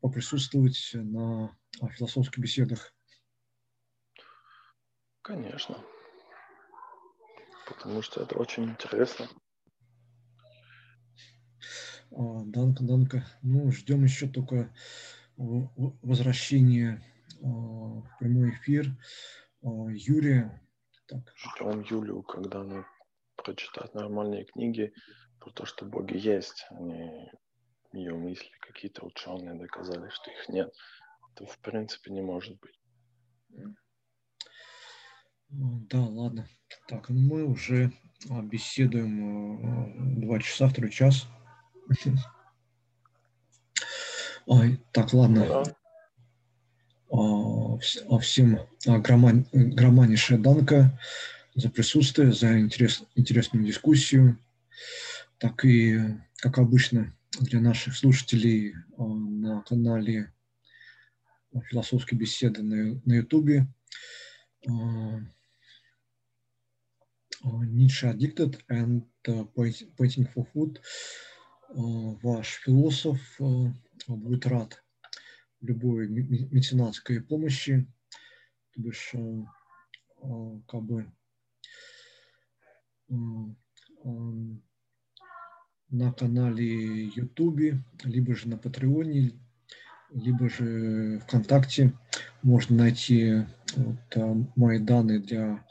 [0.00, 1.54] поприсутствовать на
[1.96, 2.94] философских беседах.
[5.22, 5.76] Конечно.
[7.66, 9.28] Потому что это очень интересно.
[12.10, 13.26] Данка, Данка.
[13.42, 14.72] Ну, ждем еще только
[15.36, 17.02] возвращения
[17.40, 18.96] в прямой эфир
[19.62, 20.62] Юрия.
[21.06, 21.32] Так.
[21.36, 22.86] Ждем Юлю, когда она
[23.36, 24.92] прочитает нормальные книги
[25.40, 26.66] про то, что боги есть.
[26.70, 27.30] Они
[27.92, 30.72] ее мысли какие-то ученые доказали, что их нет.
[31.34, 32.80] Это в принципе не может быть.
[35.48, 36.48] Да, ладно.
[36.88, 37.92] Так, ну мы уже
[38.28, 41.26] а, беседуем а, два часа, второй час.
[44.46, 45.64] Ой, так, ладно.
[47.10, 50.98] А, всем громанейшая данка
[51.54, 54.38] за присутствие, за интерес, интересную дискуссию.
[55.38, 56.00] Так и,
[56.36, 60.32] как обычно, для наших слушателей на канале
[61.70, 63.22] философской беседы на, на
[67.44, 67.64] YouTube.
[67.64, 69.02] Nietzsche Addicted and
[69.98, 70.80] Waiting for Food.
[72.22, 73.40] Ваш философ
[74.08, 74.84] будет рад
[75.60, 77.86] любой меценатской помощи,
[78.72, 79.12] то бишь
[80.68, 81.12] как бы
[85.88, 89.32] на канале YouTube, либо же на Патреоне,
[90.10, 91.92] либо же ВКонтакте
[92.42, 93.44] можно найти
[93.74, 95.66] вот, мои данные для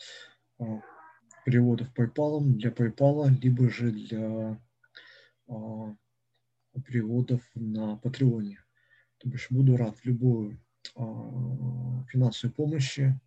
[1.45, 4.59] переводов PayPal, для PayPal, либо же для
[5.47, 5.95] а,
[6.85, 8.59] переводов на Патреоне.
[9.19, 10.59] То бишь буду рад любой
[10.95, 13.19] а, финансовой помощи.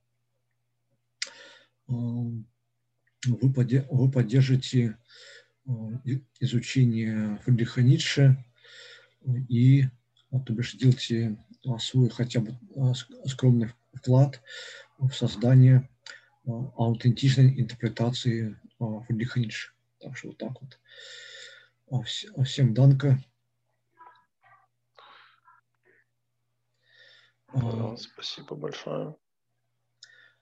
[1.86, 4.98] А, вы, поде, вы поддержите
[5.66, 5.70] а,
[6.40, 8.44] изучение Фридриха Ницше
[9.48, 9.84] и,
[10.32, 12.58] а, то бишь, сделайте а, свой хотя бы
[13.26, 14.42] скромный вклад
[14.98, 15.88] в создание
[16.48, 19.72] аутентичной интерпретации Фридриха Ницше.
[19.98, 20.56] Так что вот так
[21.90, 22.06] вот.
[22.44, 23.18] Всем данка.
[27.96, 29.16] Спасибо большое.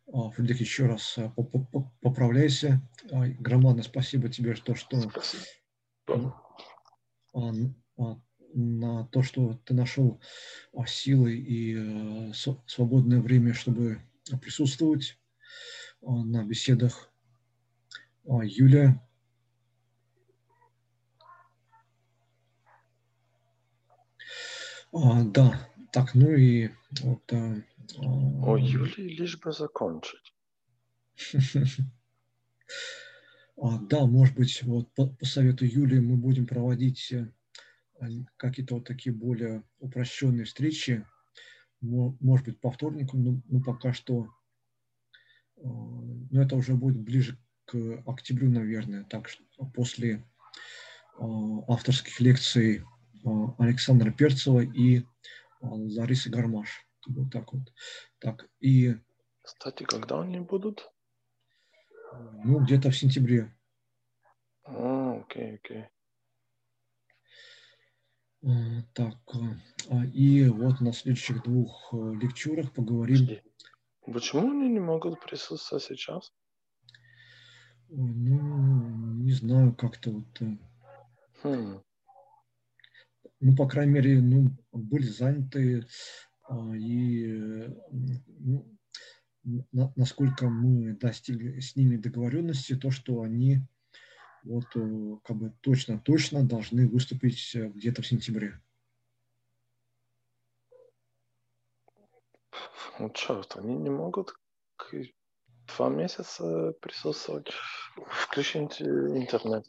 [0.07, 1.19] Фридрих, еще раз
[2.01, 2.81] поправляйся.
[3.11, 5.01] Громадно спасибо тебе, что, что
[8.55, 10.21] на то, что ты нашел
[10.87, 12.33] силы и
[12.67, 14.01] свободное время, чтобы
[14.41, 15.19] присутствовать
[16.03, 17.11] на беседах.
[18.25, 19.01] Юля.
[24.93, 26.71] Да, так, ну и
[27.03, 27.33] вот...
[27.33, 30.35] О, Юлии лишь бы закончить.
[33.57, 37.27] Да, может быть, вот по, по совету Юлии мы будем проводить э,
[38.37, 41.07] какие-то вот такие более упрощенные встречи,
[41.81, 44.29] может быть, по вторникам, но, но пока что
[45.57, 50.25] но ну, это уже будет ближе к октябрю, наверное, так что после
[51.19, 52.85] авторских лекций
[53.59, 55.03] Александра Перцева и
[55.61, 56.87] Ларисы Гармаш.
[57.09, 57.63] Вот так вот.
[58.19, 58.97] Так, и...
[59.43, 60.91] Кстати, когда они будут?
[62.45, 63.57] Ну, где-то в сентябре.
[64.65, 65.87] А, окей, окей.
[68.95, 69.19] Так,
[70.13, 73.43] и вот на следующих двух э, лекчурах поговорим Подожди.
[74.13, 76.33] Почему они не могут присутствовать сейчас?
[77.89, 80.43] Ну, не знаю, как-то вот.
[80.43, 80.57] Э,
[81.43, 81.83] хм.
[83.41, 85.87] Ну, по крайней мере, ну, были заняты,
[86.49, 87.27] а, и
[88.29, 88.79] ну,
[89.73, 93.61] на, насколько мы достигли с ними договоренности, то, что они
[94.43, 98.61] вот э, как бы точно-точно должны выступить э, где-то в сентябре.
[102.99, 104.35] Ну, черт, они не могут
[105.67, 107.49] два месяца присутствовать.
[108.11, 109.67] Включите интернет.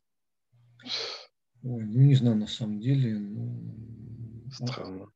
[1.64, 3.18] Ой, ну не знаю на самом деле.
[3.18, 5.12] Ну, Странно.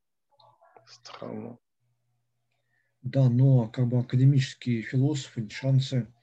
[0.85, 1.57] Странно.
[3.03, 6.13] Да, но как бы академические философы, шансы,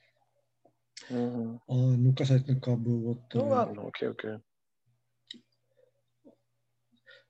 [1.09, 1.61] Мгм.
[1.67, 3.33] а, ну касательно как бы вот...
[3.33, 4.37] Ну э, ладно, окей, окей.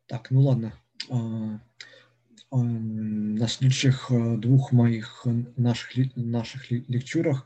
[0.07, 0.73] Так, ну ладно.
[1.10, 1.60] А, а,
[2.51, 7.45] На следующих э, двух моих э, наших, наших ле- лекчурах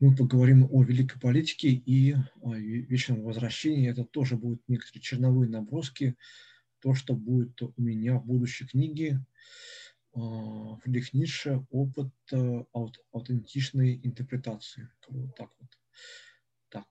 [0.00, 3.88] мы поговорим о великой политике и о ве- вечном возвращении.
[3.88, 6.16] Это тоже будут некоторые черновые наброски,
[6.80, 9.24] то, что будет у меня в будущей книге
[10.14, 14.88] а, Фридрих Ницше «Опыт э, аут- аутентичной интерпретации».
[15.08, 15.78] Вот так вот.
[16.70, 16.88] Так.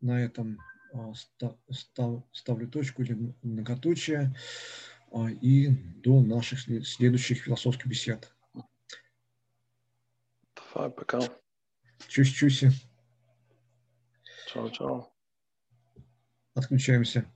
[0.00, 0.71] На этом а,
[2.32, 4.34] ставлю точку или многоточие
[5.12, 8.32] а, и до наших след- следующих философских бесед.
[10.74, 11.20] Пока.
[12.08, 12.70] Чусь-чуси,
[14.52, 15.06] Чао-чао.
[16.54, 17.26] отключаемся.